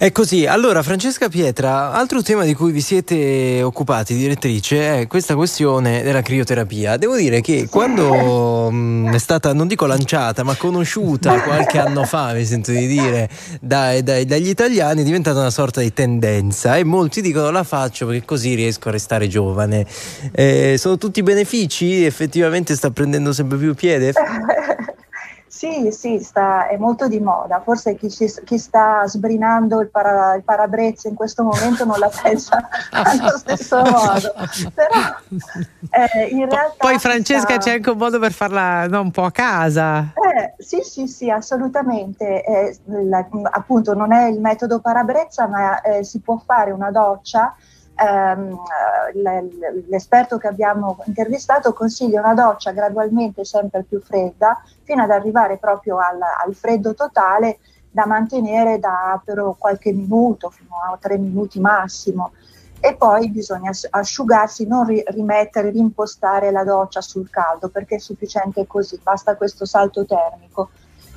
[0.00, 5.34] È così, allora Francesca Pietra, altro tema di cui vi siete occupati, direttrice, è questa
[5.34, 6.96] questione della crioterapia.
[6.96, 12.32] Devo dire che quando mh, è stata, non dico lanciata, ma conosciuta qualche anno fa,
[12.32, 13.28] mi sento di dire,
[13.60, 18.06] dai- dai- dagli italiani è diventata una sorta di tendenza e molti dicono la faccio
[18.06, 19.84] perché così riesco a restare giovane.
[20.30, 22.04] Eh, sono tutti benefici?
[22.04, 24.12] Effettivamente sta prendendo sempre più piede?
[25.48, 27.60] Sì, sì, sta, è molto di moda.
[27.64, 32.10] Forse chi, ci- chi sta sbrinando il, para- il parabrezza in questo momento non la
[32.22, 34.32] pensa allo stesso modo.
[34.74, 34.88] Però
[35.90, 36.74] eh, in realtà.
[36.76, 40.12] Poi Francesca sta- c'è anche un modo per farla no, un po' a casa.
[40.14, 42.44] Eh, sì, sì, sì, assolutamente.
[42.44, 47.54] Eh, la- appunto, non è il metodo parabrezza, ma eh, si può fare una doccia.
[48.00, 48.56] Ehm,
[49.14, 55.56] l- l'esperto che abbiamo intervistato consiglia una doccia gradualmente sempre più fredda fino ad arrivare
[55.56, 57.58] proprio al, al freddo totale
[57.90, 62.32] da mantenere da per qualche minuto, fino a tre minuti massimo.
[62.78, 67.98] E poi bisogna as- asciugarsi, non ri- rimettere, rimpostare la doccia sul caldo perché è
[67.98, 70.70] sufficiente così, basta questo salto termico.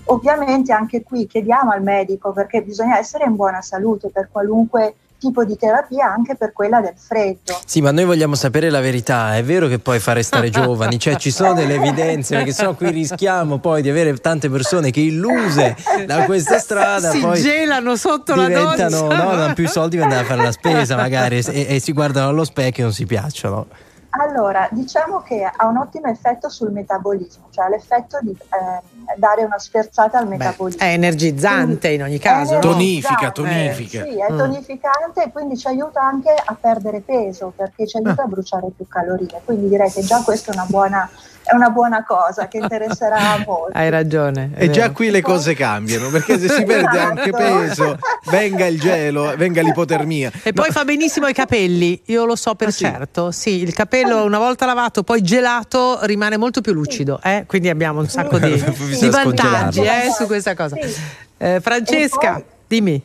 [0.05, 5.45] Ovviamente anche qui chiediamo al medico perché bisogna essere in buona salute per qualunque tipo
[5.45, 7.59] di terapia, anche per quella del freddo.
[7.63, 9.35] Sì, ma noi vogliamo sapere la verità.
[9.35, 12.89] È vero che poi fa restare giovani, cioè ci sono delle evidenze, perché sennò qui
[12.89, 15.75] rischiamo poi di avere tante persone che illuse
[16.07, 19.15] da questa strada si poi gelano sotto la diventano, doccia.
[19.15, 21.91] no, non hanno più soldi per andare a fare la spesa magari e, e si
[21.91, 23.67] guardano allo specchio e non si piacciono.
[24.13, 29.43] Allora, diciamo che ha un ottimo effetto sul metabolismo, cioè ha l'effetto di ehm, dare
[29.45, 30.81] una sferzata al metabolismo.
[30.81, 32.59] È energizzante in ogni caso.
[32.59, 34.03] Energizzante, tonifica.
[34.03, 34.37] Sì, è Mm.
[34.37, 38.85] tonificante e quindi ci aiuta anche a perdere peso perché ci aiuta a bruciare più
[38.87, 39.27] calorie.
[39.45, 41.09] Quindi direi che già questa è una buona,
[41.43, 43.77] è una buona cosa che interesserà a molti.
[43.77, 44.51] Hai ragione.
[44.53, 47.97] è E già qui le cose cambiano, perché se si perde anche peso,
[48.29, 50.31] venga il gelo, venga l'ipotermia.
[50.43, 52.83] E poi fa benissimo i capelli, io lo so per Ah, sì?
[52.85, 53.31] certo.
[53.31, 57.19] Sì, il capello una volta lavato, poi gelato, rimane molto più lucido.
[57.23, 57.43] eh?
[57.47, 58.51] Quindi abbiamo un sacco di,
[58.99, 60.75] di vantaggi eh, su questa cosa.
[60.79, 60.95] Sì.
[61.37, 63.01] Eh, Francesca, poi- dimmi.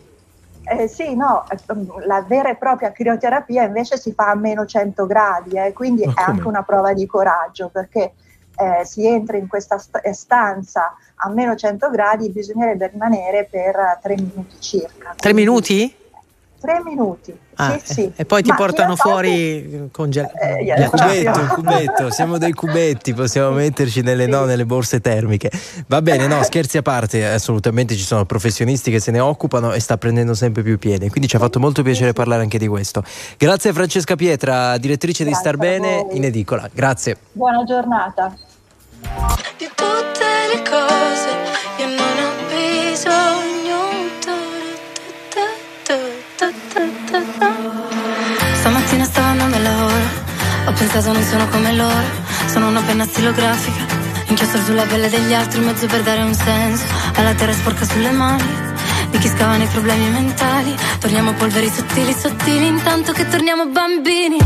[0.68, 1.44] Eh, sì, no,
[2.06, 6.10] la vera e propria crioterapia invece si fa a meno 100 gradi, eh, quindi Ma
[6.10, 6.26] è come?
[6.38, 8.14] anche una prova di coraggio perché
[8.56, 13.74] eh, si entra in questa st- eh, stanza a meno 100 gradi, bisognerebbe rimanere per
[13.76, 15.14] eh, tre minuti circa.
[15.16, 15.94] Tre minuti?
[16.58, 18.12] Tre minuti, Ah, sì, sì.
[18.16, 20.36] E poi ti Ma portano fuori congelato.
[20.38, 25.50] Eh, Un cubetto, un cubetto, siamo dei cubetti, possiamo metterci nelle, no, nelle borse termiche.
[25.86, 29.80] Va bene, no, scherzi a parte, assolutamente ci sono professionisti che se ne occupano e
[29.80, 33.02] sta prendendo sempre più piede, quindi ci ha fatto molto piacere parlare anche di questo.
[33.36, 36.16] Grazie a Francesca Pietra, direttrice di Grazie Star a Bene voi.
[36.16, 36.68] in edicola.
[36.72, 37.16] Grazie.
[37.32, 38.34] Buona giornata.
[39.58, 41.30] Di tutte le cose.
[41.78, 43.36] Io non ho bisogno
[48.66, 50.24] stamattina stavo andando al lavoro.
[50.66, 52.04] Ho pensato non sono come loro.
[52.46, 53.84] Sono una penna stilografica.
[54.26, 56.84] Inchiostro sulla pelle degli altri in mezzo per dare un senso.
[57.14, 58.44] Alla terra sporca sulle mani.
[59.10, 60.74] Di chi scava nei problemi mentali.
[60.98, 64.38] Torniamo polveri sottili sottili intanto che torniamo bambini.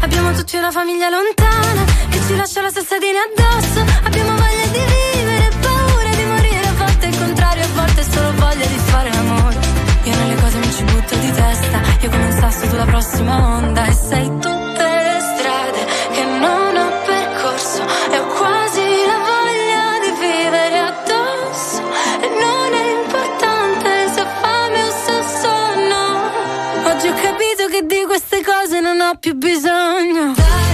[0.00, 1.93] Abbiamo tutti una famiglia lontana
[2.26, 3.80] ci lascia la salsadina addosso.
[4.04, 6.66] Abbiamo voglia di vivere paura di morire.
[6.66, 9.58] A volte il contrario a volte solo voglia di fare l'amore.
[10.04, 11.80] Io nelle cose mi ci butto di testa.
[12.00, 13.84] Io come un sasso sulla prossima onda.
[13.86, 15.80] E sei tutte le strade
[16.12, 17.82] che non ho percorso.
[18.10, 21.82] E ho quasi la voglia di vivere addosso.
[22.20, 26.90] E non è importante se fame o se sonno.
[26.90, 30.32] Oggi ho capito che di queste cose non ho più bisogno.
[30.32, 30.73] di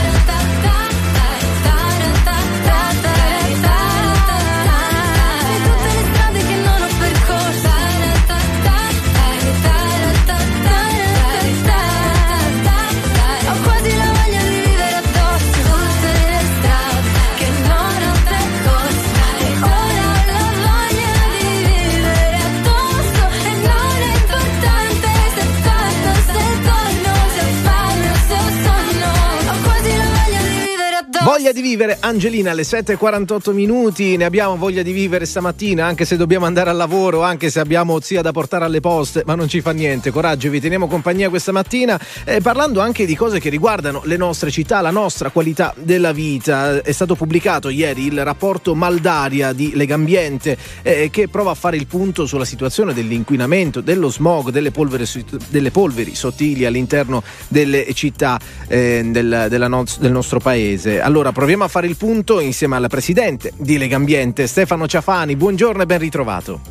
[31.23, 36.17] Voglia di vivere, Angelina, alle 7.48 minuti, ne abbiamo voglia di vivere stamattina, anche se
[36.17, 39.61] dobbiamo andare al lavoro, anche se abbiamo zia da portare alle poste, ma non ci
[39.61, 44.01] fa niente, coraggio, vi teniamo compagnia questa mattina, eh, parlando anche di cose che riguardano
[44.05, 46.81] le nostre città, la nostra qualità della vita.
[46.81, 51.85] È stato pubblicato ieri il rapporto Maldaria di Legambiente, eh, che prova a fare il
[51.85, 55.05] punto sulla situazione dell'inquinamento, dello smog, delle polveri,
[55.49, 61.09] delle polveri sottili all'interno delle città eh, del, no- del nostro paese.
[61.11, 65.35] Allora proviamo a fare il punto insieme alla presidente di Legambiente, Stefano Ciafani.
[65.35, 66.61] Buongiorno e ben ritrovato.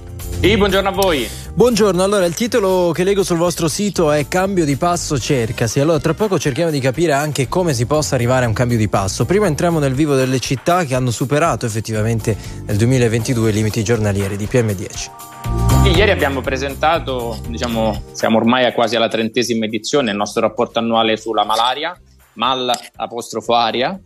[0.40, 1.28] Sì, buongiorno a voi.
[1.52, 5.78] Buongiorno, allora il titolo che leggo sul vostro sito è Cambio di passo cercasi.
[5.78, 8.88] Allora tra poco cerchiamo di capire anche come si possa arrivare a un cambio di
[8.88, 9.26] passo.
[9.26, 12.34] Prima entriamo nel vivo delle città che hanno superato effettivamente
[12.64, 15.10] nel 2022 i limiti giornalieri di PM10.
[15.82, 20.78] Sì, Ieri abbiamo presentato, diciamo, siamo ormai a quasi alla trentesima edizione, il nostro rapporto
[20.78, 21.94] annuale sulla malaria,
[22.34, 24.00] mal apostrofo aria.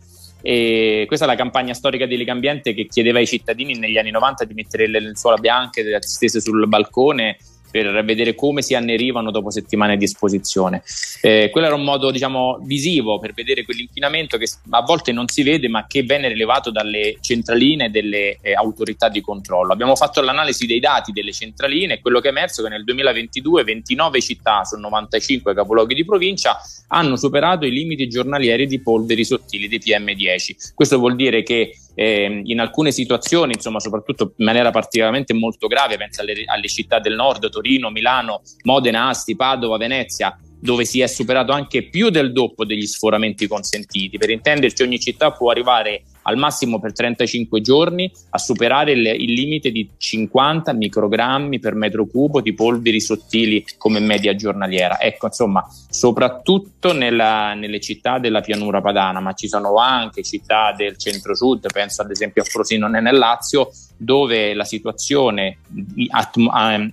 [0.47, 4.43] E questa è la campagna storica di Legambiente che chiedeva ai cittadini negli anni 90
[4.43, 7.37] di mettere le lenzuola bianche stese sul balcone
[7.75, 10.81] per vedere come si annerivano dopo settimane di esposizione.
[11.19, 15.43] Eh, quello era un modo diciamo, visivo per vedere quell'inquinamento che a volte non si
[15.43, 19.73] vede ma che viene rilevato dalle centraline delle eh, autorità di controllo.
[19.73, 22.85] Abbiamo fatto l'analisi dei dati delle centraline e quello che è emerso è che nel
[22.85, 26.57] 2022 29 città su 95 capoluoghi di provincia
[26.87, 30.71] hanno superato i limiti giornalieri di polveri sottili di PM10.
[30.73, 35.97] Questo vuol dire che eh, in alcune situazioni, insomma, soprattutto in maniera particolarmente molto grave,
[35.97, 41.07] penso alle, alle città del nord, Torino, Milano, Modena, Asti, Padova, Venezia, dove si è
[41.07, 44.17] superato anche più del doppio degli sforamenti consentiti.
[44.17, 49.31] Per intenderci, ogni città può arrivare al massimo per 35 giorni a superare il, il
[49.31, 54.99] limite di 50 microgrammi per metro cubo di polveri sottili come media giornaliera.
[54.99, 60.97] Ecco, insomma, soprattutto nella- nelle città della pianura padana, ma ci sono anche città del
[60.97, 65.59] centro-sud, penso ad esempio a Frosinone nel Lazio, dove la situazione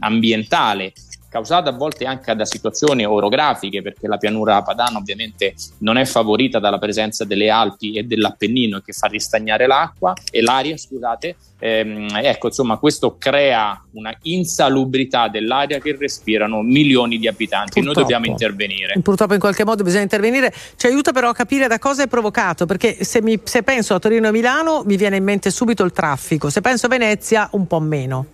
[0.00, 0.92] ambientale
[1.32, 6.59] causata a volte anche da situazioni orografiche, perché la pianura padana ovviamente non è favorita
[6.59, 11.36] dalla presenza delle Alpi e dell'Appennino che fa ristagnare l'acqua e l'aria, scusate.
[11.59, 17.80] Ehm, ecco, insomma, questo crea una insalubrità dell'aria che respirano milioni di abitanti.
[17.80, 18.00] Noi Purtroppo.
[18.00, 19.00] dobbiamo intervenire.
[19.00, 20.52] Purtroppo in qualche modo bisogna intervenire.
[20.76, 23.98] Ci aiuta però a capire da cosa è provocato, perché se, mi- se penso a
[23.98, 27.66] Torino e Milano mi viene in mente subito il traffico, se penso a Venezia un
[27.66, 28.26] po' meno.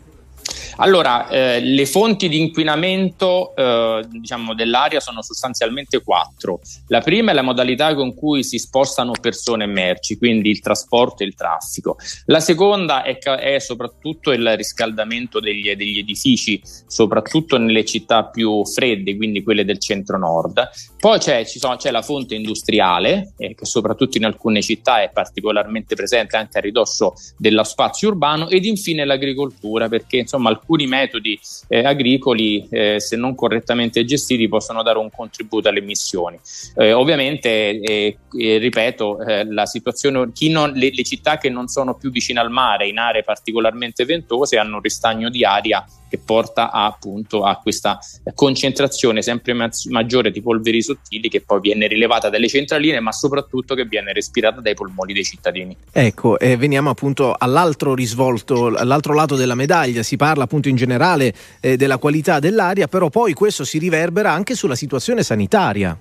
[0.80, 6.60] Allora, eh, le fonti di inquinamento eh, diciamo, dell'aria sono sostanzialmente quattro.
[6.86, 11.24] La prima è la modalità con cui si spostano persone e merci, quindi il trasporto
[11.24, 11.96] e il traffico.
[12.26, 19.16] La seconda è, è soprattutto il riscaldamento degli, degli edifici, soprattutto nelle città più fredde,
[19.16, 20.70] quindi quelle del centro-nord.
[20.96, 25.96] Poi c'è, sono- c'è la fonte industriale, eh, che soprattutto in alcune città è particolarmente
[25.96, 31.82] presente anche a ridosso dello spazio urbano, ed infine l'agricoltura, perché insomma alcuni metodi eh,
[31.84, 36.38] agricoli, eh, se non correttamente gestiti, possono dare un contributo alle emissioni.
[36.76, 41.94] Eh, ovviamente, eh, eh, ripeto, eh, la situazione, non- le, le città che non sono
[41.94, 46.70] più vicine al mare, in aree particolarmente ventose, hanno un ristagno di aria che porta
[46.70, 47.98] a, appunto a questa
[48.34, 53.74] concentrazione sempre ma- maggiore di polveri sottili che poi viene rilevata dalle centraline, ma soprattutto
[53.74, 55.76] che viene respirata dai polmoni dei cittadini.
[55.92, 61.32] Ecco, e veniamo appunto all'altro risvolto, all'altro lato della medaglia, si parla appunto in generale
[61.60, 65.98] eh, della qualità dell'aria, però poi questo si riverbera anche sulla situazione sanitaria.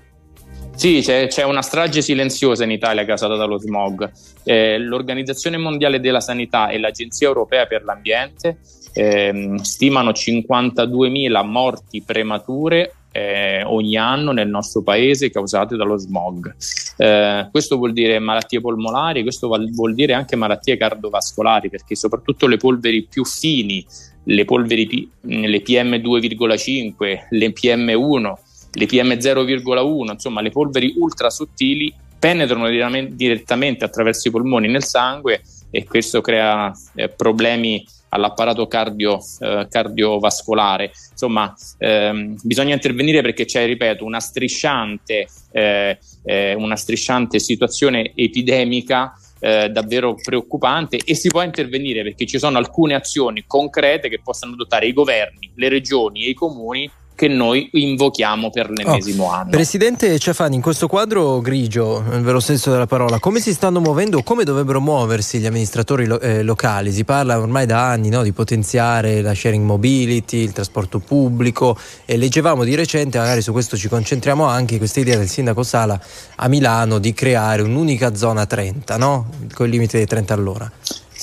[0.76, 4.12] Sì, c'è, c'è una strage silenziosa in Italia causata dallo smog.
[4.44, 8.58] Eh, L'Organizzazione Mondiale della Sanità e l'Agenzia Europea per l'Ambiente
[8.98, 16.56] ehm, stimano 52.000 morti premature eh, ogni anno nel nostro paese causate dallo smog.
[16.98, 22.57] Eh, questo vuol dire malattie polmonari, questo vuol dire anche malattie cardiovascolari, perché soprattutto le
[22.57, 23.86] polveri più fini,
[24.24, 28.34] le polveri P- le PM2,5, le PM1,
[28.74, 32.68] le PM0,1, insomma le polveri ultra sottili penetrano
[33.11, 40.92] direttamente attraverso i polmoni nel sangue e questo crea eh, problemi all'apparato cardio, eh, cardiovascolare.
[41.12, 49.14] Insomma, ehm, bisogna intervenire perché c'è, ripeto, una strisciante, eh, eh, una strisciante situazione epidemica
[49.40, 54.54] eh, davvero preoccupante e si può intervenire perché ci sono alcune azioni concrete che possono
[54.54, 59.49] adottare i governi, le regioni e i comuni che noi invochiamo per l'ennesimo anno.
[59.49, 64.22] Presidente Ciafani, in questo quadro grigio, nel vero senso della parola, come si stanno muovendo,
[64.22, 66.91] come dovrebbero muoversi gli amministratori lo- eh, locali?
[66.91, 71.76] Si parla ormai da anni no, di potenziare la sharing mobility, il trasporto pubblico
[72.06, 75.99] e leggevamo di recente, magari su questo ci concentriamo anche, questa idea del sindaco Sala
[76.35, 79.30] a Milano di creare un'unica zona 30, no?
[79.56, 80.72] con il limite dei 30 all'ora.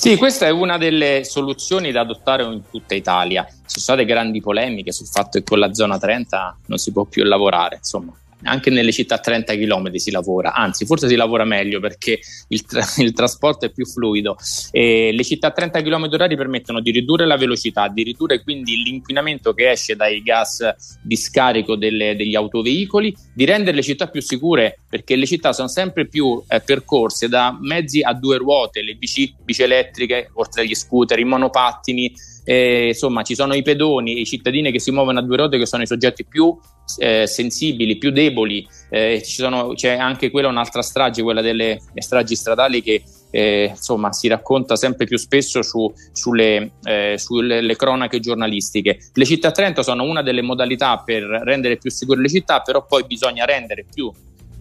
[0.05, 3.43] Sì, questa è una delle soluzioni da adottare in tutta Italia.
[3.43, 7.05] Ci sono state grandi polemiche sul fatto che con la zona 30 non si può
[7.05, 8.13] più lavorare, insomma.
[8.45, 12.19] Anche nelle città a 30 km si lavora, anzi forse si lavora meglio perché
[12.49, 14.37] il, tra- il trasporto è più fluido.
[14.71, 18.81] E le città a 30 km orari permettono di ridurre la velocità, di ridurre quindi
[18.83, 24.21] l'inquinamento che esce dai gas di scarico delle- degli autoveicoli, di rendere le città più
[24.21, 28.95] sicure perché le città sono sempre più eh, percorse da mezzi a due ruote, le
[28.95, 32.13] bici, bici elettriche, oltre agli scooter, i monopattini,
[32.45, 35.57] eh, insomma ci sono i pedoni e i cittadini che si muovono a due ruote
[35.57, 36.55] che sono i soggetti più
[36.99, 42.35] eh, sensibili, più deboli, eh, sono- c'è anche quella un'altra strage, quella delle le stragi
[42.35, 43.01] stradali che
[43.31, 48.97] eh, insomma si racconta sempre più spesso su- sulle, eh, sulle le cronache giornalistiche.
[49.13, 52.85] Le città a Trento sono una delle modalità per rendere più sicure le città, però
[52.85, 54.09] poi bisogna rendere più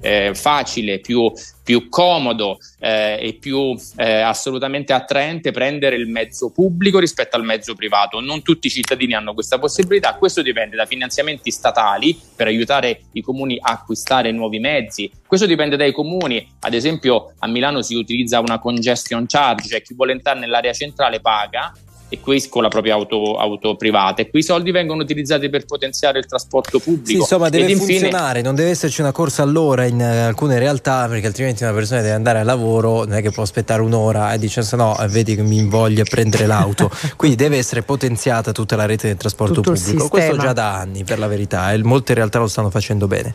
[0.04, 1.32] eh, facile, più,
[1.64, 7.74] più comodo eh, e più eh, assolutamente attraente prendere il mezzo pubblico rispetto al mezzo
[7.74, 8.20] privato.
[8.20, 13.22] Non tutti i cittadini hanno questa possibilità, questo dipende da finanziamenti statali per aiutare i
[13.22, 18.40] comuni a acquistare nuovi mezzi, questo dipende dai comuni, ad esempio a Milano si utilizza
[18.40, 21.72] una congestion charge, cioè chi vuole entrare nell'area centrale paga
[22.14, 26.18] e qui con la propria auto, auto privata e quei soldi vengono utilizzati per potenziare
[26.18, 27.06] il trasporto pubblico.
[27.06, 30.58] Sì, insomma, deve Ed infine- funzionare, non deve esserci una corsa all'ora in eh, alcune
[30.58, 34.32] realtà, perché altrimenti una persona deve andare al lavoro, non è che può aspettare un'ora
[34.32, 36.90] e dice se no, eh, vedi che mi invoglia a prendere l'auto.
[37.16, 40.08] Quindi deve essere potenziata tutta la rete del trasporto Tutto pubblico.
[40.08, 43.34] Questo già da anni, per la verità, e molte realtà lo stanno facendo bene.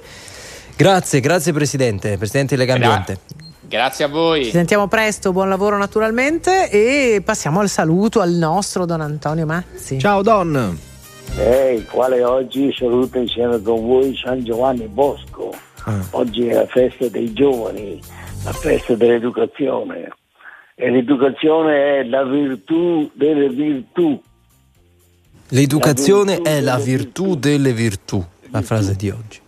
[0.75, 3.48] Grazie, grazie Presidente, Presidente di Lega Gra- Ambiente.
[3.69, 4.45] Grazie a voi.
[4.45, 9.99] Ci sentiamo presto, buon lavoro naturalmente e passiamo al saluto al nostro Don Antonio Mazzi.
[9.99, 10.75] Ciao Don.
[11.37, 15.53] Ehi, quale oggi saluto insieme con voi San Giovanni Bosco.
[16.11, 18.01] Oggi è la festa dei giovani,
[18.43, 20.13] la festa dell'educazione.
[20.73, 24.19] E l'educazione è la virtù delle virtù.
[25.49, 29.38] L'educazione è la virtù delle virtù, la frase di oggi.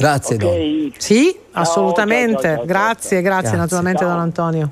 [0.00, 0.92] Grazie Don.
[0.96, 2.40] Sì, assolutamente.
[2.40, 3.56] ciao, ciao, ciao, grazie, grazie, Grazie.
[3.58, 4.08] naturalmente Ciao.
[4.08, 4.70] Don Antonio.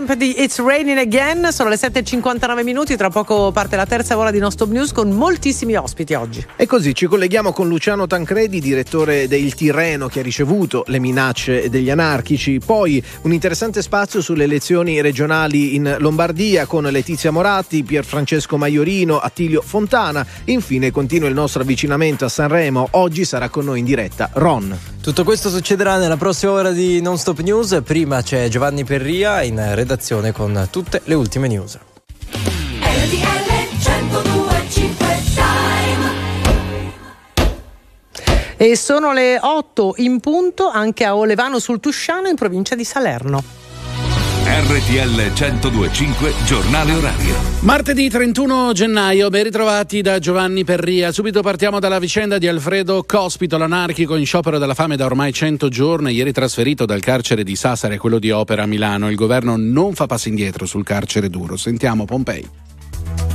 [0.00, 4.30] Tramp di It's Raining Again, sono le 7.59 minuti, tra poco parte la terza ora
[4.30, 6.42] di Nostop News con moltissimi ospiti oggi.
[6.56, 11.68] E così ci colleghiamo con Luciano Tancredi, direttore del Tirreno che ha ricevuto le minacce
[11.68, 18.56] degli anarchici, poi un interessante spazio sulle elezioni regionali in Lombardia con Letizia Moratti, Pierfrancesco
[18.56, 23.84] Maiorino, Attilio Fontana, infine continua il nostro avvicinamento a Sanremo, oggi sarà con noi in
[23.84, 24.78] diretta Ron.
[25.02, 27.80] Tutto questo succederà nella prossima ora di Non Stop News.
[27.82, 31.78] Prima c'è Giovanni Perria in redazione con tutte le ultime news.
[38.58, 43.59] E sono le 8 in punto anche a Olevano sul Tusciano in provincia di Salerno.
[44.52, 47.36] RTL 1025 Giornale Orario.
[47.60, 51.12] Martedì 31 gennaio, ben ritrovati da Giovanni Perria.
[51.12, 55.68] Subito partiamo dalla vicenda di Alfredo Cospito, l'anarchico in sciopero della fame da ormai 100
[55.68, 59.08] giorni, ieri trasferito dal carcere di Sassari a quello di Opera a Milano.
[59.08, 61.56] Il governo non fa passi indietro sul carcere duro.
[61.56, 62.69] Sentiamo Pompei.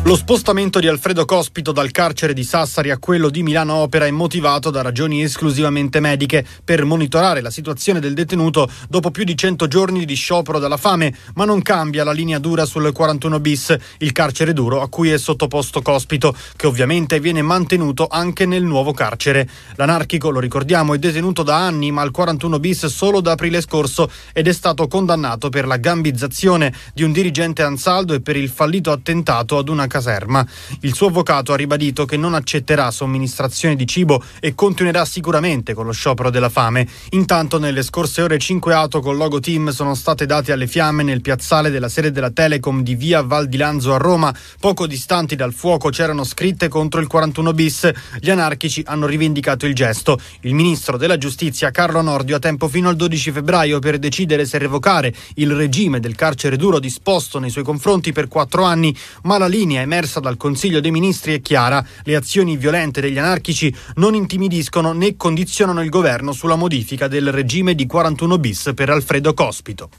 [0.06, 4.12] Lo spostamento di Alfredo Cospito dal carcere di Sassari a quello di Milano Opera è
[4.12, 9.68] motivato da ragioni esclusivamente mediche per monitorare la situazione del detenuto dopo più di 100
[9.68, 14.12] giorni di sciopero della fame, ma non cambia la linea dura sul 41 bis, il
[14.12, 19.50] carcere duro a cui è sottoposto Cospito, che ovviamente viene mantenuto anche nel nuovo carcere.
[19.74, 24.12] L'anarchico, lo ricordiamo, è detenuto da anni, ma al 41 bis solo da aprile scorso
[24.34, 28.92] ed è stato condannato per la gambizzazione di un dirigente Ansaldo e per il fallito
[28.92, 30.46] attentato ad una caserma.
[30.82, 35.86] Il suo avvocato ha ribadito che non accetterà somministrazione di cibo e continuerà sicuramente con
[35.86, 36.86] lo sciopero della fame.
[37.12, 41.22] Intanto nelle scorse ore cinque auto con logo team sono state date alle fiamme nel
[41.22, 44.36] piazzale della sede della Telecom di via Val di Lanzo a Roma.
[44.60, 47.90] Poco distanti dal fuoco c'erano scritte contro il 41 bis.
[48.20, 50.20] Gli anarchici hanno rivendicato il gesto.
[50.42, 54.58] Il ministro della giustizia Carlo Nordio ha tempo fino al 12 febbraio per decidere se
[54.58, 59.48] revocare il regime del carcere duro disposto nei suoi confronti per quattro anni, ma la
[59.48, 61.86] linea emersa dal Consiglio dei Ministri è chiara.
[62.04, 67.74] Le azioni violente degli anarchici non intimidiscono né condizionano il governo sulla modifica del regime
[67.74, 69.90] di 41 bis per Alfredo Cospito.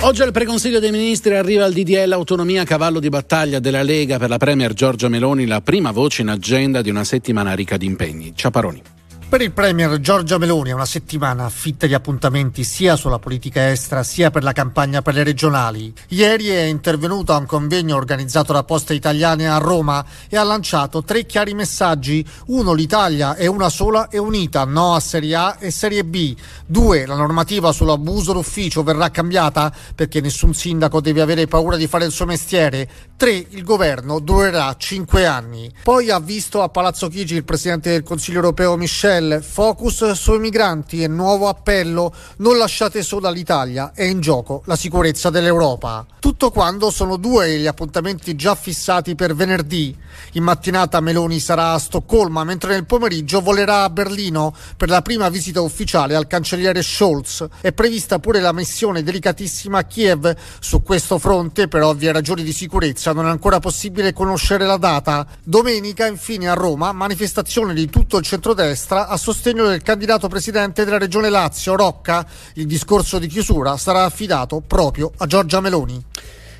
[0.00, 4.28] Oggi al preconsiglio dei ministri arriva il DDL Autonomia cavallo di battaglia della Lega per
[4.28, 8.32] la Premier Giorgia Meloni, la prima voce in agenda di una settimana ricca di impegni.
[8.34, 8.82] Ciaparoni.
[9.26, 14.04] Per il Premier Giorgia Meloni è una settimana fitta di appuntamenti sia sulla politica estera
[14.04, 15.92] sia per la campagna per le regionali.
[16.08, 21.02] Ieri è intervenuto a un convegno organizzato da Poste Italiane a Roma e ha lanciato
[21.02, 22.24] tre chiari messaggi.
[22.46, 26.36] Uno, l'Italia è una sola e unita, no a Serie A e Serie B.
[26.64, 32.04] Due, la normativa sull'abuso d'ufficio verrà cambiata perché nessun sindaco deve avere paura di fare
[32.04, 32.88] il suo mestiere.
[33.16, 35.72] Tre, il governo durerà cinque anni.
[35.82, 41.02] Poi ha visto a Palazzo Chigi il Presidente del Consiglio europeo Michel focus sui migranti
[41.02, 46.06] e nuovo appello non lasciate sola l'Italia, è in gioco la sicurezza dell'Europa.
[46.18, 49.94] Tutto quando sono due gli appuntamenti già fissati per venerdì.
[50.32, 55.28] In mattinata Meloni sarà a Stoccolma, mentre nel pomeriggio volerà a Berlino per la prima
[55.28, 57.46] visita ufficiale al cancelliere Scholz.
[57.60, 60.34] È prevista pure la missione delicatissima a Kiev.
[60.60, 65.26] Su questo fronte, per ovvie ragioni di sicurezza, non è ancora possibile conoscere la data.
[65.42, 70.98] Domenica, infine, a Roma, manifestazione di tutto il centrodestra a sostegno del candidato presidente della
[70.98, 72.26] regione Lazio, Rocca.
[72.54, 76.02] Il discorso di chiusura sarà affidato proprio a Giorgia Meloni.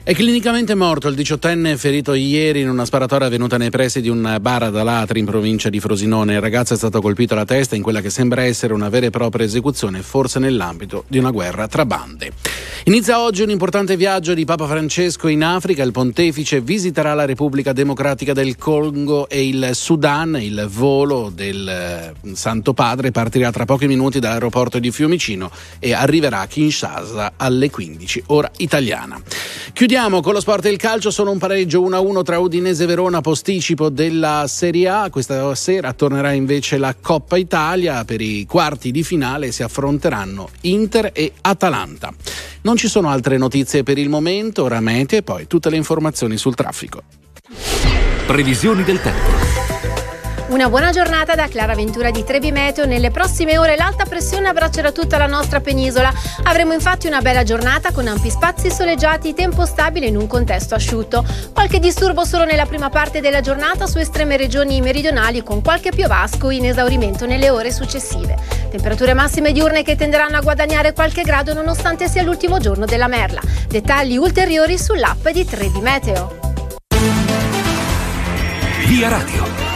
[0.07, 4.37] È clinicamente morto il diciottenne ferito ieri in una sparatoria avvenuta nei pressi di un
[4.39, 6.35] bar ad Alatri in provincia di Frosinone.
[6.35, 9.11] Il ragazzo è stato colpito alla testa in quella che sembra essere una vera e
[9.11, 12.33] propria esecuzione, forse nell'ambito di una guerra tra bande.
[12.87, 15.83] Inizia oggi un importante viaggio di Papa Francesco in Africa.
[15.83, 20.37] Il pontefice visiterà la Repubblica Democratica del Congo e il Sudan.
[20.39, 26.41] Il volo del eh, Santo Padre partirà tra pochi minuti dall'aeroporto di Fiumicino e arriverà
[26.41, 29.19] a Kinshasa alle 15 ora italiana.
[29.73, 33.21] Chiudiamo con lo sport e il calcio, sono un pareggio 1-1 tra Udinese e Verona,
[33.21, 35.09] posticipo della Serie A.
[35.09, 41.11] Questa sera tornerà invece la Coppa Italia, per i quarti di finale si affronteranno Inter
[41.13, 42.13] e Atalanta.
[42.63, 46.37] Non ci sono altre notizie per il momento, ora meteo e poi tutte le informazioni
[46.39, 47.01] sul traffico.
[48.27, 49.74] Previsioni del tempo.
[50.47, 52.85] Una buona giornata da Clara Ventura di Trebi Meteo.
[52.85, 56.13] Nelle prossime ore l'alta pressione abbraccerà tutta la nostra penisola.
[56.43, 61.25] Avremo infatti una bella giornata con ampi spazi soleggiati, tempo stabile in un contesto asciutto.
[61.55, 66.51] Qualche disturbo solo nella prima parte della giornata su estreme regioni meridionali con qualche piovasco
[66.51, 68.37] in esaurimento nelle ore successive.
[68.71, 73.41] Temperature massime diurne che tenderanno a guadagnare qualche grado nonostante sia l'ultimo giorno della merla.
[73.67, 76.39] Dettagli ulteriori sull'app di Trebi Meteo.
[78.87, 79.74] Via Radio.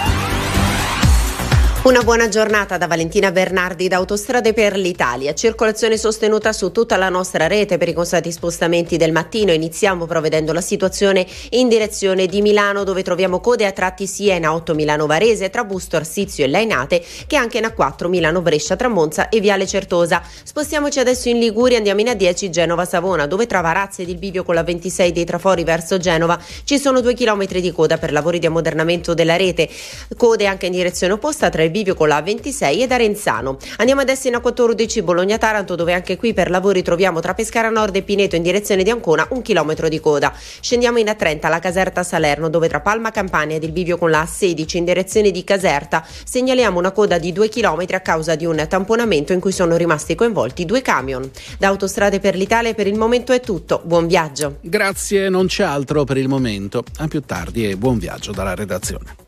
[1.85, 5.33] Una buona giornata da Valentina Bernardi da Autostrade per l'Italia.
[5.33, 9.53] Circolazione sostenuta su tutta la nostra rete per i costati spostamenti del mattino.
[9.53, 14.43] Iniziamo provvedendo la situazione in direzione di Milano dove troviamo code a tratti sia in
[14.43, 18.89] A8 Milano Varese tra Busto Arsizio e Lainate che anche in A4 Milano Brescia tra
[18.89, 20.21] Monza e Viale Certosa.
[20.43, 24.43] Spostiamoci adesso in Liguria, andiamo in A10 Genova Savona dove tra Varazze ed il bivio
[24.43, 28.41] con la 26 dei trafori verso Genova ci sono due chilometri di coda per lavori
[28.41, 29.71] di ammodernamento della rete.
[30.17, 33.57] Code anche in direzione opposta tra bivio con la A26 ed Arenzano.
[33.77, 38.03] Andiamo adesso in A14 Bologna-Taranto dove anche qui per lavori troviamo tra Pescara Nord e
[38.03, 40.33] Pineto in direzione di Ancona un chilometro di coda.
[40.35, 44.23] Scendiamo in A30 la Caserta Salerno dove tra Palma Campania ed il bivio con la
[44.23, 48.65] A16 in direzione di Caserta segnaliamo una coda di 2 km a causa di un
[48.69, 51.29] tamponamento in cui sono rimasti coinvolti due camion.
[51.59, 53.81] Da Autostrade per l'Italia per il momento è tutto.
[53.85, 54.57] Buon viaggio.
[54.61, 56.85] Grazie, non c'è altro per il momento.
[56.99, 59.28] A più tardi e buon viaggio dalla redazione.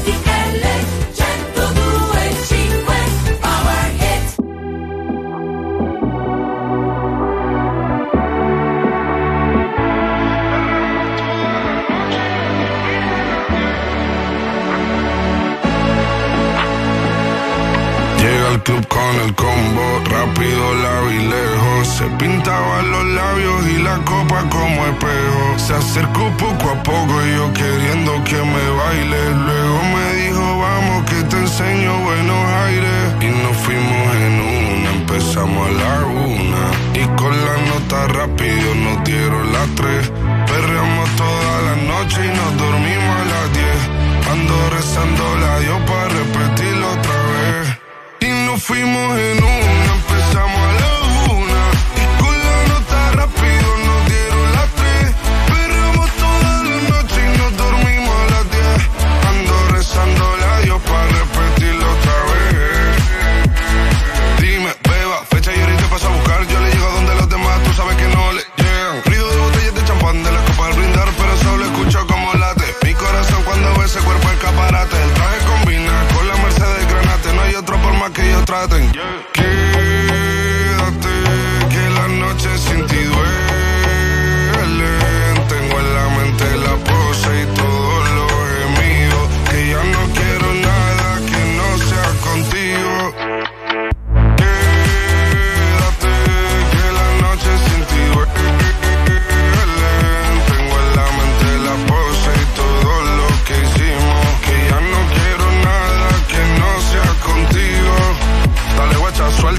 [18.63, 21.87] Club con el combo, rápido la vi lejos.
[21.87, 25.57] Se pintaba los labios y la copa como espejo.
[25.57, 29.21] Se acercó poco a poco y yo queriendo que me baile.
[29.45, 33.15] Luego me dijo, vamos que te enseño buenos aires.
[33.21, 36.63] Y nos fuimos en una, empezamos a la una.
[36.93, 40.11] Y con la nota rápido nos dieron las tres.
[40.45, 43.81] Perreamos toda la noche y nos dormimos a las diez.
[44.31, 46.11] Ando rezando la Dios para.
[46.61, 46.80] Y
[48.51, 50.90] nos fuimos en una, empezamos a la
[78.51, 78.93] traten.
[78.93, 79.30] Yeah.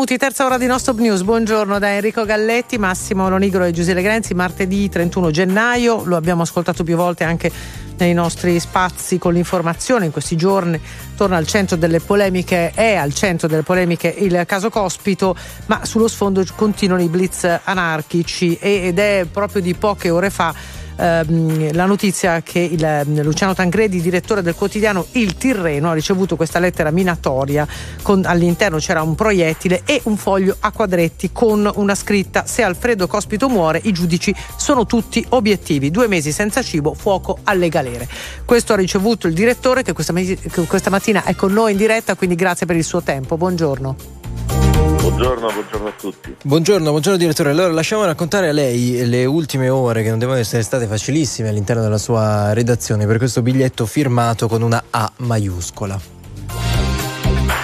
[0.00, 1.20] minuti, terza ora di Nostop News.
[1.24, 4.32] Buongiorno da Enrico Galletti, Massimo Lonigro e Giuseppe Grenzi.
[4.32, 7.52] Martedì 31 gennaio, lo abbiamo ascoltato più volte anche
[7.98, 10.06] nei nostri spazi con l'informazione.
[10.06, 10.80] In questi giorni
[11.18, 15.36] torna al centro delle polemiche, è al centro delle polemiche il caso Cospito,
[15.66, 20.54] ma sullo sfondo continuano i blitz anarchici ed è proprio di poche ore fa
[21.00, 26.36] ehm, la notizia che il, ehm, Luciano Tangredi, direttore del quotidiano Il Tirreno, ha ricevuto
[26.36, 27.66] questa lettera minatoria.
[28.02, 33.06] Con, all'interno c'era un proiettile e un foglio a quadretti con una scritta: Se Alfredo
[33.06, 35.90] Cospito muore, i giudici sono tutti obiettivi.
[35.90, 38.08] Due mesi senza cibo, fuoco alle galere.
[38.44, 42.14] Questo ha ricevuto il direttore che questa, che questa mattina è con noi in diretta,
[42.14, 43.36] quindi grazie per il suo tempo.
[43.36, 44.89] Buongiorno.
[45.10, 46.36] Buongiorno, buongiorno a tutti.
[46.44, 47.50] Buongiorno, buongiorno direttore.
[47.50, 51.82] Allora lasciamo raccontare a lei le ultime ore che non devono essere state facilissime all'interno
[51.82, 56.00] della sua redazione per questo biglietto firmato con una A maiuscola.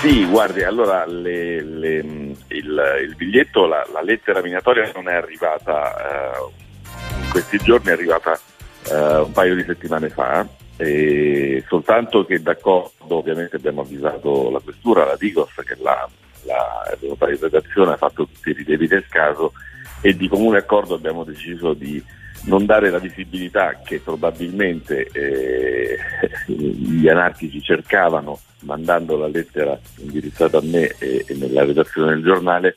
[0.03, 2.37] Sì, guardi, allora le- le- il,
[3.09, 8.39] il biglietto, la, la lettera minatoria non è arrivata eh, in questi giorni, è arrivata
[8.91, 10.47] eh, un paio di settimane fa,
[10.77, 16.07] e soltanto che d'accordo ovviamente abbiamo avvisato la questura, la Digos, che la,
[16.47, 19.53] la redazione ha fatto tutti i rilievi del caso
[20.01, 22.03] e di comune accordo abbiamo deciso di
[22.45, 25.99] non dare la visibilità che probabilmente eh,
[26.47, 32.77] gli anarchici cercavano mandando la lettera indirizzata a me e, e nella redazione del giornale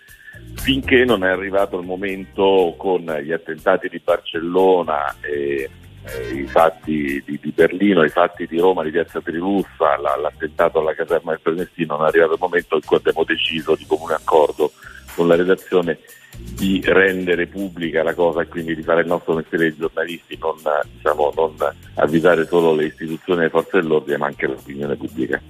[0.56, 5.70] finché non è arrivato il momento con gli attentati di Barcellona e
[6.06, 10.80] eh, i fatti di, di Berlino, i fatti di Roma, di Piazza Trilussa, la- l'attentato
[10.80, 14.14] alla caserma del Prenestino, non è arrivato il momento in cui abbiamo deciso di comune
[14.14, 14.72] accordo
[15.16, 16.00] con la redazione
[16.38, 20.56] di rendere pubblica la cosa e quindi di fare il nostro mestiere di giornalisti, non,
[20.94, 21.56] diciamo, non
[21.96, 25.42] avvisare solo le istituzioni e le forze dell'ordine ma anche l'opinione pubblica.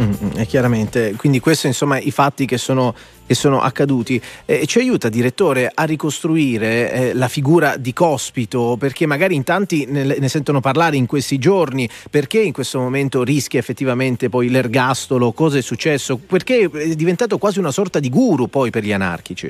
[0.00, 2.94] Mm, mm, eh, chiaramente, quindi questi insomma i fatti che sono,
[3.24, 4.20] che sono accaduti.
[4.44, 9.86] Eh, ci aiuta, direttore, a ricostruire eh, la figura di Cospito, perché magari in tanti
[9.86, 15.30] ne, ne sentono parlare in questi giorni, perché in questo momento rischia effettivamente poi l'ergastolo,
[15.30, 16.16] cosa è successo?
[16.16, 19.48] Perché è diventato quasi una sorta di guru poi per gli anarchici.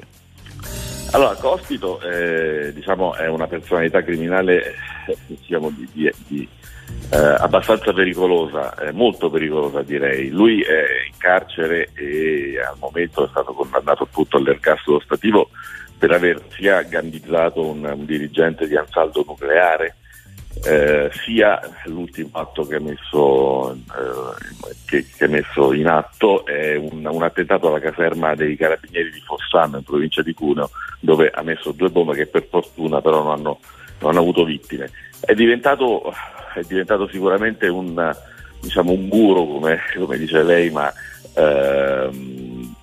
[1.13, 4.75] Allora, Cospito eh, diciamo, è una personalità criminale
[5.27, 6.49] diciamo, di, di- di,
[7.11, 10.29] eh, abbastanza pericolosa, eh, molto pericolosa direi.
[10.31, 15.51] Lui è in carcere e al momento è stato condannato appunto all'ergastolo stativo
[15.99, 19.97] per aver sia gambizzato un, un dirigente di Ansaldo Nucleare,
[20.63, 27.23] eh, sia l'ultimo atto che ha messo, eh, che, messo in atto è un, un
[27.23, 30.71] attentato alla caserma dei carabinieri di Fossano in provincia di Cuneo
[31.01, 33.59] dove ha messo due bombe che per fortuna però non hanno,
[34.05, 34.91] non hanno avuto vittime.
[35.21, 36.13] È diventato,
[36.55, 38.15] è diventato sicuramente un,
[38.61, 40.93] diciamo, un guru come, come dice lei ma
[41.35, 42.75] ehm,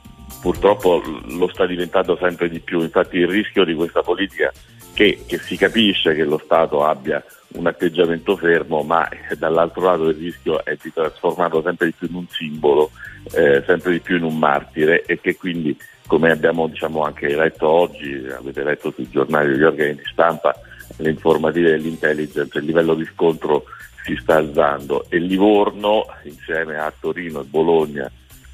[0.42, 2.82] purtroppo lo sta diventando sempre di più.
[2.82, 4.52] Infatti il rischio di questa politica
[4.94, 7.24] che, che si capisce che lo Stato abbia
[7.54, 9.08] un atteggiamento fermo, ma
[9.38, 12.92] dall'altro lato il rischio è di trasformarlo sempre di più in un simbolo,
[13.34, 15.78] eh, sempre di più in un martire e che quindi,
[16.08, 20.56] come abbiamo diciamo, anche letto oggi, avete letto sui giornali degli organi di stampa,
[20.98, 23.66] le informative dell'intelligence, il livello di scontro
[24.04, 28.12] si sta alzando e Livorno insieme a Torino e Bologna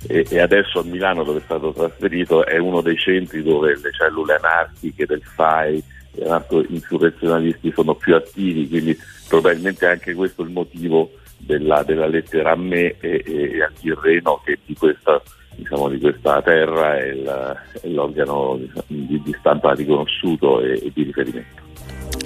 [0.07, 3.91] e, e adesso a Milano dove è stato trasferito è uno dei centri dove le
[3.91, 8.97] cellule anarchiche del FAI gli anarco-insurrezionalisti sono più attivi, quindi
[9.27, 14.41] probabilmente anche questo è il motivo della, della lettera a me e, e a Tirreno
[14.43, 15.21] che di questa,
[15.55, 20.91] diciamo, di questa terra è, il- è l'organo diciamo, di, di stampa riconosciuto e, e
[20.93, 21.65] di riferimento.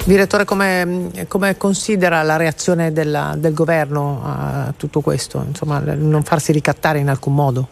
[0.03, 5.43] Direttore, come, come considera la reazione della- del governo a tutto questo?
[5.45, 7.67] Insomma, non farsi ricattare in alcun modo?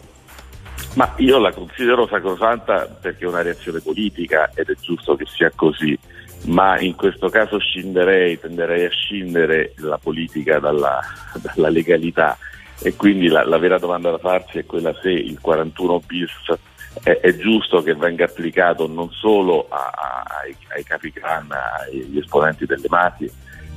[0.94, 5.52] Ma io la considero sacrosanta perché è una reazione politica ed è giusto che sia
[5.56, 5.98] così,
[6.45, 10.99] ma in questo caso scinderei, tenderei a scindere la politica dalla,
[11.34, 12.38] dalla legalità
[12.81, 16.31] e quindi la, la vera domanda da farsi è quella se il 41 bis
[17.03, 22.18] è, è giusto che venga applicato non solo a- a- ai, ai capi clan, agli
[22.18, 23.30] esponenti delle mafie,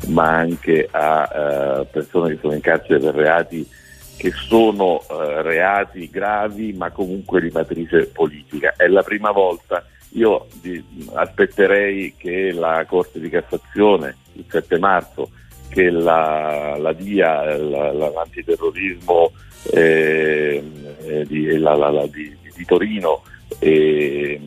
[0.09, 3.69] ma anche a eh, persone che sono in carcere per reati
[4.17, 8.75] che sono eh, reati gravi ma comunque di matrice politica.
[8.77, 10.85] È la prima volta, io di-
[11.15, 15.31] aspetterei che la Corte di Cassazione il 7 marzo,
[15.69, 19.33] che la, la DIA, la- la- l'antiterrorismo
[19.73, 20.63] eh,
[21.07, 23.23] eh, di, la- di- di Torino
[23.59, 24.41] e,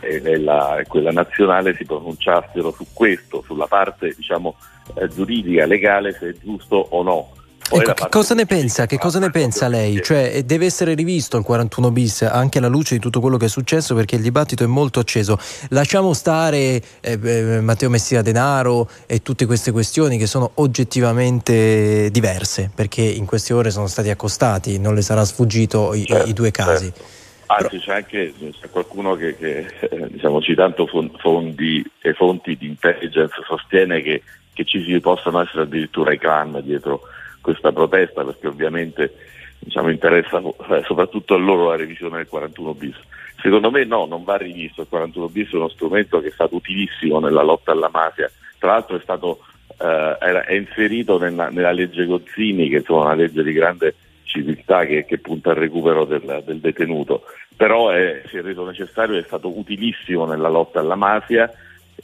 [0.00, 4.56] e la- e quella nazionale si pronunciassero su questo, sulla parte diciamo,
[4.94, 7.30] eh, giuridica, legale, se è giusto o no.
[7.74, 8.84] Ecco, che cosa ne pensa?
[8.84, 10.02] Che cosa ne pensa lei?
[10.02, 13.48] Cioè, deve essere rivisto il 41 bis anche alla luce di tutto quello che è
[13.48, 15.38] successo perché il dibattito è molto acceso.
[15.70, 22.70] Lasciamo stare eh, eh, Matteo Messina Denaro e tutte queste questioni che sono oggettivamente diverse
[22.74, 26.92] perché in queste ore sono stati accostati, non le sarà sfuggito i, i due casi.
[27.58, 32.66] Anzi, c'è anche c'è qualcuno che, che, eh, diciamo, citando fon- fondi e fonti di
[32.66, 34.22] intelligence sostiene che,
[34.52, 37.02] che ci si possano essere addirittura i clan dietro
[37.40, 39.14] questa protesta, perché ovviamente
[39.58, 42.96] diciamo, interessa eh, soprattutto a loro la revisione del 41 bis.
[43.40, 46.54] Secondo me no, non va rivisto, il 41 bis è uno strumento che è stato
[46.54, 49.40] utilissimo nella lotta alla mafia, tra l'altro è stato
[49.78, 53.94] eh, era- è inserito nella, nella legge Gozzini, che è una legge di grande
[54.32, 59.18] civiltà che, che punta al recupero del, del detenuto, però è, si è reso necessario,
[59.18, 61.52] è stato utilissimo nella lotta alla mafia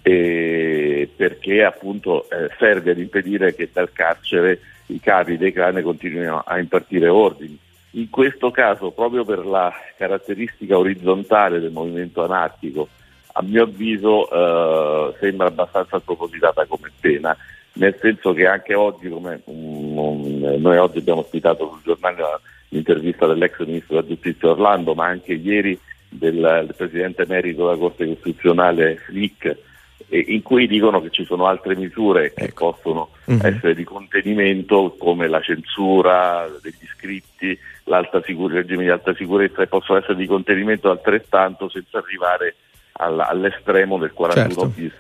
[0.02, 6.42] eh, perché appunto eh, serve ad impedire che dal carcere i capi dei clan continuino
[6.44, 7.58] a impartire ordini.
[7.92, 12.88] In questo caso, proprio per la caratteristica orizzontale del movimento anarchico,
[13.32, 17.36] a mio avviso eh, sembra abbastanza spropositata come pena,
[17.78, 22.22] nel senso che anche oggi, come mm, noi oggi abbiamo ospitato sul giornale
[22.68, 25.78] l'intervista dell'ex ministro della giustizia Orlando, ma anche ieri
[26.08, 29.56] del, del presidente emerito della Corte Costituzionale Flick,
[30.08, 33.40] eh, in cui dicono che ci sono altre misure che possono Mhm.
[33.44, 39.66] essere di contenimento come la censura degli iscritti, l'alta sicur- regime di alta sicurezza e
[39.66, 42.56] possono essere di contenimento altrettanto senza arrivare
[42.92, 44.92] al- all'estremo del 41 bis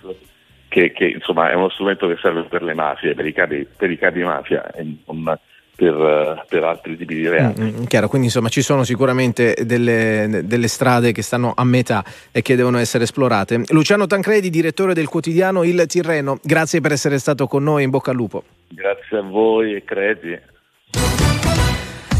[0.68, 3.90] che, che, insomma è uno strumento che serve per le mafie, per i capi, per
[3.90, 5.38] i capi mafia e non
[5.78, 7.60] per, per altri tipi di reati.
[7.60, 12.02] Mm, mm, chiaro, quindi insomma ci sono sicuramente delle, delle strade che stanno a metà
[12.32, 13.62] e che devono essere esplorate.
[13.68, 18.10] Luciano Tancredi, direttore del quotidiano Il Tirreno, grazie per essere stato con noi, in bocca
[18.10, 18.42] al lupo.
[18.68, 20.36] Grazie a voi e credi.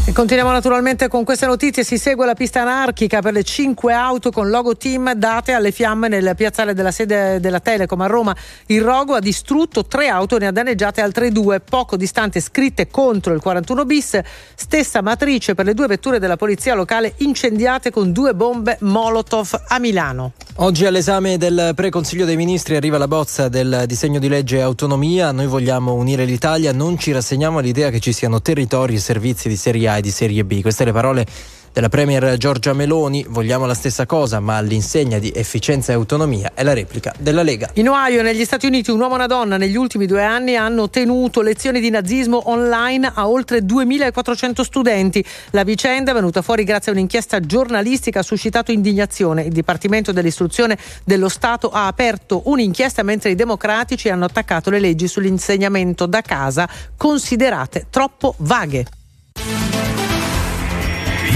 [0.09, 1.83] E continuiamo naturalmente con queste notizie.
[1.83, 6.07] Si segue la pista anarchica per le cinque auto con logo team date alle fiamme
[6.07, 8.35] nel piazzale della sede della Telecom a Roma.
[8.65, 12.87] Il rogo ha distrutto tre auto e ne ha danneggiate altre due, poco distante scritte
[12.87, 14.19] contro il 41 bis.
[14.55, 19.77] Stessa matrice per le due vetture della polizia locale incendiate con due bombe Molotov a
[19.77, 20.31] Milano.
[20.55, 25.31] Oggi all'esame del pre-consiglio dei ministri arriva la bozza del disegno di legge autonomia.
[25.31, 29.55] Noi vogliamo unire l'Italia, non ci rassegniamo all'idea che ci siano territori e servizi di
[29.55, 30.61] serie A e di serie B.
[30.61, 31.25] Queste le parole
[31.73, 33.25] della Premier Giorgia Meloni.
[33.27, 37.69] Vogliamo la stessa cosa, ma all'insegna di efficienza e autonomia è la replica della Lega.
[37.75, 40.89] In Ohio, negli Stati Uniti, un uomo e una donna negli ultimi due anni hanno
[40.89, 45.23] tenuto lezioni di nazismo online a oltre 2400 studenti.
[45.51, 49.43] La vicenda venuta fuori grazie a un'inchiesta giornalistica ha suscitato indignazione.
[49.43, 55.07] Il Dipartimento dell'Istruzione dello Stato ha aperto un'inchiesta mentre i democratici hanno attaccato le leggi
[55.07, 56.67] sull'insegnamento da casa
[56.97, 58.98] considerate troppo vaghe.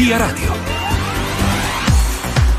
[0.03, 0.72] Via Radio.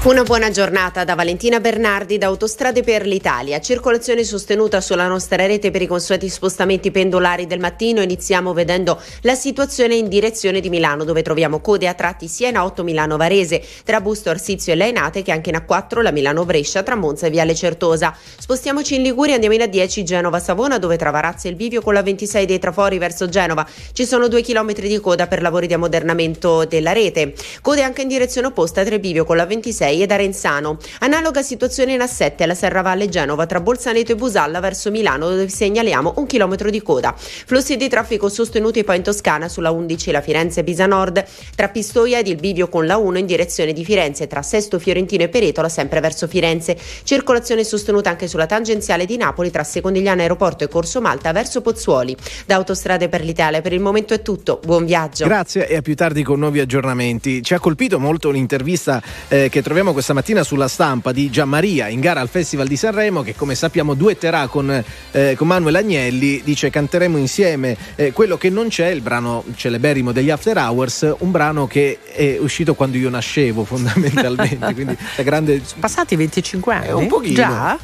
[0.04, 3.58] Una buona giornata da Valentina Bernardi da Autostrade per l'Italia.
[3.58, 8.02] Circolazione sostenuta sulla nostra rete per i consueti spostamenti pendolari del mattino.
[8.02, 12.56] Iniziamo vedendo la situazione in direzione di Milano, dove troviamo code a tratti sia in
[12.56, 16.82] A8 Milano Varese, tra Busto Arsizio e Lainate, che anche in A4 la Milano Brescia
[16.82, 18.14] tra Monza e Viale Certosa.
[18.38, 21.94] Spostiamoci in Liguria, andiamo in A10 Genova Savona, dove tra Varazze e il Bivio con
[21.94, 23.66] la 26 dei trafori verso Genova.
[23.92, 27.32] Ci sono due chilometri di coda per lavori di ammodernamento della rete.
[27.62, 30.78] Code anche in direzione opposta tra il Bivio con la 26 e Arenzano.
[31.00, 36.14] Analoga situazione in A7 alla Serravalle Genova tra Bolzaneto e Busalla verso Milano dove segnaliamo
[36.16, 37.14] un chilometro di coda.
[37.16, 42.26] Flussi di traffico sostenuti poi in Toscana sulla 11 la Firenze-Pisa Nord tra Pistoia ed
[42.26, 46.00] il Bivio con la 1 in direzione di Firenze tra Sesto Fiorentino e Peretola sempre
[46.00, 46.76] verso Firenze.
[47.04, 52.16] Circolazione sostenuta anche sulla tangenziale di Napoli tra Secondigliano Aeroporto e Corso Malta verso Pozzuoli.
[52.46, 54.60] Da Autostrade per l'Italia per il momento è tutto.
[54.64, 55.24] Buon viaggio.
[55.24, 57.42] Grazie e a più tardi con nuovi aggiornamenti.
[57.42, 62.00] Ci ha colpito molto l'intervista eh, che troviamo questa mattina sulla stampa di Gianmaria in
[62.00, 66.70] gara al Festival di Sanremo che come sappiamo duetterà con, eh, con Manuel Agnelli, dice
[66.70, 71.66] canteremo insieme eh, quello che non c'è, il brano celeberrimo degli After Hours, un brano
[71.66, 75.62] che è uscito quando io nascevo fondamentalmente, quindi la grande...
[75.78, 76.92] Passati 25 anni?
[76.92, 77.34] un pochino.
[77.34, 77.78] Già?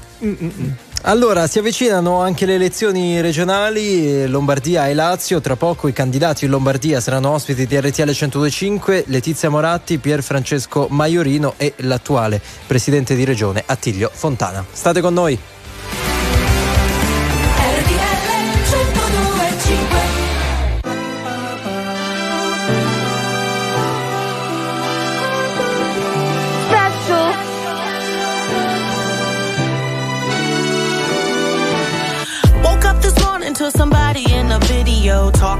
[1.05, 5.40] Allora, si avvicinano anche le elezioni regionali, Lombardia e Lazio.
[5.40, 10.89] Tra poco i candidati in Lombardia saranno ospiti di RTL 1025, Letizia Moratti, Pier Francesco
[10.90, 14.62] Maiorino e l'attuale presidente di regione Attilio Fontana.
[14.70, 15.39] State con noi.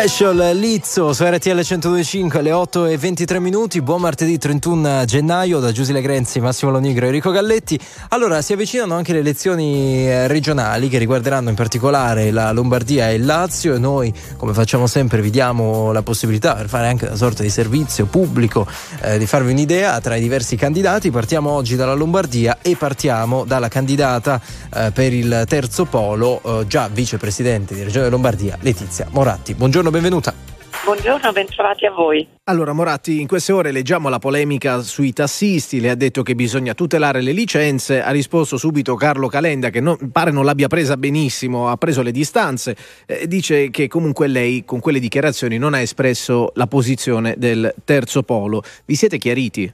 [0.00, 3.82] Special Lizzo su RTL 125 alle 8 e 23 minuti.
[3.82, 7.78] Buon martedì 31 gennaio da Giusile Grenzi, Massimo Lonigro e Enrico Galletti.
[8.08, 13.16] Allora, si avvicinano anche le elezioni eh, regionali che riguarderanno in particolare la Lombardia e
[13.16, 17.16] il Lazio e noi, come facciamo sempre, vi diamo la possibilità per fare anche una
[17.16, 18.66] sorta di servizio pubblico,
[19.02, 21.10] eh, di farvi un'idea tra i diversi candidati.
[21.10, 24.40] Partiamo oggi dalla Lombardia e partiamo dalla candidata
[24.74, 29.52] eh, per il terzo polo, eh, già vicepresidente di Regione Lombardia, Letizia Moratti.
[29.52, 30.50] Buongiorno, benvenuta.
[30.82, 32.26] Buongiorno, bentrovati a voi.
[32.44, 36.72] Allora Moratti, in queste ore leggiamo la polemica sui tassisti, le ha detto che bisogna
[36.72, 41.68] tutelare le licenze, ha risposto subito Carlo Calenda che non, pare non l'abbia presa benissimo,
[41.68, 42.74] ha preso le distanze,
[43.06, 48.22] eh, dice che comunque lei con quelle dichiarazioni non ha espresso la posizione del terzo
[48.22, 48.62] polo.
[48.86, 49.70] Vi siete chiariti?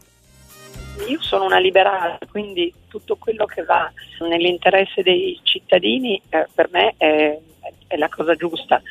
[1.09, 3.90] Io sono una liberale, quindi tutto quello che va
[4.28, 7.38] nell'interesse dei cittadini eh, per me è,
[7.86, 8.82] è la cosa giusta.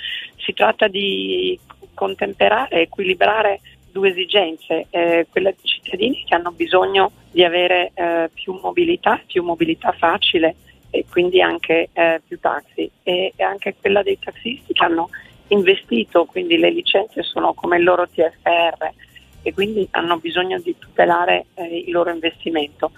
[0.46, 1.60] Si tratta di
[1.96, 3.62] contemperare e equilibrare
[3.92, 9.42] due esigenze, eh, quella dei cittadini che hanno bisogno di avere eh, più mobilità, più
[9.42, 10.56] mobilità facile
[10.92, 15.10] e quindi anche eh, più taxi e, e anche quella dei taxisti che hanno
[15.48, 18.92] investito, quindi le licenze sono come il loro TFR
[19.42, 22.92] e quindi hanno bisogno di tutelare eh, il loro investimento.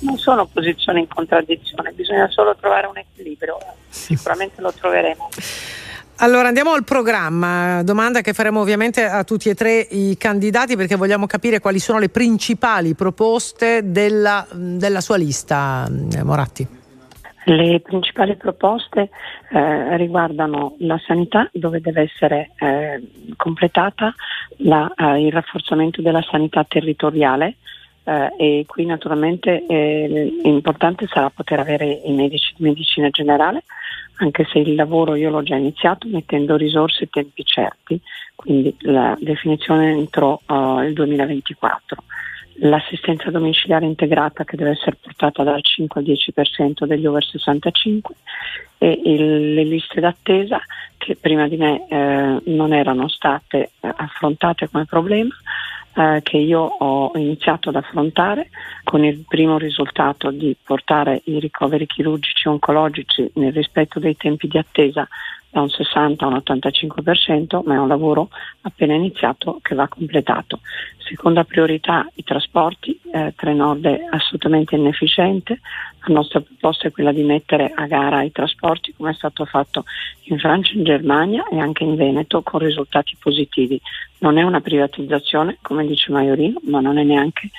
[0.00, 3.58] Non sono posizioni in contraddizione, bisogna solo trovare un equilibrio,
[3.88, 5.28] sicuramente lo troveremo.
[6.22, 10.94] Allora andiamo al programma, domanda che faremo ovviamente a tutti e tre i candidati perché
[10.94, 15.84] vogliamo capire quali sono le principali proposte della, della sua lista,
[16.16, 16.64] eh, Moratti.
[17.46, 19.10] Le principali proposte
[19.50, 23.02] eh, riguardano la sanità dove deve essere eh,
[23.36, 24.14] completata
[24.58, 27.56] la, eh, il rafforzamento della sanità territoriale
[28.04, 33.64] eh, e qui naturalmente eh, importante sarà poter avere i medici di medicina generale
[34.22, 38.00] anche se il lavoro io l'ho già iniziato mettendo risorse e tempi certi,
[38.34, 42.04] quindi la definizione entro uh, il 2024
[42.56, 48.14] l'assistenza domiciliare integrata che deve essere portata dal 5 al 10% degli over 65
[48.78, 50.60] e il, le liste d'attesa
[50.98, 55.34] che prima di me eh, non erano state eh, affrontate come problema
[55.94, 58.48] eh, che io ho iniziato ad affrontare
[58.84, 64.58] con il primo risultato di portare i ricoveri chirurgici oncologici nel rispetto dei tempi di
[64.58, 65.06] attesa
[65.52, 68.30] da un 60 a un 85%, ma è un lavoro
[68.62, 70.60] appena iniziato che va completato.
[70.96, 75.60] Seconda priorità i trasporti, eh, Trenord è assolutamente inefficiente,
[76.06, 79.84] la nostra proposta è quella di mettere a gara i trasporti come è stato fatto
[80.24, 83.78] in Francia, in Germania e anche in Veneto con risultati positivi.
[84.20, 87.50] Non è una privatizzazione, come dice Maiorino, ma non è neanche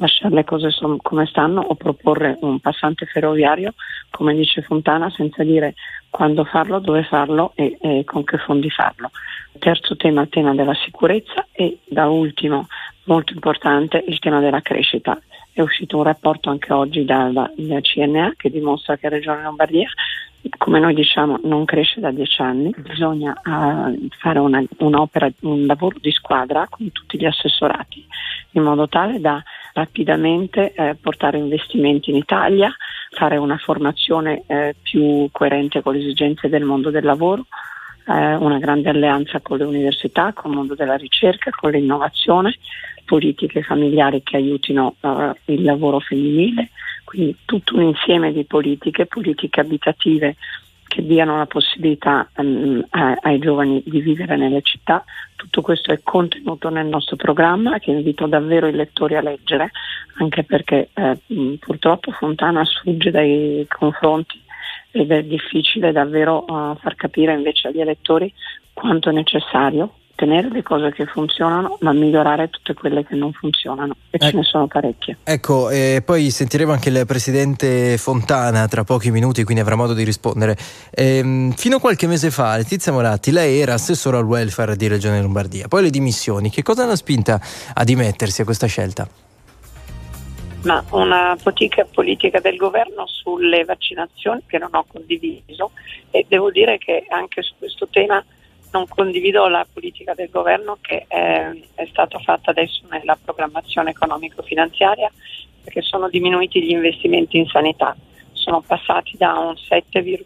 [0.00, 0.70] lasciare le cose
[1.02, 3.74] come stanno o proporre un passante ferroviario,
[4.10, 5.74] come dice Fontana, senza dire
[6.08, 9.10] quando farlo, dove farlo e, e con che fondi farlo.
[9.58, 12.66] Terzo tema, il tema della sicurezza e da ultimo,
[13.04, 15.20] molto importante, il tema della crescita.
[15.52, 19.88] È uscito un rapporto anche oggi dalla, CNA che dimostra che Regione Lombardia
[20.56, 25.96] come noi diciamo, non cresce da dieci anni, bisogna uh, fare una, un'opera, un lavoro
[26.00, 28.04] di squadra con tutti gli assessorati,
[28.52, 29.42] in modo tale da
[29.74, 32.74] rapidamente eh, portare investimenti in Italia,
[33.10, 37.46] fare una formazione eh, più coerente con le esigenze del mondo del lavoro,
[38.06, 42.54] eh, una grande alleanza con le università, con il mondo della ricerca, con l'innovazione,
[43.04, 46.70] politiche familiari che aiutino eh, il lavoro femminile,
[47.10, 50.36] quindi tutto un insieme di politiche, politiche abitative
[50.86, 55.02] che diano la possibilità um, ai giovani di vivere nelle città.
[55.34, 59.72] Tutto questo è contenuto nel nostro programma che invito davvero i lettori a leggere,
[60.18, 61.18] anche perché eh,
[61.58, 64.40] purtroppo Fontana sfugge dai confronti
[64.92, 68.32] ed è difficile davvero uh, far capire invece agli elettori
[68.72, 73.96] quanto è necessario ottenere le cose che funzionano, ma migliorare tutte quelle che non funzionano
[74.10, 75.16] e eh, ce ne sono parecchie.
[75.24, 80.04] Ecco, e poi sentiremo anche il presidente Fontana tra pochi minuti, quindi avrà modo di
[80.04, 80.56] rispondere.
[80.90, 85.22] Ehm, fino a qualche mese fa, Letizia Moratti, lei era assessore al welfare di Regione
[85.22, 86.50] Lombardia, poi le dimissioni.
[86.50, 87.40] Che cosa l'ha spinta
[87.74, 89.08] a dimettersi a questa scelta?
[90.62, 95.70] ma una politica, politica del governo sulle vaccinazioni che non ho condiviso
[96.10, 98.22] e devo dire che anche su questo tema
[98.72, 105.10] non condivido la politica del governo che è, è stata fatta adesso nella programmazione economico-finanziaria
[105.62, 107.96] perché sono diminuiti gli investimenti in sanità,
[108.32, 110.24] sono passati da un 7%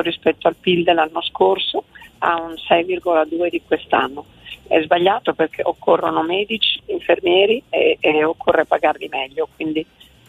[0.00, 1.84] rispetto al PIL dell'anno scorso
[2.18, 4.24] a un 6,2% di quest'anno.
[4.66, 9.84] È sbagliato perché occorrono medici, infermieri e, e occorre pagarli meglio, quindi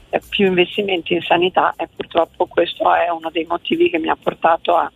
[0.10, 4.18] eh, più investimenti in sanità e purtroppo questo è uno dei motivi che mi ha
[4.22, 4.92] portato a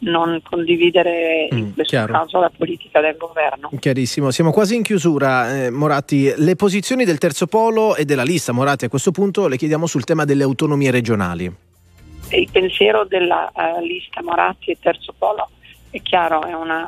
[0.00, 2.12] non condividere in Mm, questo chiaro.
[2.12, 3.70] caso la politica del governo.
[3.78, 5.64] Chiarissimo, siamo quasi in chiusura.
[5.64, 9.56] Eh, Moratti, le posizioni del terzo polo e della lista Moratti a questo punto le
[9.56, 11.52] chiediamo sul tema delle autonomie regionali.
[12.32, 15.48] Il pensiero della eh, lista Moratti e Terzo Polo
[15.90, 16.86] è chiaro, è una,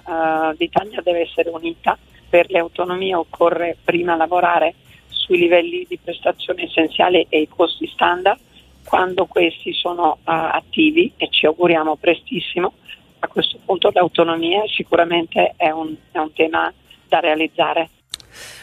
[0.53, 4.75] eh, l'Italia deve essere unita, per le autonomie occorre prima lavorare
[5.09, 8.39] sui livelli di prestazione essenziali e i costi standard,
[8.85, 12.75] quando questi sono eh, attivi e ci auguriamo prestissimo,
[13.25, 16.73] a questo punto l'autonomia sicuramente è un, è un tema
[17.09, 17.89] da realizzare.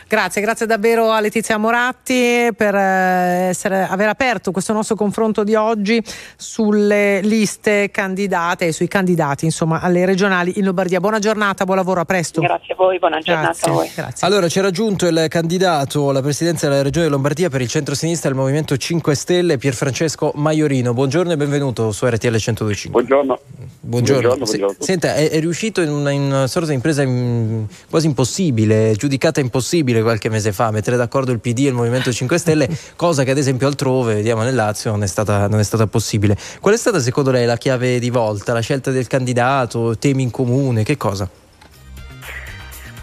[0.10, 5.54] Grazie, grazie davvero a Letizia Moratti per eh, essere- aver aperto questo nostro confronto di
[5.54, 6.02] oggi
[6.36, 11.00] sulle liste candidate e sui candidati insomma alle regionali in Lombardia.
[11.00, 12.42] Buona giornata, buon lavoro, a presto.
[12.42, 13.92] Grazie a voi, buona giornata Grazie, a voi.
[13.94, 14.26] grazie.
[14.26, 18.76] Allora, c'è raggiunto il candidato alla presidenza della regione Lombardia per il centro-sinistra del Movimento
[18.78, 20.92] 5 Stelle, Pierfrancesco Maiorino.
[20.92, 22.90] Buongiorno e benvenuto su RTL 1025.
[22.90, 23.40] Buongiorno.
[23.82, 24.22] Buongiorno.
[24.22, 24.76] Buongiorno, buongiorno.
[24.80, 29.40] Senta, è, è riuscito in una, in una sorta di impresa in- quasi impossibile, giudicata
[29.40, 33.32] impossibile qualche mese fa, mettere d'accordo il PD e il Movimento 5 Stelle, cosa che
[33.32, 36.38] ad esempio altrove, vediamo nel Lazio, non è stata, non è stata possibile.
[36.60, 38.54] Qual è stata secondo lei la chiave di volta?
[38.54, 41.30] La scelta del candidato, temi in comune, che cosa?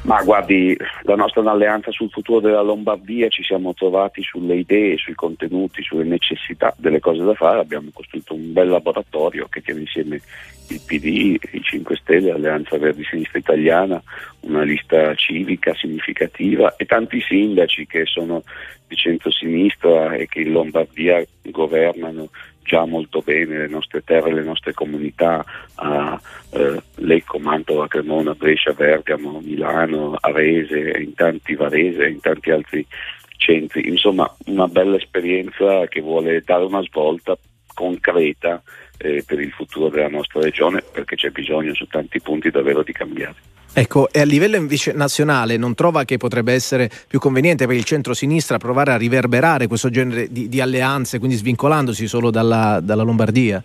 [0.06, 5.14] Ma guardi, la nostra alleanza sul futuro della Lombardia ci siamo trovati sulle idee, sui
[5.14, 10.20] contenuti, sulle necessità delle cose da fare, abbiamo costruito un bel laboratorio che tiene insieme
[10.68, 14.02] il PD, i 5 Stelle, l'Alleanza Verdi Sinistra Italiana,
[14.40, 18.42] una lista civica significativa e tanti sindaci che sono
[18.86, 22.30] di centrosinistra e che in Lombardia governano
[22.62, 25.44] già molto bene le nostre terre, le nostre comunità,
[25.76, 26.20] a
[26.50, 32.84] eh, Lecco, Mantova, Cremona, Brescia, Bergamo, Milano, Arese, in tanti Varese in tanti altri
[33.36, 33.88] centri.
[33.88, 37.38] Insomma, una bella esperienza che vuole dare una svolta
[37.72, 38.60] concreta
[38.98, 42.92] eh, per il futuro della nostra regione perché c'è bisogno su tanti punti davvero di
[42.92, 43.34] cambiare.
[43.78, 47.84] Ecco, e a livello invece nazionale non trova che potrebbe essere più conveniente per il
[47.84, 53.62] centro-sinistra provare a riverberare questo genere di, di alleanze, quindi svincolandosi solo dalla, dalla Lombardia?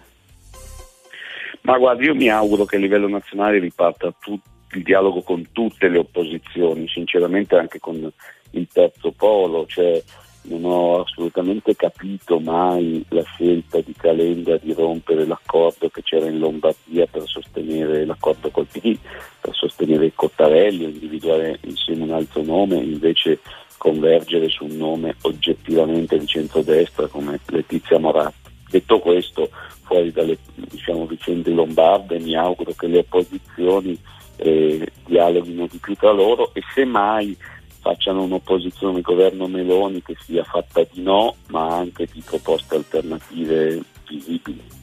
[1.61, 4.43] Ma guardi, io mi auguro che a livello nazionale riparta tut-
[4.73, 8.11] il dialogo con tutte le opposizioni, sinceramente anche con
[8.51, 10.01] il terzo polo, cioè
[10.43, 16.39] non ho assolutamente capito mai la scelta di Calenda di rompere l'accordo che c'era in
[16.39, 18.97] Lombardia per sostenere l'accordo col PD,
[19.39, 23.39] per sostenere Cottarelli, individuare insieme un altro nome, invece
[23.77, 28.49] convergere su un nome oggettivamente di centrodestra come Letizia Moratti.
[28.69, 29.49] Detto questo,
[29.83, 33.99] fuori dalle diciamo, vicende lombarde mi auguro che le opposizioni
[34.37, 37.35] eh, dialoghino di più tra loro e semmai
[37.81, 43.81] facciano un'opposizione al governo Meloni che sia fatta di no ma anche di proposte alternative
[44.07, 44.79] visibili.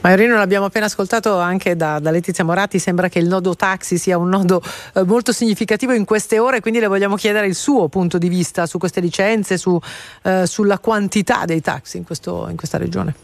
[0.00, 4.18] Maiorino l'abbiamo appena ascoltato anche da, da Letizia Moratti, sembra che il nodo taxi sia
[4.18, 4.60] un nodo
[4.94, 8.66] eh, molto significativo in queste ore, quindi le vogliamo chiedere il suo punto di vista
[8.66, 9.78] su queste licenze, su,
[10.22, 13.14] eh, sulla quantità dei taxi in, questo- in questa regione.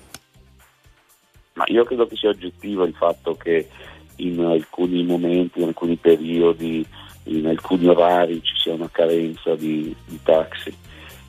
[1.53, 3.69] Ma io credo che sia oggettivo il fatto che
[4.17, 6.87] in alcuni momenti, in alcuni periodi,
[7.25, 10.75] in alcuni orari ci sia una carenza di, di taxi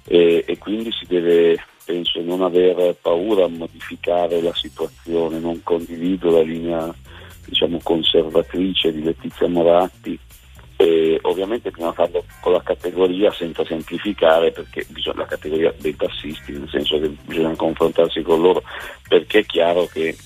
[0.07, 5.39] e, e quindi si deve, penso, non aver paura a modificare la situazione.
[5.39, 6.93] Non condivido la linea
[7.45, 10.17] diciamo, conservatrice di Letizia Moratti
[10.77, 16.53] e ovviamente bisogna farlo con la categoria senza semplificare perché bisogna la categoria dei tassisti,
[16.53, 18.63] nel senso che bisogna confrontarsi con loro
[19.07, 20.17] perché è chiaro che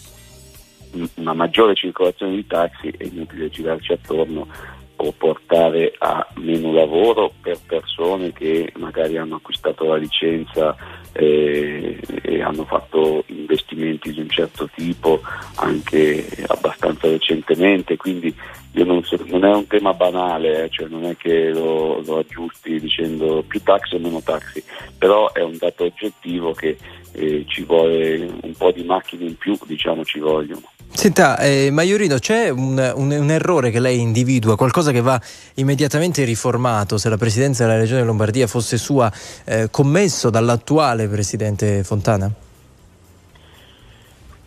[1.15, 4.47] una maggiore circolazione di taxi, è inutile girarci attorno,
[4.95, 10.75] può portare a meno lavoro per persone che magari hanno acquistato la licenza
[11.11, 15.21] eh, e hanno fatto investimenti di un certo tipo
[15.55, 18.33] anche abbastanza recentemente, quindi
[18.71, 22.79] non, so- non è un tema banale, eh, cioè non è che lo, lo aggiusti
[22.79, 24.63] dicendo più taxi o meno taxi,
[24.97, 26.77] però è un dato oggettivo che
[27.13, 30.74] eh, ci vuole un po' di macchine in più, diciamo ci vogliono.
[30.91, 35.19] Senta, eh, Maiorino, c'è un, un- un errore che lei individua, qualcosa che va
[35.55, 39.11] immediatamente riformato se la presidenza della regione Lombardia fosse sua,
[39.43, 42.31] eh, commesso dall'attuale presidente Fontana?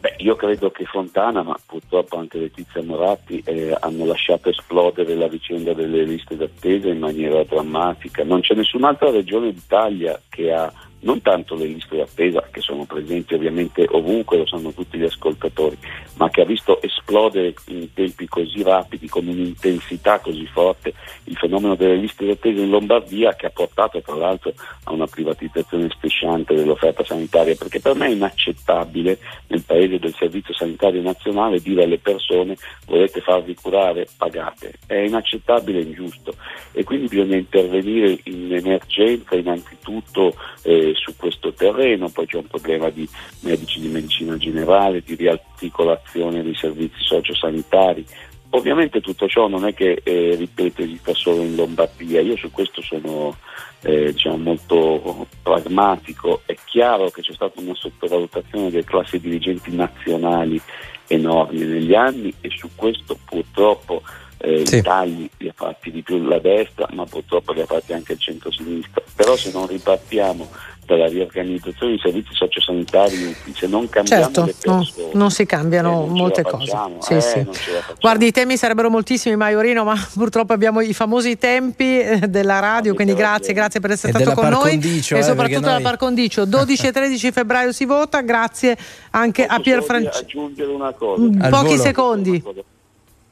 [0.00, 5.28] Beh, io credo che Fontana, ma purtroppo anche Letizia Moratti, eh, hanno lasciato esplodere la
[5.28, 8.24] vicenda delle liste d'attesa in maniera drammatica.
[8.24, 13.34] Non c'è nessun'altra regione d'Italia che ha non tanto le liste d'attesa che sono presenti
[13.34, 15.76] ovviamente ovunque, lo sanno tutti gli ascoltatori,
[16.16, 20.92] ma che ha visto esplodere in tempi così rapidi, con un'intensità così forte,
[21.24, 24.52] il fenomeno delle liste d'attesa in Lombardia che ha portato tra l'altro
[24.84, 29.18] a una privatizzazione strisciante dell'offerta sanitaria, perché per me è inaccettabile
[29.48, 34.74] nel paese del Servizio Sanitario Nazionale dire alle persone volete farvi curare, pagate.
[34.86, 36.34] È inaccettabile e ingiusto
[36.72, 42.90] e quindi bisogna intervenire in emergenza innanzitutto eh, su questo terreno, poi c'è un problema
[42.90, 43.08] di
[43.40, 48.04] medici di medicina generale, di riarticolazione dei servizi sociosanitari.
[48.50, 52.80] Ovviamente tutto ciò non è che, eh, ripeto, esista solo in Lombardia, io su questo
[52.80, 53.36] sono
[53.82, 60.60] eh, diciamo, molto pragmatico, è chiaro che c'è stata una sottovalutazione delle classi dirigenti nazionali
[61.08, 64.02] enormi negli anni e su questo purtroppo
[64.38, 67.92] eh, i tagli li ha fatti di più la destra, ma purtroppo li ha fatti
[67.92, 69.02] anche il centro-sinistra.
[69.14, 70.48] Però se non ripartiamo
[70.88, 75.90] dalla riorganizzazione dei servizi sociosanitari, se non cambiamo Certo, le no, persone, non si cambiano
[75.90, 76.76] eh, non molte la cose.
[77.00, 77.44] Sì, eh, sì.
[77.44, 77.94] la.
[78.00, 82.94] Guardi, i temi sarebbero moltissimi, Maiorino, ma purtroppo abbiamo i famosi tempi eh, della radio,
[82.94, 85.96] quindi grazie, grazie per essere E stato con noi condicio, e eh, soprattutto noi- par
[85.98, 86.46] condicio.
[86.46, 88.76] 12 e 13 febbraio si vota, grazie
[89.10, 90.18] anche a Pier Posso Francesco.
[90.20, 91.22] aggiungere una cosa.
[91.22, 91.76] Mm, pochi volo.
[91.76, 92.42] secondi.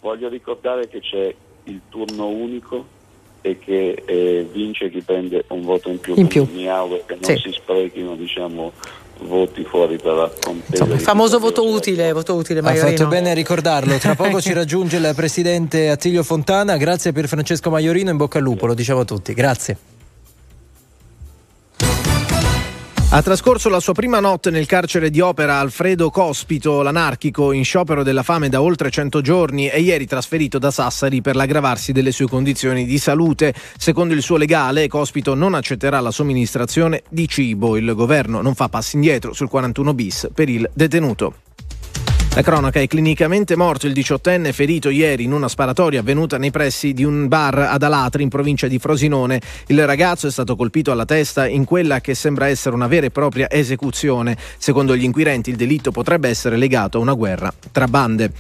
[0.01, 2.95] Voglio ricordare che c'è il turno unico
[3.47, 6.15] e che eh, vince chi prende un voto in più.
[6.17, 6.43] In più.
[6.45, 7.37] Quindi Mi auguro che non Sì.
[7.45, 8.73] si sprechino diciamo,
[9.21, 10.85] voti fuori dalla contesa.
[10.85, 12.97] Il famoso voto utile, voto utile, Ha Maiorino.
[12.97, 13.97] fatto bene a ricordarlo.
[13.99, 16.77] Tra poco ci raggiunge il presidente Attilio Fontana.
[16.77, 18.11] Grazie per Francesco Maiorino.
[18.11, 19.33] In bocca al lupo, lo diciamo a tutti.
[19.33, 19.77] Grazie.
[23.17, 28.03] Ha trascorso la sua prima notte nel carcere di Opera Alfredo Cospito, l'anarchico in sciopero
[28.03, 32.29] della fame da oltre 100 giorni e ieri trasferito da Sassari per l'aggravarsi delle sue
[32.29, 33.55] condizioni di salute.
[33.79, 37.79] Secondo il suo legale, Cospito non accetterà la somministrazione di cibo.
[37.79, 41.46] Il governo non fa passi indietro sul 41 bis per il detenuto.
[42.37, 46.93] La cronaca è clinicamente morto il diciottenne ferito ieri in una sparatoria avvenuta nei pressi
[46.93, 49.41] di un bar ad Alatri in provincia di Frosinone.
[49.69, 53.11] Il ragazzo è stato colpito alla testa in quella che sembra essere una vera e
[53.11, 54.37] propria esecuzione.
[54.59, 58.31] Secondo gli inquirenti il delitto potrebbe essere legato a una guerra tra bande.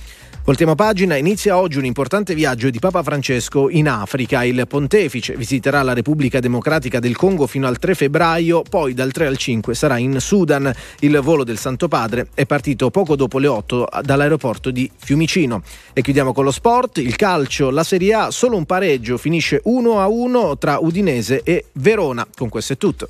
[0.46, 4.44] Voltiamo pagina, inizia oggi un importante viaggio di Papa Francesco in Africa.
[4.44, 9.26] Il pontefice visiterà la Repubblica Democratica del Congo fino al 3 febbraio, poi dal 3
[9.26, 10.72] al 5 sarà in Sudan.
[11.00, 15.64] Il volo del Santo Padre è partito poco dopo le 8 dall'aeroporto di Fiumicino.
[15.92, 20.00] E chiudiamo con lo sport, il calcio, la Serie A, solo un pareggio, finisce 1
[20.00, 22.24] a 1 tra Udinese e Verona.
[22.36, 23.08] Con questo è tutto.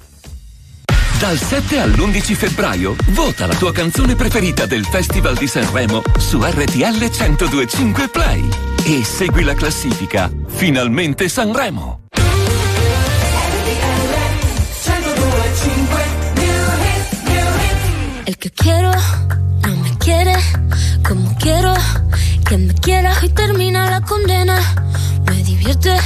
[1.19, 6.99] Dal 7 all'11 febbraio vota la tua canzone preferita del Festival di Sanremo su RTL
[6.99, 8.49] 1025 Play
[8.85, 12.01] e segui la classifica Finalmente Sanremo.
[18.25, 18.91] El que quiero
[19.63, 20.35] no me quiere
[21.07, 21.75] como quiero
[22.49, 24.59] que me quiera y termina la condena.
[25.27, 25.97] Me divierte,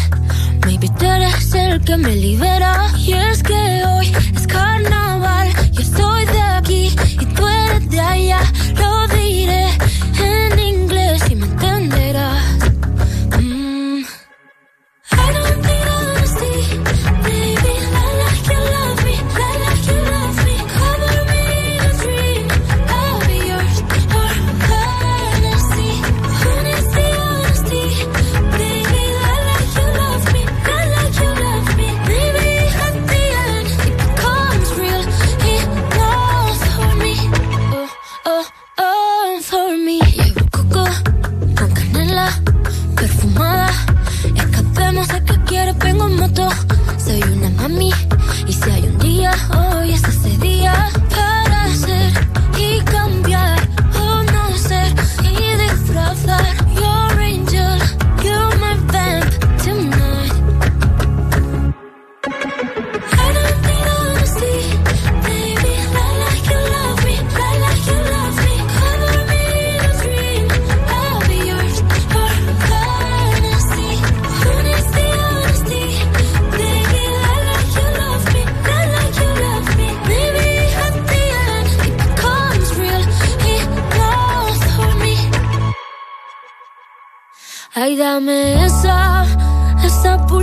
[0.66, 2.92] maybe tú eres el que me libera.
[2.96, 4.99] Y es que hoy es carnaval,
[8.16, 9.09] eres de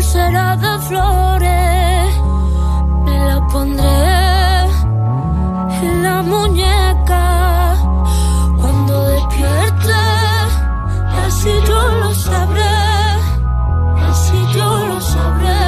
[0.07, 2.21] pulsera de flores.
[3.05, 4.03] Me la pondré
[5.81, 7.75] en la muñeca
[8.59, 9.99] cuando despierte.
[11.25, 12.77] Así yo lo sabré,
[14.09, 15.65] así yo lo sabré.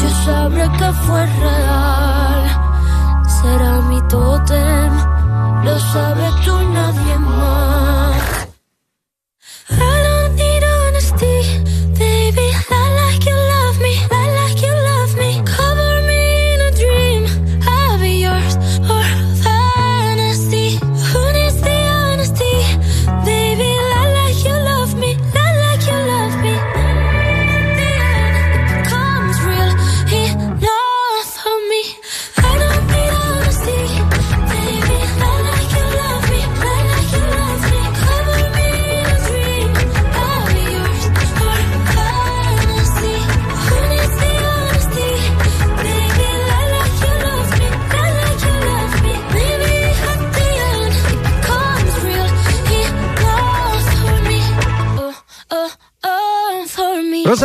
[0.00, 1.61] Yo sabré que fue real.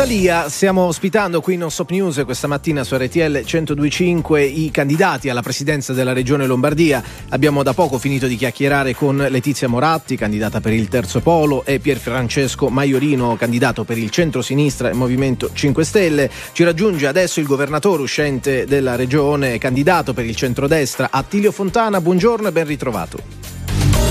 [0.08, 5.28] Rosalia, stiamo ospitando qui in Non Stop News questa mattina su RTL 1025 i candidati
[5.28, 7.02] alla presidenza della regione Lombardia.
[7.28, 11.78] Abbiamo da poco finito di chiacchierare con Letizia Moratti, candidata per il Terzo Polo, e
[11.78, 16.30] Pierfrancesco Maiorino, candidato per il centro-sinistra e Movimento 5 Stelle.
[16.52, 22.00] Ci raggiunge adesso il governatore uscente della regione, candidato per il centrodestra, Attilio Fontana.
[22.00, 23.57] Buongiorno e ben ritrovato.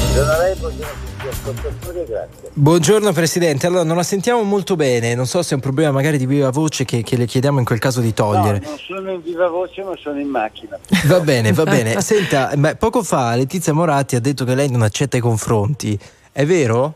[0.07, 2.49] Buongiorno a lei, buongiorno a tutti gli ascoltatori e grazie.
[2.53, 6.17] Buongiorno Presidente, allora non la sentiamo molto bene, non so se è un problema magari
[6.17, 8.59] di viva voce che, che le chiediamo in quel caso di togliere.
[8.59, 10.79] No, non sono in viva voce, ma sono in macchina.
[11.05, 11.99] Va bene, va bene.
[12.01, 15.99] Senta, ma poco fa Letizia Moratti ha detto che lei non accetta i confronti,
[16.31, 16.93] è vero?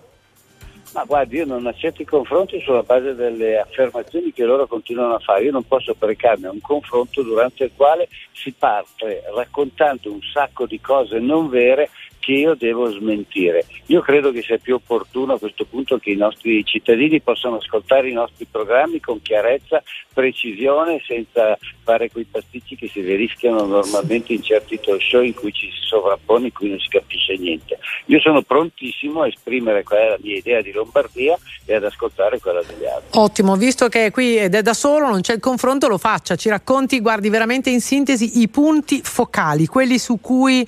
[0.93, 5.19] Ma guardi, io non accetto i confronti sulla base delle affermazioni che loro continuano a
[5.19, 5.43] fare.
[5.43, 10.65] Io non posso precarmi a un confronto durante il quale si parte raccontando un sacco
[10.65, 11.89] di cose non vere
[12.21, 13.65] che io devo smentire.
[13.87, 18.09] Io credo che sia più opportuno a questo punto che i nostri cittadini possano ascoltare
[18.09, 19.81] i nostri programmi con chiarezza,
[20.13, 25.51] precisione, senza fare quei pasticci che si verificano normalmente in certi talk show in cui
[25.51, 27.79] ci si sovrappone, in cui non si capisce niente.
[28.05, 32.39] Io sono prontissimo a esprimere qual è la mia idea di Lombardia e ad ascoltare
[32.39, 33.19] quella degli altri.
[33.19, 36.35] Ottimo, visto che è qui ed è da solo, non c'è il confronto, lo faccia,
[36.35, 40.67] ci racconti, guardi veramente in sintesi i punti focali, quelli su cui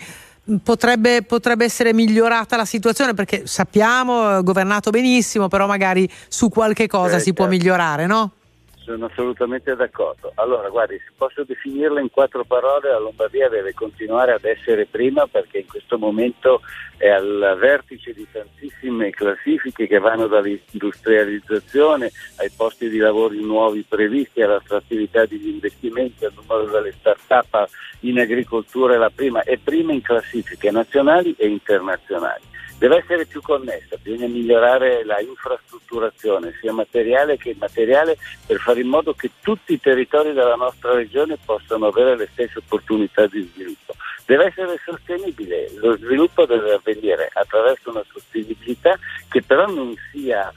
[0.63, 7.17] potrebbe, potrebbe essere migliorata la situazione, perché sappiamo, governato benissimo, però magari su qualche cosa
[7.17, 7.59] Eh, si può certo.
[7.59, 8.31] migliorare, no?
[8.83, 10.33] Sono assolutamente d'accordo.
[10.35, 15.25] Allora, guardi, se posso definirla in quattro parole, la Lombardia deve continuare ad essere prima
[15.25, 16.59] perché in questo momento
[16.97, 24.41] è al vertice di tantissime classifiche che vanno dall'industrializzazione ai posti di lavoro nuovi previsti,
[24.41, 27.69] all'attrattività degli investimenti, al numero delle start-up
[28.03, 32.51] in agricoltura è la prima, è prima in classifiche nazionali e internazionali.
[32.77, 38.87] Deve essere più connessa, bisogna migliorare la infrastrutturazione, sia materiale che immateriale, per fare in
[38.87, 43.93] modo che tutti i territori della nostra regione possano avere le stesse opportunità di sviluppo.
[44.25, 48.97] Deve essere sostenibile, lo sviluppo deve avvenire attraverso una sostenibilità
[49.29, 50.51] che però non sia,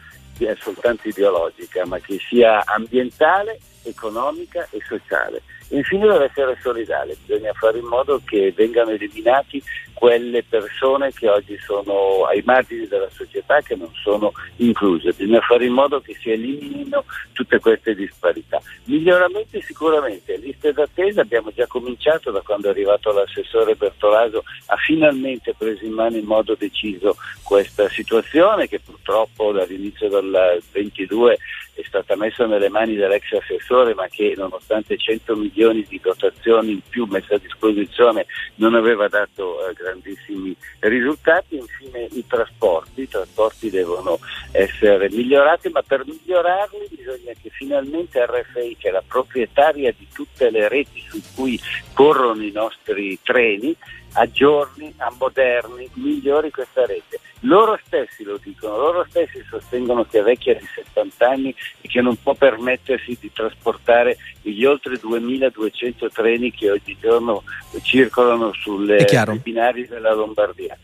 [0.58, 5.42] soltanto ideologica, ma che sia ambientale, economica e sociale.
[5.68, 9.60] Infine deve essere solidale, bisogna fare in modo che vengano eliminati
[9.98, 15.64] quelle persone che oggi sono ai margini della società che non sono incluse, bisogna fare
[15.64, 17.02] in modo che si eliminino
[17.32, 18.60] tutte queste disparità.
[18.84, 25.54] Miglioramenti sicuramente, liste d'attesa abbiamo già cominciato da quando è arrivato l'assessore Bertolaso, ha finalmente
[25.56, 31.38] preso in mano in modo deciso questa situazione che purtroppo dall'inizio del 22
[31.76, 36.80] è stata messa nelle mani dell'ex assessore ma che nonostante 100 milioni di dotazioni in
[36.88, 38.26] più messe a disposizione
[38.56, 41.56] non aveva dato eh, grandissimi risultati.
[41.56, 44.18] Infine i trasporti, i trasporti devono
[44.52, 50.50] essere migliorati ma per migliorarli bisogna che finalmente RFI che è la proprietaria di tutte
[50.50, 51.60] le reti su cui
[51.92, 53.76] corrono i nostri treni
[54.16, 57.20] aggiorni, ammoderni, migliori questa rete.
[57.40, 62.00] Loro stessi lo dicono, loro stessi sostengono che è vecchia di 70 anni e che
[62.00, 67.42] non può permettersi di trasportare gli oltre 2200 treni che ogni giorno
[67.82, 69.04] circolano sulle
[69.42, 70.76] binari della Lombardia.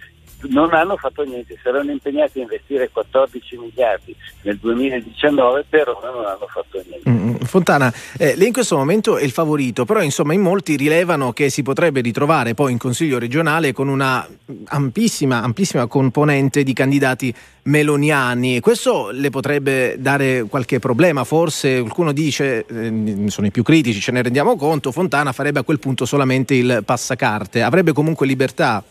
[0.49, 6.25] Non hanno fatto niente, saranno impegnati a investire 14 miliardi nel 2019, per ora non
[6.25, 7.09] hanno fatto niente.
[7.09, 11.33] Mm, Fontana, eh, lei in questo momento è il favorito, però insomma in molti rilevano
[11.33, 14.27] che si potrebbe ritrovare poi in Consiglio regionale con una
[14.67, 18.61] ampissima, amplissima componente di candidati meloniani.
[18.61, 24.13] Questo le potrebbe dare qualche problema, forse qualcuno dice, eh, sono i più critici, ce
[24.13, 28.83] ne rendiamo conto, Fontana farebbe a quel punto solamente il passacarte, avrebbe comunque libertà.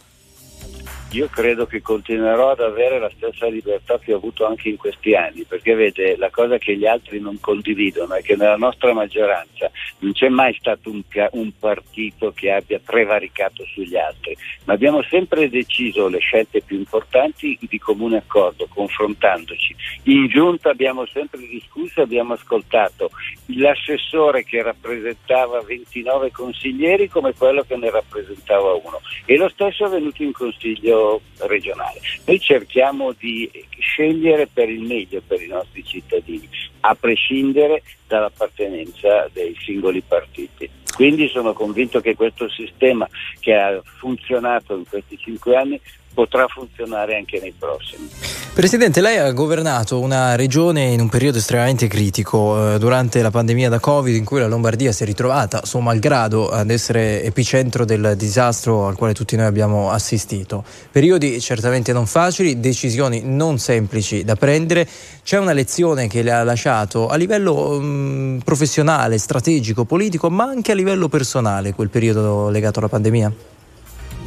[1.14, 5.14] Io credo che continuerò ad avere la stessa libertà che ho avuto anche in questi
[5.14, 9.69] anni, perché vede, la cosa che gli altri non condividono è che nella nostra maggioranza
[9.99, 15.49] non c'è mai stato un, un partito che abbia prevaricato sugli altri, ma abbiamo sempre
[15.49, 19.75] deciso le scelte più importanti di comune accordo, confrontandoci.
[20.03, 23.09] In giunta abbiamo sempre discusso, abbiamo ascoltato
[23.48, 29.90] l'assessore che rappresentava 29 consiglieri come quello che ne rappresentava uno e lo stesso è
[29.90, 31.01] venuto in consiglio
[31.40, 32.00] regionale.
[32.26, 33.50] Noi cerchiamo di
[33.80, 36.48] scegliere per il meglio per i nostri cittadini,
[36.82, 40.70] a prescindere dall'appartenenza dei singoli partiti.
[40.94, 43.08] Quindi sono convinto che questo sistema
[43.40, 45.80] che ha funzionato in questi cinque anni
[46.14, 48.09] potrà funzionare anche nei prossimi.
[48.53, 53.69] Presidente, lei ha governato una regione in un periodo estremamente critico eh, durante la pandemia
[53.69, 58.15] da Covid in cui la Lombardia si è ritrovata, suo malgrado, ad essere epicentro del
[58.17, 60.65] disastro al quale tutti noi abbiamo assistito.
[60.91, 64.88] Periodi certamente non facili, decisioni non semplici da prendere.
[65.23, 70.73] C'è una lezione che le ha lasciato a livello mm, professionale, strategico, politico, ma anche
[70.73, 73.33] a livello personale quel periodo legato alla pandemia?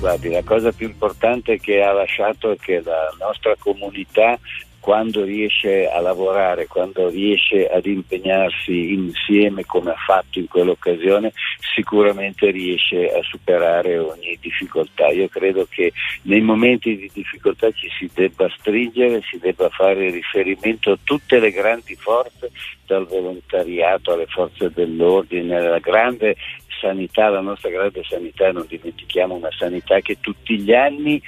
[0.05, 4.39] Guardi, la cosa più importante che ha lasciato è che la nostra comunità
[4.85, 11.33] quando riesce a lavorare, quando riesce ad impegnarsi insieme come ha fatto in quell'occasione,
[11.75, 15.09] sicuramente riesce a superare ogni difficoltà.
[15.09, 15.91] Io credo che
[16.25, 21.51] nei momenti di difficoltà ci si debba stringere, si debba fare riferimento a tutte le
[21.51, 22.51] grandi forze,
[22.85, 26.37] dal volontariato alle forze dell'ordine, alla grande
[26.79, 31.23] sanità, la nostra grande sanità, non dimentichiamo una sanità che tutti gli anni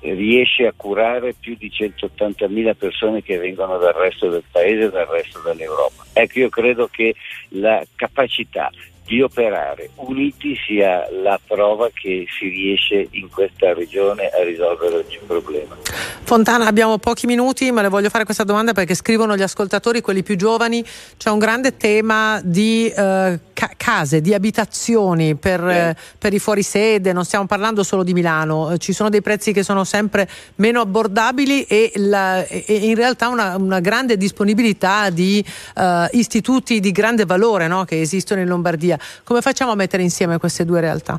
[0.00, 5.06] riesce a curare più di 180.000 persone che vengono dal resto del paese e dal
[5.06, 6.04] resto dell'Europa.
[6.12, 7.14] Ecco, io credo che
[7.50, 8.70] la capacità
[9.06, 15.18] di operare uniti sia la prova che si riesce in questa regione a risolvere ogni
[15.24, 15.76] problema.
[16.24, 20.24] Fontana, abbiamo pochi minuti, ma le voglio fare questa domanda perché scrivono gli ascoltatori, quelli
[20.24, 20.84] più giovani,
[21.16, 27.12] c'è un grande tema di eh, ca- case, di abitazioni per, eh, per, i fuorisede,
[27.12, 30.80] non stiamo parlando solo di Milano, eh, ci sono dei prezzi che sono sempre meno
[30.80, 35.44] abbordabili e, la, e in realtà una, una, grande disponibilità di
[35.76, 38.95] eh, istituti di grande valore no, che esistono in Lombardia.
[39.24, 41.18] Come facciamo a mettere insieme queste due realtà?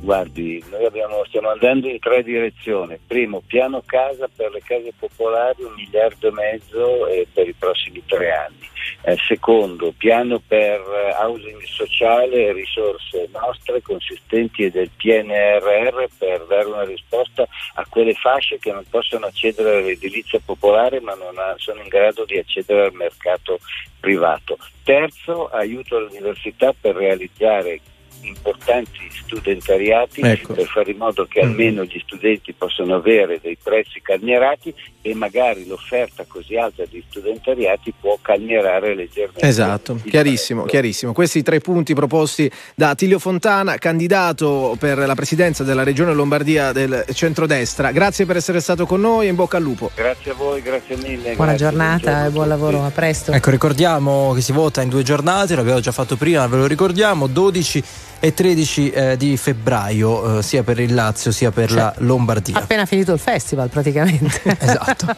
[0.00, 2.98] Guardi, noi abbiamo, stiamo andando in tre direzioni.
[3.06, 8.02] Primo, piano casa per le case popolari, un miliardo e mezzo eh, per i prossimi
[8.06, 8.68] tre anni.
[9.08, 16.64] Eh, secondo, piano per eh, housing sociale, risorse nostre consistenti e del PNRR per dare
[16.64, 21.86] una risposta a quelle fasce che non possono accedere all'edilizia popolare ma non sono in
[21.86, 23.60] grado di accedere al mercato
[24.00, 24.58] privato.
[24.82, 27.80] Terzo, aiuto all'università per realizzare
[28.22, 30.54] importanti studentariati Ecco.
[30.54, 34.72] per fare in modo che almeno gli studenti possano avere dei prezzi calmierati
[35.02, 39.46] e magari l'offerta così alta di studentariati può calmierare leggermente.
[39.46, 41.12] Esatto, chiarissimo, chiarissimo.
[41.12, 47.04] Questi tre punti proposti da Attilio Fontana, candidato per la presidenza della Regione Lombardia del
[47.12, 47.92] centrodestra.
[47.92, 49.90] Grazie per essere stato con noi e in bocca al lupo.
[49.94, 51.34] Grazie a voi, grazie mille.
[51.34, 53.32] Buona grazie, giornata e buon lavoro, a presto.
[53.32, 57.26] Ecco, ricordiamo che si vota in due giornate, l'abbiamo già fatto prima, ve lo ricordiamo,
[57.26, 57.82] 12
[58.18, 62.58] e 13 eh, di febbraio, eh, sia per il Lazio sia per Cioè, la Lombardia.
[62.58, 64.40] Appena finito il festival praticamente.
[64.58, 65.06] esatto.
[65.10, 65.16] a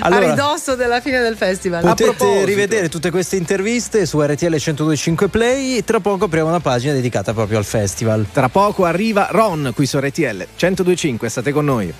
[0.00, 1.84] Allora- ridosso della fine del festival.
[1.86, 5.84] A Potete rivedere tutte queste interviste su RTL 1025 Play.
[5.84, 8.26] Tra poco apriamo una pagina dedicata proprio al festival.
[8.32, 11.92] Tra poco arriva Ron qui su RTL 1025, state con noi.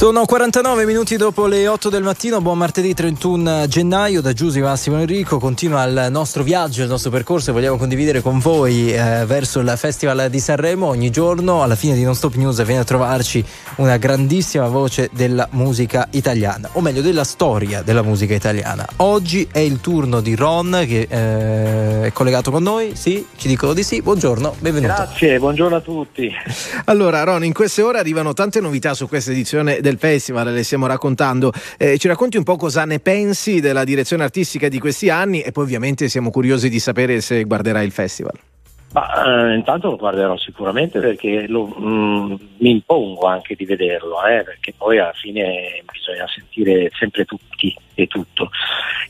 [0.00, 4.98] Sono 49 minuti dopo le 8 del mattino, buon martedì 31 gennaio da Giusy Massimo
[4.98, 9.60] Enrico, continua il nostro viaggio, il nostro percorso e vogliamo condividere con voi eh, verso
[9.60, 10.86] il Festival di Sanremo.
[10.86, 13.44] Ogni giorno alla fine di Non Stop News viene a trovarci
[13.76, 18.86] una grandissima voce della musica italiana, o meglio della storia della musica italiana.
[18.96, 23.74] Oggi è il turno di Ron che eh, è collegato con noi, sì, ci dicono
[23.74, 24.94] di sì, buongiorno, benvenuto.
[24.94, 26.32] Grazie, buongiorno a tutti.
[26.86, 30.86] Allora, Ron, in queste ore arrivano tante novità su questa edizione del festival, le stiamo
[30.86, 31.52] raccontando.
[31.78, 35.52] Eh, ci racconti un po' cosa ne pensi della direzione artistica di questi anni e
[35.52, 38.32] poi ovviamente siamo curiosi di sapere se guarderai il festival.
[38.92, 44.42] Ma eh, intanto lo guarderò sicuramente perché lo- mm, mi impongo anche di vederlo, eh,
[44.42, 48.50] perché poi alla fine bisogna sentire sempre tutti e tutto.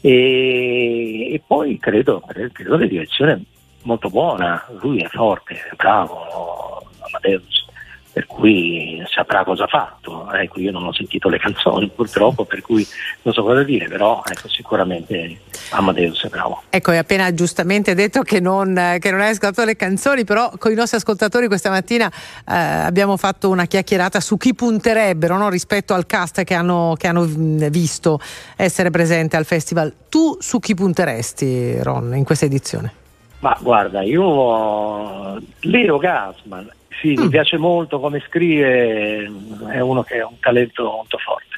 [0.03, 3.43] E, e poi credo, credo la direzione
[3.83, 7.69] molto buona, lui è forte, è bravo, Amadeus.
[8.13, 10.31] Per cui saprà cosa ha fatto.
[10.33, 12.87] Ecco, io non ho sentito le canzoni purtroppo, per cui
[13.23, 15.41] non so cosa dire, però ecco, sicuramente
[15.71, 16.63] Amadeus è bravo.
[16.71, 20.73] Ecco, hai appena giustamente detto che non, che non hai ascoltato le canzoni, però con
[20.73, 25.49] i nostri ascoltatori questa mattina eh, abbiamo fatto una chiacchierata su chi punterebbero no?
[25.49, 28.19] rispetto al cast che hanno, che hanno visto
[28.57, 29.95] essere presente al festival.
[30.09, 32.95] Tu su chi punteresti, Ron, in questa edizione?
[33.41, 39.31] Ma guarda, io Leo Gassman, sì, mi piace molto come scrive,
[39.69, 41.50] è uno che ha un talento molto forte.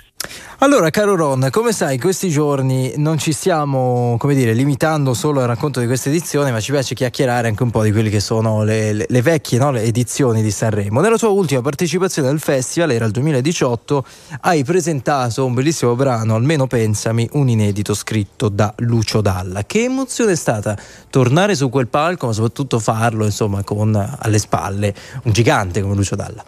[0.63, 5.41] Allora, caro Ron, come sai, in questi giorni non ci stiamo, come dire, limitando solo
[5.41, 8.21] al racconto di questa edizione, ma ci piace chiacchierare anche un po' di quelle che
[8.21, 9.73] sono le, le, le vecchie no?
[9.73, 11.01] le edizioni di Sanremo.
[11.01, 14.05] Nella tua ultima partecipazione al festival, era il 2018,
[14.43, 19.65] hai presentato un bellissimo brano, almeno pensami, un inedito scritto da Lucio Dalla.
[19.65, 20.79] Che emozione è stata
[21.11, 26.15] tornare su quel palco, ma soprattutto farlo, insomma, con alle spalle un gigante come Lucio
[26.15, 26.45] Dalla?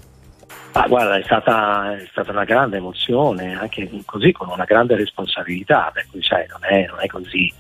[0.77, 5.93] Ah, guarda, è stata, è stata, una grande emozione, anche così con una grande responsabilità,
[5.95, 7.53] per cui sai, non è, non è così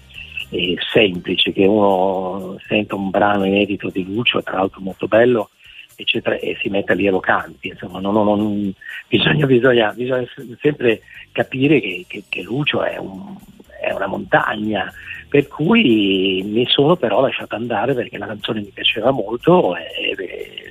[0.50, 5.50] eh, semplice che uno senta un brano inedito di Lucio, tra l'altro molto bello,
[5.94, 7.68] eccetera, e si metta lì e lo canti.
[7.68, 8.74] Insomma, non, non, non,
[9.06, 10.26] bisogna, bisogna, bisogna,
[10.60, 13.36] sempre capire che, che, che Lucio è, un,
[13.80, 14.92] è una montagna,
[15.28, 20.64] per cui mi sono però lasciato andare perché la canzone mi piaceva molto e, e,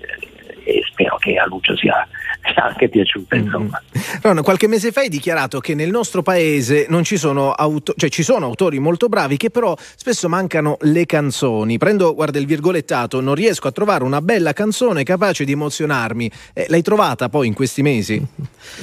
[0.66, 2.08] e spero che a Lucio sia,
[2.52, 3.36] sia anche piaciuta.
[3.36, 3.82] Insomma.
[4.22, 8.10] Ron, qualche mese fa hai dichiarato che nel nostro paese non ci sono, auto- cioè
[8.10, 11.78] ci sono autori molto bravi che però spesso mancano le canzoni.
[11.78, 16.30] Prendo, guarda il virgolettato, non riesco a trovare una bella canzone capace di emozionarmi.
[16.54, 18.22] Eh, l'hai trovata poi in questi mesi?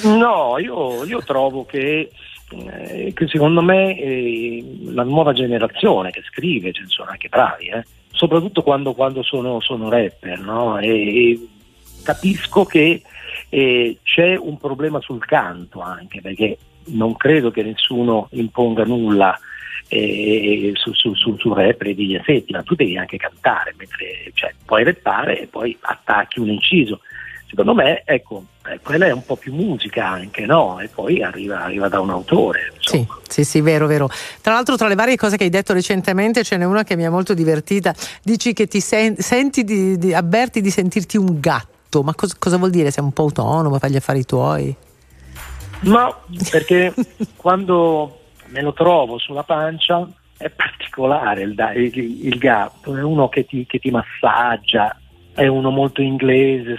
[0.02, 2.10] No, io, io trovo che
[2.52, 7.68] eh, che secondo me eh, la nuova generazione che scrive, ce ne sono anche bravi,
[7.68, 10.78] eh, soprattutto quando, quando sono, sono, rapper, no?
[10.78, 11.48] e, e
[12.02, 13.02] capisco che
[13.50, 16.56] eh, c'è un problema sul canto anche, perché
[16.86, 19.38] non credo che nessuno imponga nulla
[19.88, 24.30] eh, su, su, su, su rap e digli senti, ma tu devi anche cantare, mentre
[24.32, 27.00] cioè, puoi rappare e poi attacchi un inciso.
[27.48, 30.78] Secondo me, ecco, eh, quella è un po' più musica anche, no?
[30.78, 32.72] E poi arriva, arriva da un autore.
[32.78, 34.08] Sì, sì, sì, vero, vero.
[34.40, 37.04] Tra l'altro, tra le varie cose che hai detto recentemente, ce n'è una che mi
[37.04, 37.92] ha molto divertita.
[38.22, 41.78] Dici che ti sen- senti di, di, avverti di sentirti un gatto.
[42.02, 42.90] Ma cos- cosa vuol dire?
[42.90, 44.74] Sei un po' autonomo, fai gli affari tuoi?
[45.80, 46.14] No,
[46.50, 46.94] perché
[47.36, 53.44] quando me lo trovo sulla pancia è particolare il, il, il gatto, è uno che
[53.44, 54.96] ti, che ti massaggia,
[55.34, 56.76] è uno molto inglese,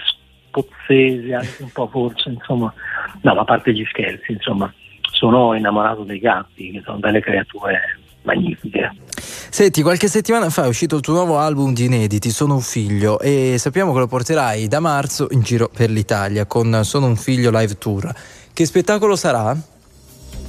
[0.48, 2.72] scozzese anche un po' forse, insomma,
[3.20, 4.72] no, ma a parte gli scherzi, insomma,
[5.10, 7.80] sono innamorato dei gatti, che sono delle creature
[8.22, 8.90] magnifiche.
[9.14, 13.20] Senti, qualche settimana fa è uscito il tuo nuovo album di inediti, Sono un figlio,
[13.20, 17.50] e sappiamo che lo porterai da marzo in giro per l'Italia con Sono un figlio
[17.52, 18.12] live tour.
[18.52, 19.54] Che spettacolo sarà?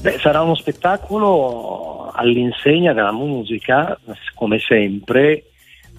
[0.02, 4.00] Beh, sarà uno spettacolo all'insegna della musica,
[4.36, 5.46] come sempre,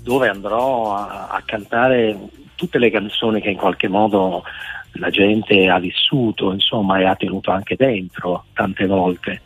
[0.00, 2.18] dove andrò a, a cantare
[2.54, 4.44] tutte le canzoni che in qualche modo
[4.92, 9.42] la gente ha vissuto, insomma, e ha tenuto anche dentro tante volte.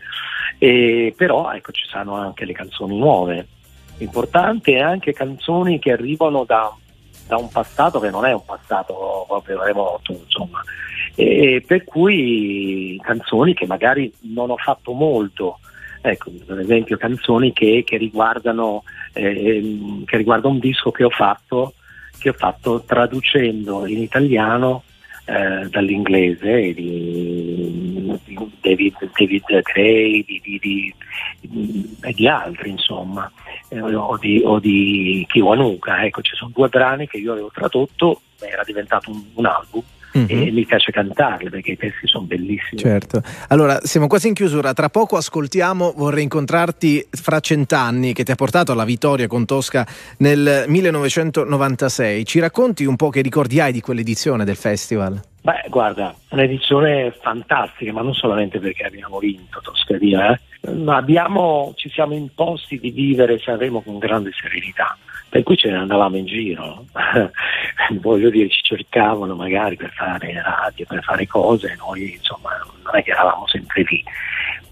[0.59, 3.47] E, però ecco, ci saranno anche le canzoni nuove.
[3.99, 6.73] Importante è anche canzoni che arrivano da,
[7.27, 10.63] da, un passato che non è un passato proprio remoto, insomma.
[11.15, 15.61] E, per cui canzoni che magari non ho fatto molto.
[16.01, 21.75] Ecco, per esempio canzoni che, che riguardano eh, che riguarda un disco che ho fatto
[22.19, 24.85] che ho fatto traducendo in italiano
[25.29, 28.19] eh, dall'inglese di,
[28.63, 30.95] David, David, Gray di, di,
[32.01, 33.31] e di altri insomma
[33.69, 34.59] eh, o, di, o
[35.27, 36.05] Kiwanuka.
[36.05, 39.83] Ecco ci sono due brani che io avevo tradotto era diventato un, un album
[40.19, 40.47] mm-hmm.
[40.47, 42.81] e mi piace cantarle perché i testi sono bellissimi.
[42.81, 43.23] Certo.
[43.49, 44.73] Allora, siamo quasi in chiusura.
[44.73, 49.87] Tra poco ascoltiamo Vorrei incontrarti fra cent'anni che ti ha portato alla vittoria con Tosca
[50.19, 52.25] nel 1996.
[52.25, 55.21] Ci racconti un po' che ricordi hai di quell'edizione del festival?
[55.41, 60.71] Beh, guarda, un'edizione fantastica, ma non solamente perché abbiamo vinto Toscaria, eh?
[60.73, 64.97] ma abbiamo, ci siamo imposti di vivere Sanremo con grande serenità
[65.29, 66.87] per cui ce ne andavamo in giro,
[68.01, 72.51] voglio dire ci cercavano magari per fare radio, per fare cose, noi insomma
[72.85, 74.03] non è che eravamo sempre lì,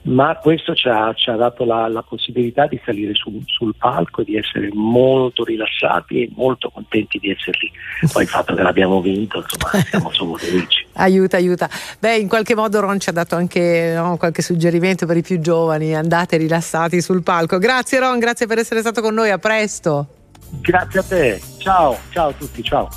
[0.06, 4.20] ma questo ci ha, ci ha dato la, la, possibilità di salire su, sul palco
[4.20, 7.72] e di essere molto rilassati e molto contenti di essere lì.
[8.12, 10.86] Poi il fatto che l'abbiamo vinto, insomma, siamo solo felici.
[10.94, 11.68] Aiuta, aiuta.
[11.98, 15.40] Beh, in qualche modo Ron ci ha dato anche no, qualche suggerimento per i più
[15.40, 17.58] giovani, andate rilassati sul palco.
[17.58, 20.06] Grazie Ron, grazie per essere stato con noi, a presto.
[20.50, 22.88] Grazie a te, ciao, ciao a tutti, ciao.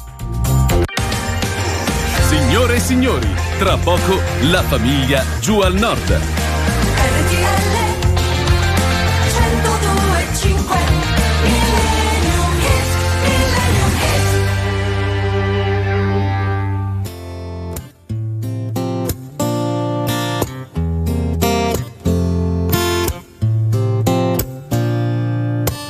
[2.27, 4.19] Signore e signori, tra poco
[4.51, 6.19] la famiglia giù al nord.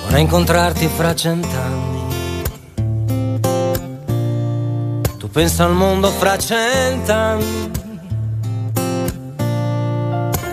[0.09, 2.01] Vorrei incontrarti fra cent'anni.
[5.19, 7.69] Tu pensa al mondo fra cent'anni.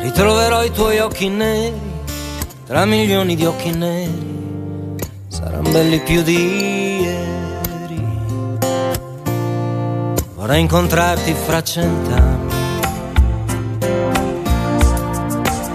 [0.02, 1.72] Ritroverò i tuoi occhi neri
[2.66, 4.94] tra milioni di occhi neri.
[5.28, 8.04] Saranno belli più di ieri.
[10.34, 12.54] Vorrei incontrarti fra cent'anni.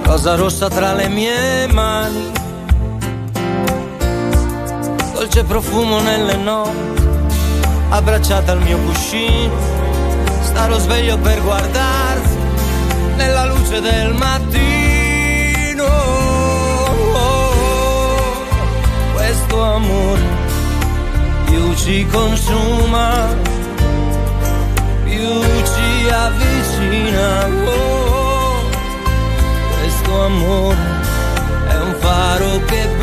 [0.03, 2.40] Rosa rossa tra le mie mani
[5.21, 7.07] dolce profumo nelle notti,
[7.89, 9.53] abbracciata al mio cuscino,
[10.41, 12.37] starò sveglio per guardarti
[13.17, 15.85] nella luce del mattino.
[19.13, 20.21] Questo amore
[21.45, 23.27] più ci consuma,
[25.03, 25.41] più
[25.71, 27.45] ci avvicina.
[29.77, 30.77] Questo amore
[31.67, 33.00] è un faro che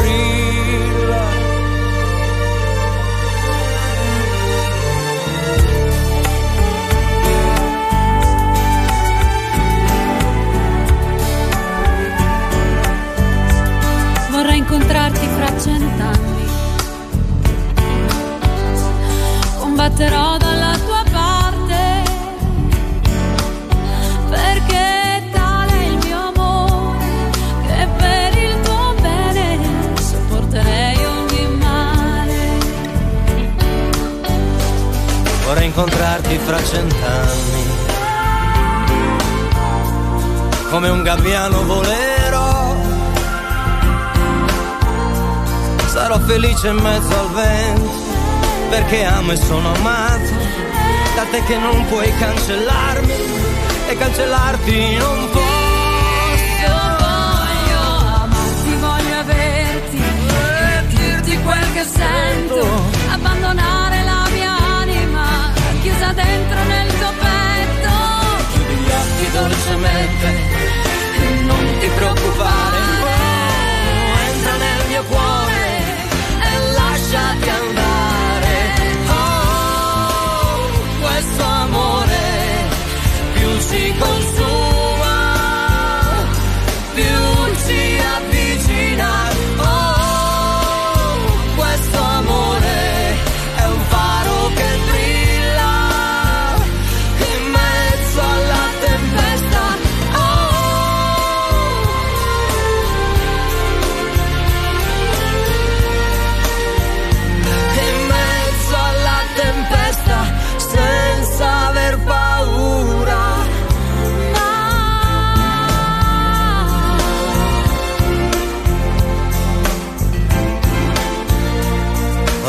[14.68, 16.46] incontrarti fra cent'anni.
[19.58, 22.02] Combatterò dalla tua parte.
[24.28, 27.30] Perché tale è il mio amore.
[27.66, 29.58] Che per il tuo bene
[29.98, 32.58] sopporterei ogni male.
[35.46, 37.64] Vorrei incontrarti fra cent'anni.
[40.70, 42.07] Come un gabbiano volerò.
[45.98, 47.90] Sarò felice in mezzo al vento.
[48.70, 50.30] Perché amo e sono amato.
[51.16, 53.14] Da te che non puoi cancellarmi.
[53.88, 55.28] E cancellarti non
[60.88, 62.60] dirti quel che sento.
[63.10, 65.52] Abbandonare la mia anima
[65.82, 67.90] chiusa dentro nel tuo petto.
[68.52, 70.28] Chiudi gli occhi dolcemente
[71.42, 72.76] non ti preoccupare.
[74.30, 75.37] Entra nel mio cuore
[83.68, 84.47] più ci consuma,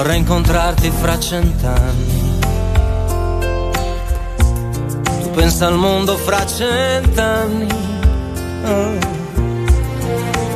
[0.10, 2.40] Vorrei incontrarti fra cent'anni.
[5.22, 7.68] Tu pensa al mondo fra cent'anni.
[8.66, 8.98] Oh.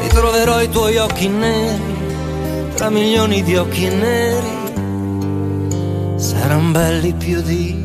[0.01, 4.61] Ritroverò i tuoi occhi neri tra milioni di occhi neri
[6.15, 7.82] saranno belli più di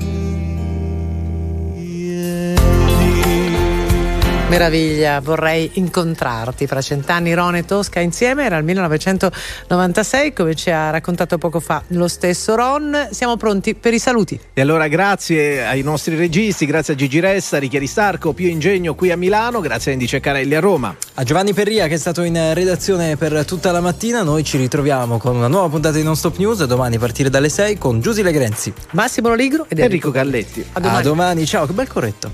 [4.48, 7.34] Meraviglia, vorrei incontrarti fra cent'anni.
[7.34, 12.54] Ron e Tosca insieme, era il 1996, come ci ha raccontato poco fa lo stesso
[12.54, 13.08] Ron.
[13.10, 14.40] Siamo pronti per i saluti.
[14.54, 19.10] E allora grazie ai nostri registi, grazie a Gigi Ressa, Richieri Starco, Pio Ingegno qui
[19.10, 20.96] a Milano, grazie a Andy Ceccarelli a Roma.
[21.14, 25.18] A Giovanni Perria che è stato in redazione per tutta la mattina, noi ci ritroviamo
[25.18, 28.22] con una nuova puntata di Non Stop News domani a partire dalle 6 con Giusy
[28.22, 28.72] Legrenzi.
[28.92, 30.64] Massimo Ligro ed Enrico Galletti.
[30.72, 30.98] A domani.
[30.98, 32.32] A domani, ciao, che bel corretto.